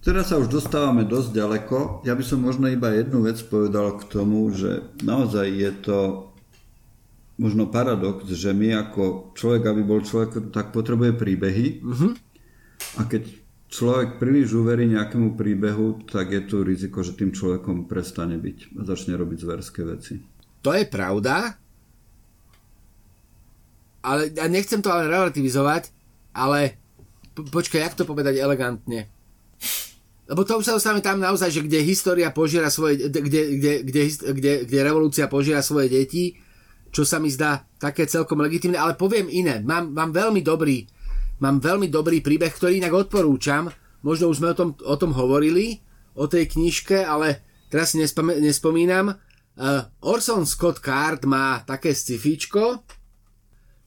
Teraz 0.03 0.35
sa 0.35 0.35
už 0.35 0.51
dostávame 0.51 1.07
dosť 1.07 1.31
ďaleko. 1.31 2.03
Ja 2.03 2.11
by 2.11 2.23
som 2.27 2.43
možno 2.43 2.67
iba 2.67 2.91
jednu 2.91 3.23
vec 3.23 3.39
povedal 3.39 3.95
k 3.95 4.03
tomu, 4.11 4.51
že 4.51 4.83
naozaj 4.99 5.47
je 5.47 5.71
to 5.79 5.99
možno 7.37 7.69
paradox, 7.69 8.29
že 8.29 8.53
my 8.53 8.87
ako 8.89 9.33
človek, 9.33 9.63
aby 9.69 9.81
bol 9.81 10.01
človek, 10.05 10.53
tak 10.53 10.69
potrebuje 10.69 11.17
príbehy. 11.17 11.65
Uh-huh. 11.81 12.13
A 12.99 13.09
keď 13.09 13.25
človek 13.73 14.21
príliš 14.21 14.53
uverí 14.53 14.85
nejakému 14.85 15.33
príbehu, 15.33 16.05
tak 16.05 16.29
je 16.29 16.41
tu 16.45 16.61
riziko, 16.61 17.01
že 17.01 17.17
tým 17.17 17.33
človekom 17.33 17.89
prestane 17.89 18.37
byť 18.37 18.77
a 18.77 18.81
začne 18.85 19.17
robiť 19.17 19.37
zverské 19.41 19.81
veci. 19.81 20.21
To 20.61 20.71
je 20.77 20.85
pravda, 20.85 21.57
ale 24.03 24.29
ja 24.35 24.45
nechcem 24.51 24.83
to 24.83 24.91
ale 24.91 25.09
relativizovať, 25.09 25.89
ale 26.35 26.77
po, 27.33 27.47
počkaj, 27.47 27.81
jak 27.81 27.97
to 27.97 28.05
povedať 28.05 28.37
elegantne? 28.37 29.09
Lebo 30.23 30.43
to 30.47 30.59
už 30.59 30.67
sa 30.67 30.75
dostávame 30.75 31.03
tam 31.03 31.19
naozaj, 31.19 31.51
že 31.51 31.65
kde 31.65 31.83
história 31.83 32.31
požiera 32.31 32.71
svoje, 32.71 33.11
kde, 33.11 33.19
kde, 33.25 33.71
kde, 33.83 34.03
kde, 34.11 34.53
kde 34.67 34.79
revolúcia 34.79 35.27
požiera 35.27 35.59
svoje 35.59 35.91
deti, 35.91 36.39
čo 36.93 37.03
sa 37.03 37.17
mi 37.17 37.33
zdá 37.33 37.65
také 37.81 38.05
celkom 38.05 38.37
legitimné, 38.39 38.77
ale 38.77 38.93
poviem 38.93 39.25
iné. 39.27 39.59
Mám, 39.65 39.91
mám 39.97 40.13
veľmi 40.13 40.45
dobrý 40.45 40.85
mám 41.43 41.59
veľmi 41.59 41.91
dobrý 41.91 42.23
príbeh, 42.23 42.55
ktorý 42.55 42.79
inak 42.79 42.95
odporúčam. 42.95 43.67
Možno 43.99 44.31
už 44.31 44.39
sme 44.39 44.55
o 44.55 44.57
tom, 44.57 44.69
o 44.79 44.95
tom 44.95 45.11
hovorili, 45.11 45.83
o 46.15 46.23
tej 46.31 46.47
knižke, 46.47 47.03
ale 47.03 47.43
teraz 47.67 47.91
si 47.91 47.99
nespom- 47.99 48.39
nespomínam. 48.39 49.11
Uh, 49.53 49.85
Orson 50.07 50.47
Scott 50.47 50.79
Card 50.79 51.27
má 51.27 51.61
také 51.67 51.91
scifíčko, 51.91 52.81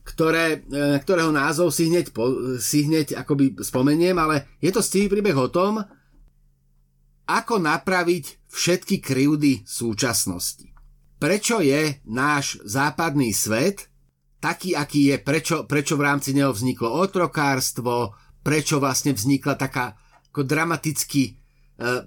ktoré, 0.06 0.62
e, 0.62 1.02
ktorého 1.02 1.34
názov 1.34 1.74
si 1.74 1.90
hneď, 1.90 2.14
po, 2.14 2.54
si 2.62 2.86
hneď 2.86 3.18
akoby 3.18 3.58
spomeniem, 3.58 4.14
ale 4.14 4.54
je 4.62 4.70
to 4.70 4.78
stivý 4.78 5.10
príbeh 5.10 5.34
o 5.34 5.50
tom, 5.50 5.82
ako 7.26 7.58
napraviť 7.58 8.46
všetky 8.46 9.02
krivdy 9.02 9.66
súčasnosti. 9.66 10.65
Prečo 11.16 11.64
je 11.64 12.00
náš 12.04 12.60
západný 12.64 13.32
svet 13.32 13.88
taký, 14.40 14.76
aký 14.76 15.12
je, 15.12 15.16
prečo, 15.16 15.56
prečo 15.64 15.96
v 15.96 16.06
rámci 16.06 16.36
neho 16.36 16.52
vzniklo 16.52 16.92
otrokárstvo, 16.92 18.12
prečo 18.44 18.78
vlastne 18.78 19.16
vznikla 19.16 19.56
taká 19.56 19.96
ako 20.30 20.44
dramatický 20.44 21.40
uh, 21.80 22.04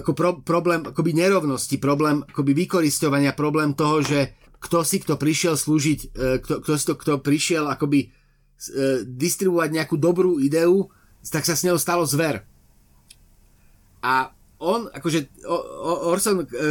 ako 0.00 0.12
pro, 0.16 0.30
problém 0.40 0.80
akoby 0.88 1.12
nerovnosti, 1.12 1.76
problém 1.76 2.24
akoby 2.24 2.52
vykoristovania, 2.64 3.36
problém 3.36 3.76
toho, 3.76 4.00
že 4.00 4.32
kto 4.60 4.84
si 4.84 5.00
kto 5.00 5.16
prišiel 5.16 5.56
slúžiť, 5.56 6.00
e, 6.12 6.38
kto, 6.40 6.54
kto 6.64 6.72
si 6.76 6.84
to, 6.84 6.94
kto 6.96 7.12
prišiel 7.20 7.64
akoby 7.68 8.08
e, 8.08 8.08
distribuovať 9.04 9.70
nejakú 9.72 9.96
dobrú 9.96 10.40
ideu, 10.40 10.88
tak 11.24 11.44
sa 11.44 11.56
s 11.56 11.64
neho 11.64 11.76
stalo 11.76 12.04
zver. 12.08 12.44
A 14.00 14.32
on, 14.60 14.92
akože 14.92 15.40
Orson, 16.04 16.44
e, 16.44 16.66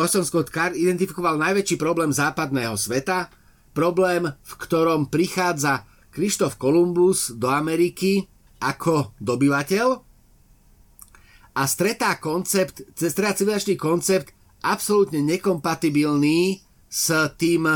Orson 0.00 0.24
Scott 0.24 0.48
Card 0.48 0.72
identifikoval 0.72 1.36
najväčší 1.36 1.76
problém 1.76 2.08
západného 2.08 2.72
sveta, 2.74 3.28
problém, 3.76 4.28
v 4.28 4.52
ktorom 4.56 5.12
prichádza 5.12 5.84
Krištof 6.12 6.56
Kolumbus 6.56 7.32
do 7.36 7.48
Ameriky 7.52 8.24
ako 8.60 9.16
dobyvateľ 9.20 9.86
a 11.52 11.62
stretá 11.68 12.16
koncept, 12.16 12.80
stretá 12.96 13.36
civilizačný 13.36 13.76
koncept 13.76 14.32
absolútne 14.64 15.20
nekompatibilný 15.20 16.64
s 16.88 17.12
tým 17.36 17.68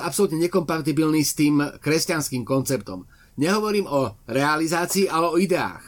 absolútne 0.00 0.40
nekompatibilný 0.48 1.20
s 1.20 1.36
tým 1.36 1.60
kresťanským 1.60 2.42
konceptom. 2.42 3.04
Nehovorím 3.36 3.84
o 3.84 4.16
realizácii, 4.24 5.12
ale 5.12 5.26
o 5.28 5.36
ideách. 5.36 5.84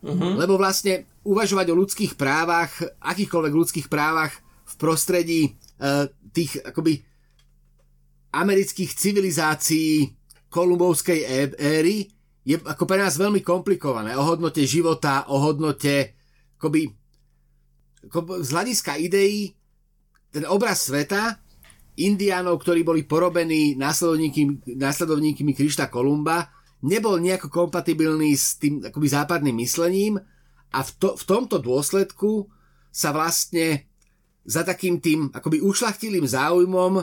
Uh-huh. 0.00 0.40
Lebo 0.40 0.56
vlastne 0.56 1.04
uvažovať 1.24 1.66
o 1.70 1.78
ľudských 1.78 2.12
právach, 2.16 2.72
akýchkoľvek 3.00 3.52
ľudských 3.52 3.86
právach 3.92 4.32
v 4.64 4.74
prostredí 4.80 5.42
uh, 5.50 6.08
tých 6.32 6.60
akoby 6.64 7.04
amerických 8.30 8.90
civilizácií 8.94 10.14
kolumbovskej 10.50 11.52
éry 11.58 12.06
je 12.46 12.56
ako 12.56 12.84
pre 12.88 12.98
nás 12.98 13.20
veľmi 13.20 13.44
komplikované. 13.44 14.16
O 14.16 14.24
hodnote 14.24 14.64
života, 14.64 15.28
o 15.28 15.38
hodnote 15.38 16.16
akoby, 16.56 16.88
ako 18.08 18.40
z 18.40 18.48
hľadiska 18.50 18.96
ideí 18.96 19.52
ten 20.30 20.46
obraz 20.48 20.88
sveta 20.88 21.36
indiánov, 22.00 22.62
ktorí 22.64 22.80
boli 22.80 23.04
porobení 23.04 23.76
následovníkmi, 23.76 24.78
následovníkmi 24.78 25.52
Krišta 25.52 25.92
Kolumba, 25.92 26.48
nebol 26.86 27.20
nejako 27.20 27.52
kompatibilný 27.52 28.32
s 28.32 28.56
tým 28.56 28.80
akoby 28.80 29.06
západným 29.10 29.56
myslením 29.60 30.16
a 30.70 30.86
v, 30.86 30.90
to, 30.98 31.08
v 31.18 31.24
tomto 31.26 31.58
dôsledku 31.58 32.46
sa 32.90 33.10
vlastne 33.10 33.86
za 34.46 34.62
takým 34.66 34.98
tým 34.98 35.30
akoby 35.30 35.62
ušlachtilým 35.62 36.26
záujmom 36.26 37.02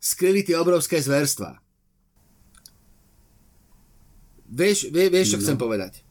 skryli 0.00 0.46
tie 0.46 0.56
obrovské 0.56 0.98
zverstva. 0.98 1.60
Vieš, 4.50 4.90
vie, 4.90 5.06
vieš 5.06 5.36
čo 5.36 5.38
no. 5.38 5.42
chcem 5.46 5.58
povedať? 5.60 6.02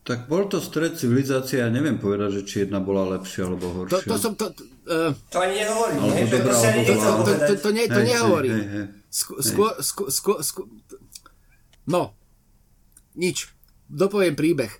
Tak 0.00 0.28
bol 0.28 0.48
to 0.48 0.60
stred 0.64 0.96
civilizácie, 0.96 1.60
ja 1.60 1.68
neviem 1.68 2.00
povedať, 2.00 2.40
že 2.40 2.42
či 2.44 2.54
jedna 2.64 2.80
bola 2.80 3.16
lepšia 3.16 3.46
alebo 3.46 3.84
horšia. 3.84 3.92
To, 3.94 3.98
to 4.04 4.16
som... 4.16 4.32
To, 4.36 4.48
uh, 4.88 5.12
to 5.28 5.38
ani 5.38 5.60
nehovorím. 5.60 5.98
Alebo 6.02 6.16
ne? 6.16 6.24
dobrá, 6.28 6.52
to, 6.56 6.66
to, 6.66 6.94
to, 6.96 7.12
to, 7.24 7.32
to, 7.36 7.52
to, 7.60 7.70
ne, 7.70 7.84
to 7.84 8.00
nehovorím. 8.00 8.56
Hej, 8.56 8.66
hej, 8.68 8.86
skôr, 9.12 9.70
skôr, 9.80 10.08
skôr, 10.08 10.36
skôr, 10.40 10.64
no, 11.84 12.16
nič. 13.14 13.52
Dopoviem 13.86 14.34
príbeh. 14.34 14.72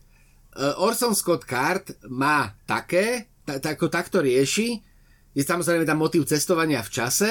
Uh, 0.50 0.74
Orson 0.82 1.14
Scott 1.14 1.46
Card 1.46 1.94
má 2.10 2.50
také, 2.66 3.30
ta, 3.46 3.62
ta, 3.62 3.78
ako 3.78 3.86
takto 3.86 4.18
rieši, 4.18 4.82
je 5.30 5.42
samozrejme 5.46 5.86
tam 5.86 6.02
motív 6.02 6.26
cestovania 6.26 6.82
v 6.82 6.90
čase 6.90 7.30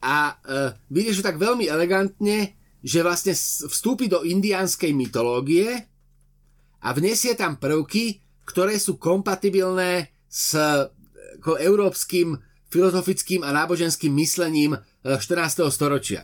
a 0.00 0.32
uh, 0.32 0.72
vyrieši 0.88 1.20
tak 1.20 1.36
veľmi 1.36 1.68
elegantne, 1.68 2.56
že 2.80 3.04
vlastne 3.04 3.36
vstúpi 3.68 4.08
do 4.08 4.24
indiánskej 4.24 4.96
mytológie, 4.96 5.84
a 6.78 6.94
vnesie 6.94 7.34
tam 7.34 7.58
prvky, 7.58 8.22
ktoré 8.46 8.78
sú 8.78 8.96
kompatibilné 8.96 10.14
s 10.30 10.54
ako 11.38 11.58
európskym 11.58 12.38
filozofickým 12.68 13.46
a 13.46 13.54
náboženským 13.54 14.12
myslením 14.18 14.76
14. 15.02 15.64
Eh, 15.64 15.70
storočia. 15.70 16.22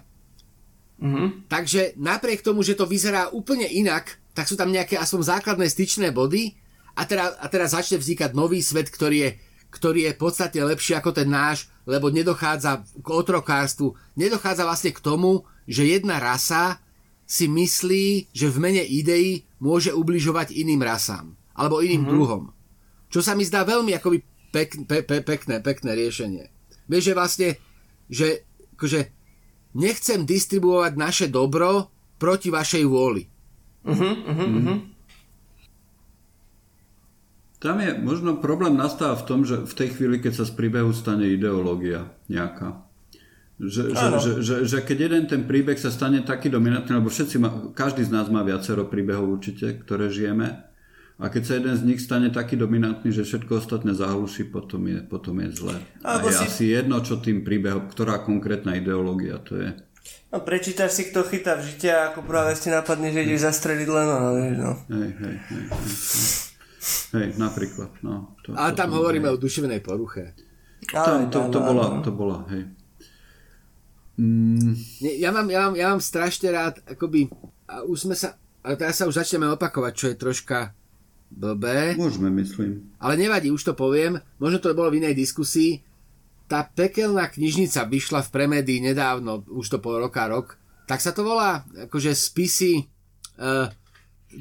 Mm-hmm. 0.99 1.51
Takže 1.51 1.99
napriek 1.99 2.43
tomu, 2.43 2.63
že 2.63 2.79
to 2.79 2.87
vyzerá 2.87 3.31
úplne 3.35 3.67
inak, 3.67 4.19
tak 4.35 4.51
sú 4.51 4.59
tam 4.59 4.75
nejaké 4.75 4.99
aspoň 4.99 5.39
základné 5.39 5.67
styčné 5.71 6.11
body 6.11 6.59
a 6.99 7.07
teraz, 7.07 7.39
a 7.39 7.47
teraz 7.47 7.71
začne 7.73 8.03
vznikať 8.03 8.35
nový 8.35 8.61
svet, 8.61 8.91
ktorý 8.91 9.19
je, 9.19 9.31
ktorý 9.71 10.11
je 10.11 10.13
podstatne 10.19 10.63
lepší 10.67 10.99
ako 10.99 11.15
ten 11.15 11.31
náš, 11.31 11.71
lebo 11.87 12.11
nedochádza 12.11 12.83
k 12.83 13.09
otrokárstvu, 13.09 13.95
nedochádza 14.19 14.67
vlastne 14.67 14.91
k 14.91 15.01
tomu, 15.01 15.47
že 15.71 15.87
jedna 15.87 16.19
rasa 16.19 16.83
si 17.25 17.49
myslí, 17.49 18.35
že 18.37 18.53
v 18.53 18.59
mene 18.61 18.85
idei 18.85 19.49
môže 19.63 19.95
ubližovať 19.95 20.53
iným 20.53 20.85
rasám 20.85 21.33
alebo 21.57 21.81
iným 21.81 22.05
mm-hmm. 22.05 22.13
druhom. 22.13 22.43
Čo 23.09 23.23
sa 23.23 23.39
mi 23.39 23.47
zdá 23.47 23.63
veľmi 23.63 23.95
akoby 23.95 24.19
pek, 24.51 24.71
pe, 24.91 25.07
pe, 25.07 25.23
pekné, 25.23 25.63
pekné 25.63 25.91
riešenie. 25.95 26.45
Vieš, 26.91 27.05
že 27.11 27.15
vlastne, 27.15 27.49
že 28.11 28.29
akože 28.75 29.01
nechcem 29.79 30.27
distribuovať 30.27 30.93
naše 30.99 31.27
dobro 31.31 31.91
proti 32.19 32.51
vašej 32.51 32.85
vôli. 32.87 33.34
Uh-huh, 33.85 34.17
uh-huh, 34.25 34.49
uh-huh. 34.49 34.79
Tam 37.61 37.81
je 37.81 37.97
možno 37.97 38.37
problém 38.41 38.77
nastáva 38.77 39.17
v 39.17 39.25
tom, 39.25 39.41
že 39.49 39.65
v 39.65 39.75
tej 39.77 39.97
chvíli, 39.97 40.21
keď 40.21 40.41
sa 40.41 40.45
z 40.45 40.53
príbehu 40.53 40.93
stane 40.93 41.25
ideológia 41.29 42.13
nejaká. 42.29 42.85
Že, 43.57 43.83
že, 43.95 44.07
že, 44.19 44.33
že, 44.43 44.55
že 44.67 44.79
keď 44.83 44.99
jeden 44.99 45.25
ten 45.31 45.43
príbeh 45.47 45.79
sa 45.79 45.89
stane 45.89 46.21
taký 46.27 46.51
dominantný, 46.51 46.99
lebo 46.99 47.09
všetci 47.09 47.37
má, 47.41 47.73
každý 47.73 48.03
z 48.05 48.11
nás 48.13 48.27
má 48.29 48.45
viacero 48.45 48.85
príbehov 48.85 49.41
určite, 49.41 49.81
ktoré 49.81 50.11
žijeme, 50.13 50.75
a 51.15 51.31
keď 51.31 51.43
sa 51.47 51.53
jeden 51.63 51.75
z 51.79 51.87
nich 51.87 52.01
stane 52.03 52.35
taký 52.35 52.59
dominantný, 52.59 53.15
že 53.15 53.23
všetko 53.23 53.63
ostatné 53.63 53.95
zahluší, 53.95 54.51
potom 54.51 54.83
je, 54.91 54.99
potom 54.99 55.39
je 55.47 55.49
zle. 55.55 55.77
A 56.03 56.19
je 56.19 56.35
si... 56.35 56.43
asi 56.43 56.65
jedno, 56.75 56.99
čo 57.07 57.23
tým 57.23 57.47
príbehom, 57.47 57.87
ktorá 57.87 58.27
konkrétna 58.27 58.75
ideológia 58.75 59.39
to 59.39 59.55
je. 59.63 59.71
No 60.33 60.43
prečítaš 60.43 60.99
si, 60.99 61.03
kto 61.09 61.25
chytá 61.25 61.57
v 61.57 61.71
žite 61.71 61.89
a 61.89 62.11
ako 62.13 62.27
práve 62.27 62.59
si 62.59 62.69
napadne, 62.69 63.15
že 63.15 63.25
ideš 63.25 63.47
zastreliť 63.47 63.89
len 63.89 64.07
no, 64.11 64.19
no. 64.59 64.71
Hej, 64.91 65.11
hej, 65.15 65.37
hej, 65.49 65.65
hej, 65.71 65.95
hej. 67.15 67.29
napríklad, 67.39 67.91
no. 68.03 68.35
To, 68.45 68.53
a 68.53 68.75
tam 68.75 68.93
to, 68.93 69.01
hovoríme 69.01 69.31
hej. 69.31 69.35
o 69.35 69.41
duševnej 69.41 69.81
poruche. 69.81 70.35
Tam, 70.91 71.31
to, 71.33 71.49
to, 71.49 71.59
bola, 71.63 72.03
to 72.05 72.11
bola, 72.13 72.45
hej. 72.53 72.69
Mm. 74.15 74.75
Ja, 75.01 75.31
mám, 75.35 75.49
ja, 75.51 75.61
mám, 75.67 75.75
ja 75.75 75.87
mám 75.91 76.03
strašne 76.03 76.53
rád, 76.53 76.83
akoby, 76.87 77.31
a 77.67 77.83
už 77.87 78.11
sme 78.11 78.15
sa, 78.15 78.37
ale 78.63 78.75
teraz 78.77 79.01
sa 79.01 79.09
už 79.09 79.17
začneme 79.19 79.49
opakovať, 79.55 79.93
čo 79.97 80.07
je 80.13 80.21
troška 80.21 80.59
blbé. 81.35 81.99
Môžeme, 81.99 82.31
myslím. 82.39 82.95
Ale 83.03 83.19
nevadí, 83.19 83.51
už 83.51 83.71
to 83.71 83.75
poviem, 83.75 84.23
možno 84.39 84.63
to 84.63 84.77
bolo 84.77 84.91
v 84.93 85.03
inej 85.03 85.15
diskusii. 85.19 85.83
Tá 86.45 86.69
pekelná 86.69 87.29
knižnica 87.33 87.89
vyšla 87.89 88.21
v 88.25 88.33
premédii 88.33 88.81
nedávno, 88.85 89.45
už 89.49 89.67
to 89.73 89.79
pol 89.81 89.97
roka, 89.97 90.29
rok. 90.29 90.61
Tak 90.85 91.01
sa 91.01 91.17
to 91.17 91.25
volá, 91.25 91.65
akože 91.89 92.13
spisy... 92.13 92.85
Uh, 93.41 93.67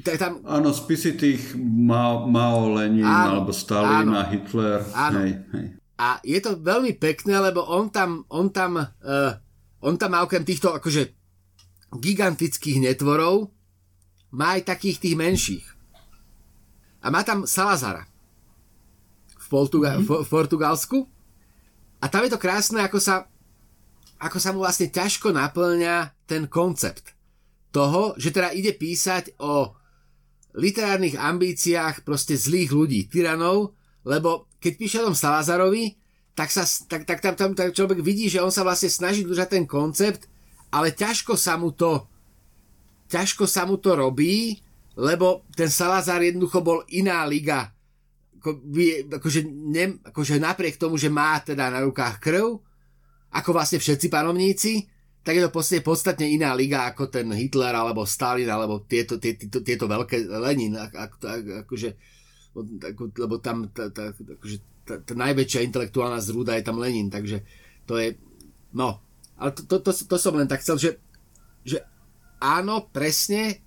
tam... 0.04 0.44
Áno, 0.44 0.74
spisy 0.74 1.16
tých 1.16 1.56
Mao, 1.60 2.28
Mao 2.28 2.76
Lenin, 2.76 3.06
áno, 3.06 3.40
alebo 3.40 3.50
Stalin 3.54 4.12
áno, 4.12 4.20
Hitler. 4.28 4.84
Áno. 4.92 5.18
Hej, 5.24 5.32
hej. 5.56 5.66
A 5.94 6.18
je 6.26 6.38
to 6.42 6.58
veľmi 6.58 6.98
pekné, 6.98 7.38
lebo 7.38 7.62
on 7.64 7.88
tam, 7.88 8.26
on 8.26 8.50
tam 8.50 8.82
uh, 8.82 9.32
on 9.84 10.00
tam 10.00 10.16
má 10.16 10.24
okrem 10.24 10.40
týchto 10.40 10.72
akože 10.72 11.12
gigantických 11.92 12.80
netvorov, 12.80 13.52
má 14.32 14.56
aj 14.56 14.72
takých 14.72 14.96
tých 14.98 15.14
menších. 15.14 15.66
A 17.04 17.12
má 17.12 17.20
tam 17.20 17.44
Salazara 17.44 18.08
v, 19.36 19.46
Portuga- 19.52 20.00
mm-hmm. 20.00 20.08
v, 20.08 20.24
v 20.24 20.28
Portugalsku. 20.32 20.98
A 22.00 22.06
tam 22.10 22.24
je 22.26 22.32
to 22.32 22.40
krásne, 22.42 22.80
ako 22.82 22.98
sa, 22.98 23.28
ako 24.18 24.38
sa 24.40 24.50
mu 24.50 24.62
vlastne 24.64 24.90
ťažko 24.90 25.34
naplňa 25.34 26.26
ten 26.26 26.48
koncept 26.48 27.14
toho, 27.74 28.14
že 28.16 28.30
teda 28.30 28.54
ide 28.54 28.74
písať 28.74 29.38
o 29.42 29.74
literárnych 30.54 31.18
ambíciách 31.18 32.06
proste 32.06 32.38
zlých 32.38 32.70
ľudí, 32.70 33.10
tyranov, 33.10 33.74
lebo 34.06 34.46
keď 34.62 34.72
píše 34.78 34.96
o 35.02 35.10
tom 35.10 35.18
Salazarovi, 35.18 35.98
tak, 36.34 36.50
sa, 36.50 36.62
tak, 36.86 37.06
tak 37.06 37.18
tam, 37.22 37.34
tam, 37.34 37.50
tam 37.54 37.70
človek 37.70 38.02
vidí, 38.02 38.30
že 38.30 38.42
on 38.42 38.50
sa 38.50 38.62
vlastne 38.62 38.90
snaží 38.90 39.26
držať 39.26 39.58
ten 39.58 39.64
koncept, 39.66 40.26
ale 40.70 40.94
ťažko 40.94 41.34
sa 41.34 41.58
mu 41.58 41.74
to 41.74 42.06
ťažko 43.10 43.44
sa 43.46 43.68
mu 43.68 43.78
to 43.78 43.94
robí, 43.94 44.58
lebo 44.98 45.46
ten 45.54 45.68
Salazar 45.68 46.22
jednoducho 46.22 46.62
bol 46.62 46.82
iná 46.90 47.22
liga. 47.26 47.73
Ako, 48.44 48.60
akože, 49.08 49.40
ne, 49.48 50.04
akože 50.04 50.36
napriek 50.36 50.76
tomu, 50.76 51.00
že 51.00 51.08
má 51.08 51.40
teda 51.40 51.72
na 51.72 51.80
rukách 51.80 52.20
krv, 52.20 52.60
ako 53.32 53.50
vlastne 53.56 53.80
všetci 53.80 54.12
panovníci, 54.12 54.84
tak 55.24 55.40
je 55.40 55.42
to 55.48 55.56
podstate 55.56 55.80
podstatne 55.80 56.28
iná 56.28 56.52
liga 56.52 56.84
ako 56.84 57.08
ten 57.08 57.24
Hitler 57.32 57.72
alebo 57.72 58.04
Stalin 58.04 58.44
alebo 58.44 58.84
tieto, 58.84 59.16
tieto, 59.16 59.64
tieto 59.64 59.88
veľké 59.88 60.28
Lenin. 60.28 60.76
Ako, 60.76 61.16
akože, 61.64 61.96
lebo 63.16 63.40
tam 63.40 63.72
tá, 63.72 63.88
tá, 63.88 64.12
akože, 64.12 64.84
tá, 64.84 65.00
tá 65.00 65.12
najväčšia 65.16 65.64
intelektuálna 65.64 66.20
zrúda 66.20 66.52
je 66.60 66.68
tam 66.68 66.76
Lenin, 66.76 67.08
takže 67.08 67.40
to 67.88 67.96
je, 67.96 68.20
no, 68.76 69.00
ale 69.40 69.56
to, 69.56 69.64
to, 69.64 69.80
to, 69.80 69.90
to 69.96 70.16
som 70.20 70.36
len 70.36 70.44
tak 70.44 70.60
chcel, 70.60 70.76
že, 70.76 71.00
že 71.64 71.80
áno, 72.44 72.92
presne, 72.92 73.64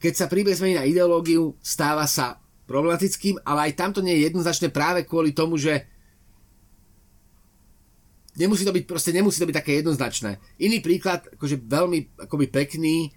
keď 0.00 0.12
sa 0.16 0.26
príbeh 0.32 0.56
zmení 0.56 0.80
na 0.80 0.88
ideológiu, 0.88 1.60
stáva 1.60 2.08
sa 2.08 2.40
problematickým, 2.64 3.44
ale 3.44 3.70
aj 3.70 3.76
tamto 3.76 4.00
nie 4.00 4.16
je 4.16 4.32
jednoznačné 4.32 4.72
práve 4.72 5.04
kvôli 5.04 5.36
tomu, 5.36 5.60
že 5.60 5.84
nemusí 8.40 8.64
to 8.66 8.74
byť, 8.74 8.84
proste 8.88 9.14
nemusí 9.14 9.38
to 9.38 9.48
byť 9.48 9.56
také 9.56 9.72
jednoznačné. 9.80 10.40
Iný 10.58 10.80
príklad, 10.80 11.28
akože 11.36 11.60
veľmi 11.60 12.24
akoby 12.26 12.46
pekný 12.50 13.12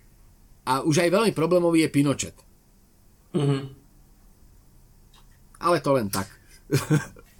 a 0.67 0.83
už 0.83 1.07
aj 1.07 1.09
veľmi 1.13 1.31
problémový 1.31 1.87
je 1.87 1.93
Pinochet. 1.93 2.37
Mm-hmm. 3.33 3.61
Ale 5.57 5.77
to 5.81 5.91
len 5.95 6.07
tak. 6.11 6.27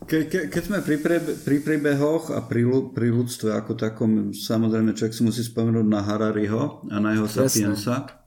Ke, 0.07 0.29
ke, 0.29 0.47
keď 0.47 0.63
sme 0.63 0.79
pri, 0.85 0.97
pre, 1.03 1.19
pri 1.19 1.57
príbehoch 1.59 2.31
a 2.31 2.39
pri, 2.39 2.63
pri 2.95 3.11
ľudstve 3.11 3.51
ako 3.51 3.75
takom, 3.75 4.31
samozrejme 4.31 4.95
človek 4.95 5.13
si 5.13 5.25
musí 5.25 5.41
spomenúť 5.43 5.83
na 5.83 5.99
Harariho 5.99 6.87
a 6.87 6.97
na 7.03 7.17
jeho 7.17 7.27
Sapiensa, 7.27 8.23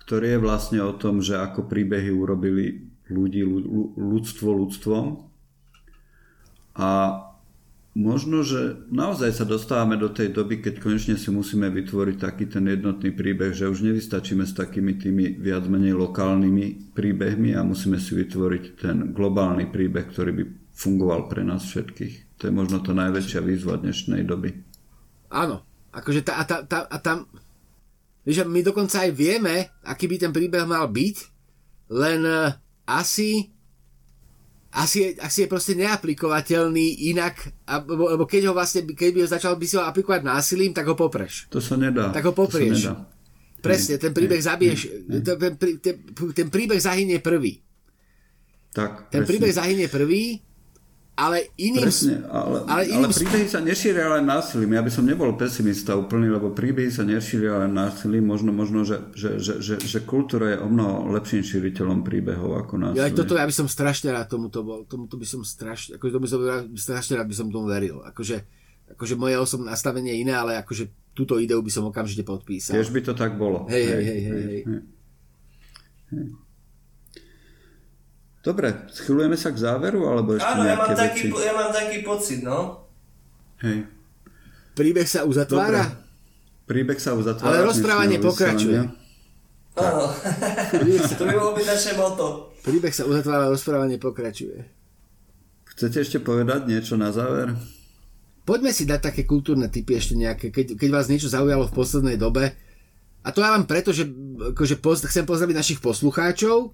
ktorý 0.00 0.34
je 0.34 0.38
vlastne 0.40 0.80
o 0.80 0.96
tom, 0.96 1.20
že 1.20 1.36
ako 1.36 1.68
príbehy 1.68 2.08
urobili 2.08 2.89
ľudí, 3.10 3.42
ľudstvo 3.98 4.48
ľudstvom. 4.54 5.06
A 6.78 6.90
možno, 7.98 8.46
že 8.46 8.86
naozaj 8.88 9.34
sa 9.34 9.44
dostávame 9.44 9.98
do 9.98 10.08
tej 10.08 10.30
doby, 10.30 10.62
keď 10.62 10.78
konečne 10.78 11.18
si 11.18 11.28
musíme 11.28 11.66
vytvoriť 11.68 12.16
taký 12.16 12.46
ten 12.46 12.70
jednotný 12.70 13.10
príbeh, 13.10 13.50
že 13.50 13.66
už 13.66 13.82
nevystačíme 13.82 14.46
s 14.46 14.54
takými 14.54 14.96
tými 14.96 15.36
viac 15.36 15.66
menej 15.66 15.98
lokálnymi 15.98 16.94
príbehmi 16.94 17.58
a 17.58 17.66
musíme 17.66 17.98
si 17.98 18.14
vytvoriť 18.14 18.64
ten 18.78 18.96
globálny 19.10 19.68
príbeh, 19.68 20.06
ktorý 20.06 20.30
by 20.32 20.44
fungoval 20.70 21.28
pre 21.28 21.42
nás 21.42 21.66
všetkých. 21.66 22.40
To 22.40 22.48
je 22.48 22.52
možno 22.54 22.80
to 22.80 22.96
najväčšia 22.96 23.44
výzva 23.44 23.76
dnešnej 23.76 24.24
doby. 24.24 24.56
Áno, 25.28 25.60
akože 25.92 26.24
tá, 26.24 26.40
tá, 26.48 26.64
tá, 26.64 26.88
a 26.88 26.96
tam, 27.02 27.28
že 28.24 28.46
my 28.46 28.64
dokonca 28.64 29.04
aj 29.04 29.12
vieme, 29.12 29.68
aký 29.84 30.08
by 30.08 30.16
ten 30.16 30.32
príbeh 30.32 30.64
mal 30.64 30.88
byť, 30.88 31.16
len 31.90 32.22
uh, 32.24 32.54
asi 32.98 33.50
asi 34.70 35.18
asi 35.18 35.38
je 35.44 35.48
proste 35.50 35.74
neaplikovateľný 35.74 37.10
inak, 37.10 37.42
lebo 37.90 38.22
keď 38.22 38.50
ho 38.50 38.52
vlastne, 38.54 38.86
keď 38.86 39.10
by 39.10 39.18
ho 39.26 39.28
začal 39.28 39.58
by 39.58 39.66
si 39.66 39.74
ho 39.74 39.82
aplikovať 39.82 40.22
násilím, 40.22 40.70
tak 40.70 40.86
ho 40.86 40.94
popreš. 40.94 41.50
To 41.50 41.58
sa 41.58 41.74
nedá. 41.74 42.14
Tak 42.14 42.30
ho 42.30 42.34
poprieš. 42.34 42.94
Presne, 43.60 44.00
ten 44.00 44.14
príbeh 44.16 44.40
zabiješ, 44.40 44.80
ten, 45.04 45.52
ten, 45.82 45.96
ten 46.32 46.48
príbeh 46.48 46.80
zahynie 46.80 47.20
prvý. 47.20 47.60
Tak, 48.70 49.10
ten 49.10 49.26
príbeh 49.26 49.52
zahynie 49.52 49.90
prvý 49.90 50.38
ale 51.20 51.52
iným... 51.60 51.84
Presne, 51.84 52.24
ale, 52.32 52.64
ale, 52.64 52.82
iným... 52.88 53.04
ale 53.04 53.12
príbehy 53.12 53.44
sa 53.44 53.60
nešíria 53.60 54.08
len 54.08 54.24
násilím. 54.24 54.72
Ja 54.72 54.80
by 54.80 54.88
som 54.88 55.04
nebol 55.04 55.36
pesimista 55.36 55.92
úplný, 55.92 56.32
lebo 56.32 56.56
príbehy 56.56 56.88
sa 56.88 57.04
nešíria 57.04 57.60
len 57.60 57.76
násilím. 57.76 58.24
Možno, 58.24 58.56
možno 58.56 58.88
že, 58.88 59.04
že, 59.12 59.36
že, 59.36 59.60
že, 59.60 59.74
že 59.76 59.98
kultúra 60.08 60.56
je 60.56 60.58
o 60.64 60.68
mnoho 60.72 61.12
lepším 61.12 61.44
šíriteľom 61.44 62.00
príbehov 62.00 62.64
ako 62.64 62.80
násilie. 62.80 63.04
Ja, 63.04 63.12
toto 63.12 63.36
ja 63.36 63.44
by 63.44 63.52
som 63.52 63.68
strašne 63.68 64.16
rád 64.16 64.32
tomuto 64.32 64.64
bol. 64.64 64.88
Tomuto 64.88 65.20
by 65.20 65.26
som 65.28 65.44
strašne, 65.44 66.00
akože 66.00 66.12
to 66.16 66.20
by 66.24 66.28
som, 66.32 66.40
strašne 66.72 67.20
rád 67.20 67.28
by 67.28 67.36
som 67.36 67.52
tomu 67.52 67.68
veril. 67.68 68.00
Akože, 68.08 68.40
akože 68.96 69.14
moje 69.20 69.36
osobné 69.36 69.68
nastavenie 69.76 70.16
je 70.16 70.24
iné, 70.24 70.32
ale 70.32 70.56
akože 70.56 71.12
túto 71.12 71.36
ideu 71.36 71.60
by 71.60 71.68
som 71.68 71.84
okamžite 71.84 72.24
podpísal. 72.24 72.80
Tiež 72.80 72.88
by 72.88 73.00
to 73.04 73.12
tak 73.12 73.36
bolo. 73.36 73.68
Hej, 73.68 73.84
hej, 73.84 74.02
hej, 74.08 74.20
hej. 74.24 74.24
hej. 74.24 74.44
hej. 74.48 74.62
hej. 76.16 76.48
Dobre, 78.40 78.88
schylujeme 78.88 79.36
sa 79.36 79.52
k 79.52 79.60
záveru, 79.60 80.08
alebo 80.08 80.32
ešte 80.32 80.48
Áno, 80.48 80.64
ja 80.64 80.76
mám, 80.80 80.96
taký, 80.96 81.28
veci? 81.28 81.44
ja 81.44 81.52
mám 81.52 81.70
taký 81.76 81.96
pocit, 82.00 82.40
no. 82.40 82.88
Hej. 83.60 83.84
Príbeh 84.72 85.04
sa 85.04 85.28
uzatvára? 85.28 85.84
Dobre. 85.84 86.64
Príbeh 86.64 86.96
sa 86.96 87.12
uzatvára. 87.12 87.60
Ale 87.60 87.68
rozprávanie 87.68 88.16
pokračuje. 88.16 88.80
Áno, 89.76 90.04
to 91.20 91.22
by 91.28 91.34
bolo 91.36 91.52
byť 91.52 91.66
naše 91.68 91.92
moto. 92.00 92.56
Príbeh 92.64 92.94
sa 92.96 93.04
uzatvára, 93.04 93.52
rozprávanie 93.52 94.00
pokračuje. 94.00 94.56
Chcete 95.76 96.00
ešte 96.00 96.18
povedať 96.24 96.64
niečo 96.64 96.96
na 96.96 97.12
záver? 97.12 97.52
Poďme 98.48 98.72
si 98.72 98.88
dať 98.88 99.12
také 99.12 99.22
kultúrne 99.28 99.68
typy 99.68 100.00
ešte 100.00 100.16
nejaké, 100.16 100.48
keď, 100.48 100.80
keď 100.80 100.88
vás 100.88 101.12
niečo 101.12 101.28
zaujalo 101.28 101.68
v 101.68 101.76
poslednej 101.76 102.16
dobe. 102.16 102.56
A 103.20 103.28
to 103.36 103.44
ja 103.44 103.52
vám 103.52 103.68
preto, 103.68 103.92
že 103.92 104.08
akože 104.56 104.80
poz, 104.80 105.04
chcem 105.04 105.28
pozdraviť 105.28 105.56
našich 105.56 105.80
poslucháčov, 105.84 106.72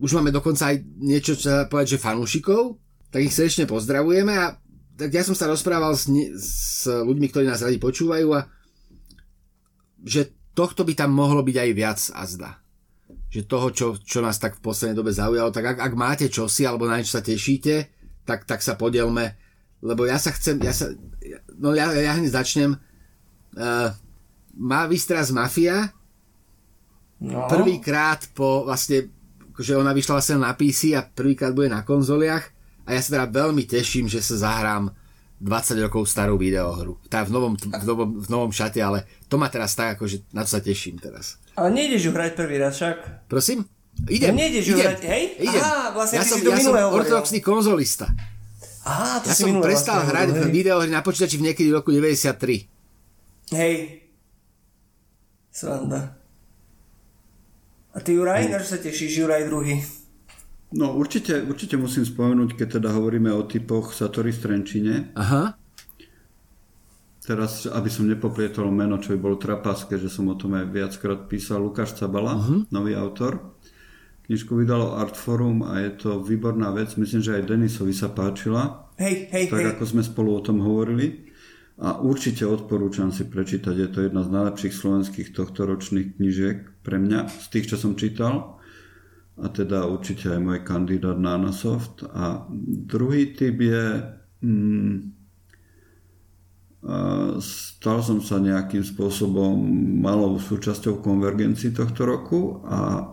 už 0.00 0.16
máme 0.16 0.32
dokonca 0.32 0.72
aj 0.72 0.76
niečo, 0.98 1.36
čo 1.36 1.52
sa 1.52 1.68
povedať, 1.68 1.96
že 1.96 2.02
fanúšikov, 2.02 2.80
tak 3.12 3.20
ich 3.20 3.36
srdečne 3.36 3.68
pozdravujeme 3.68 4.32
a 4.32 4.56
tak 4.96 5.12
ja 5.12 5.24
som 5.24 5.36
sa 5.36 5.48
rozprával 5.48 5.96
s, 5.96 6.08
s 6.36 6.88
ľuďmi, 6.88 7.26
ktorí 7.28 7.44
nás 7.48 7.64
radi 7.64 7.80
počúvajú 7.80 8.28
a 8.36 8.48
že 10.04 10.32
tohto 10.56 10.84
by 10.84 10.92
tam 10.96 11.12
mohlo 11.12 11.44
byť 11.44 11.56
aj 11.56 11.70
viac 11.76 12.00
azda. 12.16 12.50
Že 13.30 13.40
toho, 13.46 13.68
čo, 13.70 13.86
čo 14.00 14.18
nás 14.24 14.40
tak 14.40 14.58
v 14.58 14.64
poslednej 14.64 14.96
dobe 14.96 15.12
zaujalo, 15.12 15.52
tak 15.52 15.76
ak, 15.76 15.78
ak 15.80 15.92
máte 15.96 16.26
čosi 16.28 16.64
alebo 16.64 16.88
na 16.88 17.00
niečo 17.00 17.16
sa 17.16 17.24
tešíte, 17.24 17.88
tak, 18.24 18.44
tak 18.44 18.60
sa 18.60 18.76
podielme, 18.76 19.36
lebo 19.80 20.04
ja 20.04 20.20
sa 20.20 20.32
chcem, 20.32 20.60
ja 20.60 20.72
sa, 20.76 20.92
no 21.56 21.72
ja, 21.72 21.92
ja 21.92 22.16
hneď 22.16 22.32
začnem. 22.36 22.76
Uh, 23.56 23.90
má 24.60 24.84
vystraz 24.84 25.32
Mafia, 25.32 25.90
no. 27.20 27.48
prvýkrát 27.48 28.28
po 28.36 28.68
vlastne 28.68 29.08
že 29.60 29.76
ona 29.76 29.92
vyšla 29.92 30.16
vlastne 30.18 30.40
na 30.40 30.56
PC 30.56 30.96
a 30.96 31.04
prvýkrát 31.04 31.52
bude 31.52 31.68
na 31.68 31.84
konzoliach 31.84 32.48
a 32.88 32.96
ja 32.96 33.00
sa 33.04 33.20
teda 33.20 33.26
veľmi 33.28 33.68
teším, 33.68 34.08
že 34.08 34.24
sa 34.24 34.40
zahrám 34.40 34.90
20 35.40 35.84
rokov 35.88 36.04
starú 36.04 36.36
videohru. 36.36 37.00
Tá 37.08 37.24
v 37.24 37.32
novom, 37.32 37.56
v, 37.56 37.84
novom, 37.84 38.10
v 38.20 38.28
novom 38.28 38.50
šate, 38.52 38.80
ale 38.80 39.08
to 39.28 39.40
ma 39.40 39.48
teraz 39.48 39.72
tak, 39.72 39.96
akože 39.96 40.28
na 40.36 40.44
to 40.44 40.52
sa 40.52 40.60
teším 40.60 41.00
teraz. 41.00 41.40
Ale 41.56 41.72
nejdeš 41.72 42.08
ju 42.08 42.12
hrať 42.12 42.32
prvý 42.36 42.60
raz 42.60 42.76
však? 42.76 43.28
Prosím? 43.28 43.64
Idem. 44.08 44.36
No 44.36 44.40
nejdeš 44.40 44.64
ju 44.68 44.74
hrať, 44.76 45.00
hej? 45.08 45.22
Idem. 45.40 45.60
Aha, 45.64 45.96
vlastne 45.96 46.20
ja 46.20 46.24
som, 46.28 46.36
si 46.36 46.44
to 46.44 46.52
ja 46.52 46.60
som 46.60 46.72
hovoril. 46.76 46.92
ortodoxný 47.04 47.40
konzolista. 47.40 48.12
Aha, 48.84 49.24
to 49.24 49.32
ja 49.32 49.36
si 49.36 49.44
som 49.48 49.60
prestal 49.64 50.04
vlastne 50.04 50.12
hrať 50.12 50.28
hovoril, 50.28 50.52
videohry 50.52 50.90
na 50.92 51.00
počítači 51.00 51.36
v 51.40 51.52
niekedy 51.52 51.68
v 51.72 51.74
roku 51.80 51.88
93. 51.92 53.56
Hej. 53.56 53.72
Sranda. 55.48 56.19
A 57.90 57.98
ty 57.98 58.14
Juraj, 58.14 58.46
na 58.46 58.62
čo 58.62 58.74
sa 58.74 58.78
tešíš, 58.78 59.26
Juraj 59.26 59.50
druhý? 59.50 59.82
No 60.70 60.94
určite, 60.94 61.42
určite 61.42 61.74
musím 61.74 62.06
spomenúť, 62.06 62.54
keď 62.54 62.78
teda 62.78 62.94
hovoríme 62.94 63.34
o 63.34 63.42
typoch 63.42 63.90
Satori 63.90 64.30
Strenčine. 64.30 65.10
Aha. 65.18 65.58
Teraz, 67.26 67.66
aby 67.66 67.90
som 67.90 68.06
nepoplietol 68.06 68.70
meno, 68.70 69.02
čo 69.02 69.14
by 69.14 69.18
bolo 69.18 69.36
trapaské, 69.38 69.98
že 69.98 70.06
som 70.06 70.30
o 70.30 70.38
tom 70.38 70.54
aj 70.54 70.70
viackrát 70.70 71.20
písal, 71.26 71.62
Lukáš 71.62 71.98
Cabala, 71.98 72.38
uh-huh. 72.38 72.70
nový 72.70 72.94
autor. 72.94 73.58
Knižku 74.30 74.54
vydalo 74.54 74.94
Artforum 74.94 75.66
a 75.66 75.82
je 75.82 75.90
to 75.98 76.22
výborná 76.22 76.70
vec. 76.70 76.94
Myslím, 76.94 77.18
že 77.18 77.34
aj 77.42 77.50
Denisovi 77.50 77.90
sa 77.90 78.14
páčila. 78.14 78.86
Hej, 78.94 79.26
hej, 79.34 79.44
tak 79.50 79.62
hej. 79.66 79.70
ako 79.74 79.84
sme 79.90 80.02
spolu 80.06 80.38
o 80.38 80.40
tom 80.42 80.62
hovorili. 80.62 81.29
A 81.80 81.96
určite 81.96 82.44
odporúčam 82.44 83.08
si 83.08 83.24
prečítať, 83.24 83.72
je 83.72 83.88
to 83.88 83.98
jedna 84.04 84.20
z 84.20 84.32
najlepších 84.36 84.74
slovenských 84.76 85.28
tohtoročných 85.32 86.20
knižiek 86.20 86.84
pre 86.84 87.00
mňa, 87.00 87.32
z 87.32 87.46
tých, 87.48 87.72
čo 87.72 87.76
som 87.80 87.96
čítal. 87.96 88.60
A 89.40 89.48
teda 89.48 89.88
určite 89.88 90.28
aj 90.28 90.40
môj 90.44 90.60
kandidát 90.60 91.16
na 91.16 91.40
Anasoft. 91.40 92.04
A 92.04 92.44
druhý 92.84 93.32
typ 93.32 93.56
je... 93.64 93.84
Hmm, 94.44 95.16
stal 97.40 98.00
som 98.00 98.20
sa 98.24 98.40
nejakým 98.40 98.84
spôsobom 98.84 99.56
malou 100.00 100.40
súčasťou 100.40 101.04
konvergencii 101.04 101.76
tohto 101.76 102.08
roku 102.08 102.64
a 102.64 103.04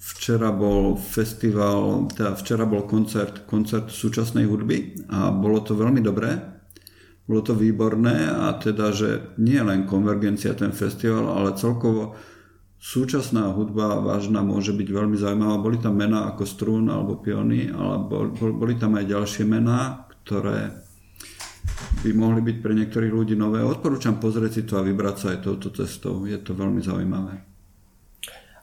včera 0.00 0.48
bol 0.48 0.96
festival, 0.96 2.08
teda 2.08 2.32
včera 2.40 2.64
bol 2.64 2.88
koncert, 2.88 3.44
koncert 3.44 3.92
súčasnej 3.92 4.48
hudby 4.48 4.96
a 5.12 5.28
bolo 5.28 5.60
to 5.60 5.76
veľmi 5.76 6.00
dobré. 6.00 6.59
Bolo 7.30 7.46
to 7.46 7.54
výborné 7.54 8.26
a 8.26 8.58
teda, 8.58 8.90
že 8.90 9.38
nie 9.38 9.62
len 9.62 9.86
konvergencia 9.86 10.50
ten 10.58 10.74
festival, 10.74 11.30
ale 11.30 11.54
celkovo 11.54 12.18
súčasná 12.82 13.54
hudba 13.54 14.02
vážna 14.02 14.42
môže 14.42 14.74
byť 14.74 14.88
veľmi 14.90 15.14
zaujímavá. 15.14 15.62
Boli 15.62 15.78
tam 15.78 15.94
mená 15.94 16.26
ako 16.34 16.42
Strun 16.42 16.90
alebo 16.90 17.22
Piony, 17.22 17.70
ale 17.70 18.02
boli 18.34 18.74
tam 18.74 18.98
aj 18.98 19.06
ďalšie 19.06 19.46
mená, 19.46 20.10
ktoré 20.26 20.74
by 22.02 22.10
mohli 22.18 22.42
byť 22.42 22.56
pre 22.58 22.74
niektorých 22.74 23.14
ľudí 23.14 23.38
nové. 23.38 23.62
Odporúčam 23.62 24.18
pozrieť 24.18 24.50
si 24.50 24.62
to 24.66 24.82
a 24.82 24.82
vybrať 24.82 25.14
sa 25.14 25.26
aj 25.30 25.38
touto 25.46 25.70
cestou. 25.70 26.26
Je 26.26 26.34
to 26.42 26.58
veľmi 26.58 26.82
zaujímavé. 26.82 27.46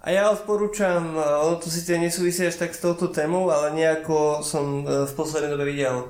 A 0.04 0.08
ja 0.12 0.28
odporúčam, 0.28 1.16
ono 1.16 1.56
to 1.56 1.72
síce 1.72 1.96
nesúvisí 1.96 2.44
až 2.44 2.60
tak 2.60 2.76
s 2.76 2.84
touto 2.84 3.08
témou, 3.12 3.48
ale 3.48 3.76
nejako 3.76 4.44
som 4.44 4.84
e, 4.84 5.04
v 5.04 5.14
poslednej 5.16 5.52
dobe 5.52 5.68
videl 5.68 6.08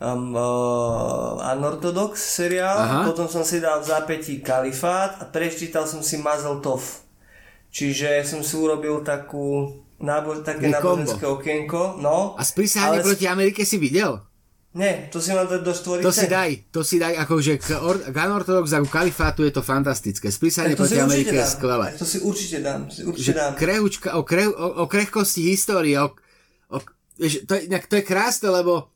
um, 0.00 0.34
uh, 0.34 1.36
Unorthodox 1.38 2.16
seriál, 2.18 2.76
Aha. 2.80 3.00
potom 3.04 3.28
som 3.28 3.44
si 3.44 3.60
dal 3.60 3.84
v 3.84 3.86
zápätí 3.86 4.40
Kalifát 4.40 5.20
a 5.20 5.24
prečítal 5.28 5.84
som 5.84 6.00
si 6.00 6.16
Mazel 6.16 6.58
Tov. 6.64 7.04
Čiže 7.70 8.26
som 8.26 8.42
si 8.42 8.58
urobil 8.58 9.06
takú 9.06 9.70
nábož, 10.02 10.42
také 10.42 10.72
náboženské 10.72 11.22
okienko. 11.22 12.00
No, 12.02 12.34
a 12.34 12.42
sprísahanie 12.42 13.04
proti 13.04 13.30
Amerike 13.30 13.62
si 13.62 13.78
videl? 13.78 14.18
Nie, 14.70 15.10
to 15.10 15.18
si 15.18 15.34
mám 15.34 15.50
dať 15.50 15.66
do 15.66 15.74
štvorice. 15.74 16.06
To 16.06 16.14
si 16.14 16.26
daj, 16.30 16.50
to 16.70 16.80
si 16.86 17.02
daj, 17.02 17.18
akože 17.26 17.58
k, 17.58 17.74
or, 17.82 17.98
k 18.06 18.14
Unorthodox 18.14 18.70
a 18.70 18.78
k 18.78 18.86
Kalifátu 18.86 19.42
je 19.42 19.50
to 19.50 19.66
fantastické. 19.66 20.30
Sprísahanie 20.30 20.78
proti 20.78 21.02
Amerike 21.02 21.34
je 21.34 21.42
skvelé. 21.42 21.90
To 21.98 22.06
si 22.06 22.22
určite 22.22 22.62
dám, 22.62 22.86
si 22.86 23.02
určite 23.02 23.34
dám. 23.34 23.58
Krehučka, 23.58 24.14
o, 24.14 24.22
kreh, 24.22 24.46
o, 24.46 24.66
o 24.82 24.84
krehkosti 24.86 25.42
histórie, 25.50 25.98
o, 25.98 26.14
o, 26.70 26.78
to, 27.18 27.52
je, 27.58 27.66
to 27.66 27.94
je 27.98 28.04
krásne, 28.06 28.46
lebo 28.46 28.94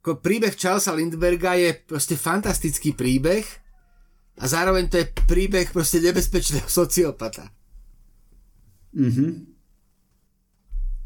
príbeh 0.00 0.56
Charlesa 0.56 0.96
Lindberga 0.96 1.54
je 1.60 1.76
proste 1.76 2.16
fantastický 2.16 2.96
príbeh 2.96 3.44
a 4.40 4.44
zároveň 4.48 4.88
to 4.88 4.96
je 5.04 5.06
príbeh 5.28 5.68
proste 5.68 6.00
nebezpečného 6.00 6.68
sociopata. 6.80 7.52
Mhm. 8.96 9.50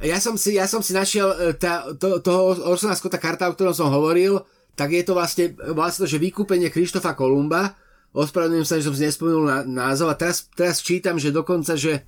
Ja 0.04 0.20
som 0.20 0.36
si, 0.36 0.58
ja 0.58 0.68
som 0.68 0.84
si 0.84 0.92
našiel 0.92 1.32
e, 1.32 1.56
tá, 1.56 1.86
to, 1.96 2.20
toho 2.20 2.60
Orsona 2.66 2.98
Scotta 2.98 3.16
karta, 3.16 3.48
o 3.48 3.54
ktorom 3.56 3.72
som 3.72 3.88
hovoril, 3.88 4.42
tak 4.74 4.90
je 4.90 5.06
to 5.06 5.14
vlastne, 5.14 5.54
vlastne 5.72 6.04
to, 6.04 6.10
že 6.10 6.20
vykúpenie 6.20 6.68
Krištofa 6.68 7.14
Kolumba, 7.14 7.78
ospravedlňujem 8.12 8.66
sa, 8.66 8.78
že 8.82 8.86
som 8.90 8.94
si 8.98 9.06
nespomenul 9.06 9.44
na, 9.46 9.58
názov 9.64 10.12
a 10.12 10.18
teraz, 10.18 10.50
teraz 10.52 10.82
čítam, 10.82 11.16
že 11.16 11.32
dokonca, 11.32 11.78
že 11.78 12.04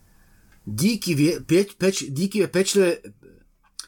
díky, 0.66 1.14
vie, 1.14 1.32
peč, 1.40 1.78
peč, 1.78 2.10
díky 2.10 2.42
pečlivé, 2.50 3.00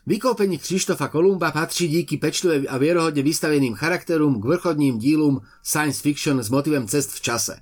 vykúpenie 0.08 0.56
Krištofa 0.56 1.12
Kolumba 1.12 1.52
patrí 1.52 1.84
díky 1.84 2.16
pečlivé 2.16 2.64
a 2.64 2.80
vierohodne 2.80 3.20
vystaveným 3.20 3.76
charakterom 3.76 4.40
k 4.40 4.48
vrchodným 4.56 4.96
dílum 4.96 5.44
science 5.60 6.00
fiction 6.00 6.40
s 6.40 6.48
motivem 6.48 6.88
cest 6.88 7.12
v 7.12 7.20
čase. 7.20 7.60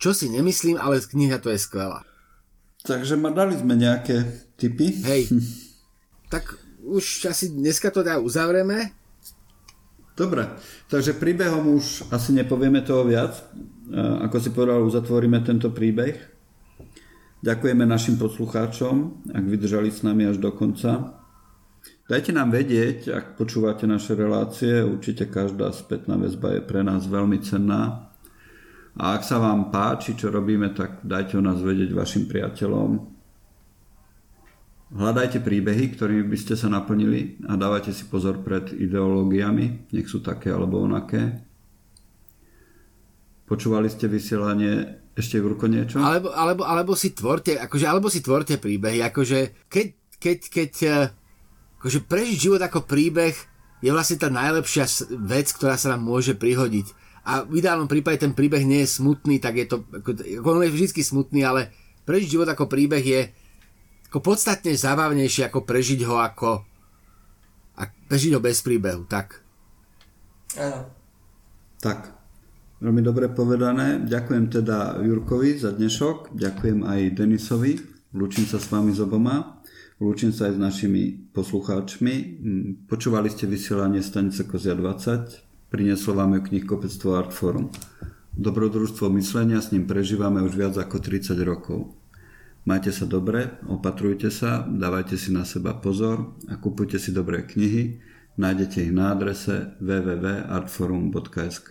Čo 0.00 0.16
si 0.16 0.32
nemyslím, 0.32 0.80
ale 0.80 1.04
kniha 1.04 1.36
to 1.44 1.52
je 1.52 1.60
skvelá. 1.60 2.08
Takže 2.82 3.20
ma 3.20 3.30
dali 3.30 3.54
sme 3.54 3.76
nejaké 3.76 4.48
tipy. 4.56 5.04
Hej. 5.04 5.28
tak 6.32 6.56
už 6.82 7.28
asi 7.28 7.52
dneska 7.52 7.92
to 7.92 8.00
teda 8.00 8.18
uzavrieme. 8.18 8.96
Dobre, 10.12 10.44
takže 10.92 11.16
príbehom 11.16 11.76
už 11.76 12.08
asi 12.12 12.36
nepovieme 12.36 12.80
toho 12.84 13.04
viac. 13.04 13.32
Ako 14.24 14.36
si 14.40 14.52
povedal, 14.52 14.84
uzatvoríme 14.84 15.40
tento 15.44 15.72
príbeh. 15.72 16.16
Ďakujeme 17.42 17.84
našim 17.88 18.20
poslucháčom, 18.20 19.24
ak 19.34 19.44
vydržali 19.44 19.88
s 19.88 20.04
nami 20.04 20.28
až 20.28 20.36
do 20.38 20.52
konca. 20.52 21.21
Dajte 22.12 22.36
nám 22.36 22.52
vedieť, 22.52 23.08
ak 23.08 23.40
počúvate 23.40 23.88
naše 23.88 24.12
relácie, 24.12 24.84
určite 24.84 25.32
každá 25.32 25.72
spätná 25.72 26.20
väzba 26.20 26.52
je 26.52 26.60
pre 26.60 26.84
nás 26.84 27.08
veľmi 27.08 27.40
cenná. 27.40 28.12
A 29.00 29.16
ak 29.16 29.24
sa 29.24 29.40
vám 29.40 29.72
páči, 29.72 30.12
čo 30.12 30.28
robíme, 30.28 30.76
tak 30.76 31.00
dajte 31.00 31.40
o 31.40 31.42
nás 31.42 31.64
vedieť 31.64 31.96
vašim 31.96 32.28
priateľom. 32.28 33.00
Hľadajte 34.92 35.40
príbehy, 35.40 35.96
ktorými 35.96 36.28
by 36.28 36.36
ste 36.36 36.52
sa 36.52 36.68
naplnili 36.68 37.40
a 37.48 37.56
dávajte 37.56 37.96
si 37.96 38.04
pozor 38.04 38.44
pred 38.44 38.76
ideológiami, 38.76 39.88
nech 39.96 40.04
sú 40.04 40.20
také 40.20 40.52
alebo 40.52 40.84
onaké. 40.84 41.40
Počúvali 43.48 43.88
ste 43.88 44.12
vysielanie 44.12 45.00
ešte 45.16 45.40
Jurko 45.40 45.64
niečo? 45.64 45.96
Alebo, 45.96 46.28
alebo, 46.36 46.68
alebo 46.68 46.92
si 46.92 47.16
tvorte, 47.16 47.56
akože, 47.56 47.88
alebo 47.88 48.12
si 48.12 48.20
tvorte 48.20 48.60
príbehy, 48.60 49.00
akože 49.00 49.64
keď, 49.72 49.86
keď, 50.20 50.38
keď 50.52 50.72
eh, 50.84 51.21
akože 51.82 52.06
prežiť 52.06 52.38
život 52.38 52.62
ako 52.62 52.86
príbeh 52.86 53.34
je 53.82 53.90
vlastne 53.90 54.22
tá 54.22 54.30
najlepšia 54.30 54.86
vec, 55.18 55.50
ktorá 55.50 55.74
sa 55.74 55.90
nám 55.90 56.06
môže 56.06 56.38
prihodiť 56.38 56.94
a 57.22 57.46
v 57.46 57.62
ideálnom 57.62 57.86
prípade 57.86 58.18
ten 58.18 58.34
príbeh 58.34 58.66
nie 58.66 58.82
je 58.82 58.98
smutný, 58.98 59.38
tak 59.38 59.54
je 59.54 59.66
to, 59.70 59.86
ako, 59.94 60.10
on 60.42 60.66
je 60.66 60.74
vždy 60.74 61.02
smutný, 61.02 61.46
ale 61.46 61.70
prežiť 62.02 62.34
život 62.34 62.50
ako 62.50 62.66
príbeh 62.66 63.02
je 63.02 63.20
ako 64.10 64.18
podstatne 64.18 64.74
zábavnejšie 64.74 65.46
ako 65.46 65.62
prežiť 65.62 66.02
ho 66.06 66.18
ako 66.18 66.66
a 67.78 67.82
prežiť 67.86 68.36
ho 68.36 68.40
bez 68.42 68.60
príbehu, 68.60 69.06
tak. 69.06 69.40
Áno. 70.58 70.90
Tak. 71.80 72.12
Veľmi 72.82 72.98
dobre 72.98 73.30
povedané. 73.30 74.02
Ďakujem 74.02 74.44
teda 74.50 74.98
Jurkovi 74.98 75.54
za 75.54 75.70
dnešok, 75.70 76.34
ďakujem 76.34 76.82
aj 76.82 77.00
Denisovi, 77.14 77.78
lúčim 78.10 78.42
sa 78.42 78.58
s 78.58 78.66
vami 78.66 78.90
z 78.90 79.06
oboma, 79.06 79.61
lúčim 80.02 80.34
sa 80.34 80.50
aj 80.50 80.58
s 80.58 80.60
našimi 80.60 81.30
poslucháčmi. 81.30 82.14
Mm, 82.42 82.90
počúvali 82.90 83.30
ste 83.30 83.46
vysielanie 83.46 84.02
stanice 84.02 84.42
Kozia 84.42 84.74
20, 84.74 85.70
prinieslo 85.70 86.18
vám 86.18 86.34
ju 86.34 86.42
knihkopectvo 86.50 87.14
Artforum. 87.14 87.70
Dobrodružstvo 88.34 89.06
myslenia 89.14 89.62
s 89.62 89.70
ním 89.70 89.86
prežívame 89.86 90.42
už 90.42 90.58
viac 90.58 90.74
ako 90.74 90.98
30 90.98 91.38
rokov. 91.46 91.94
Majte 92.66 92.90
sa 92.90 93.06
dobre, 93.06 93.62
opatrujte 93.70 94.30
sa, 94.30 94.66
dávajte 94.66 95.18
si 95.18 95.34
na 95.34 95.44
seba 95.46 95.74
pozor 95.78 96.34
a 96.50 96.56
kupujte 96.58 96.98
si 96.98 97.12
dobré 97.14 97.46
knihy. 97.46 98.00
Nájdete 98.38 98.82
ich 98.88 98.92
na 98.94 99.12
adrese 99.12 99.76
www.artforum.sk. 99.82 101.68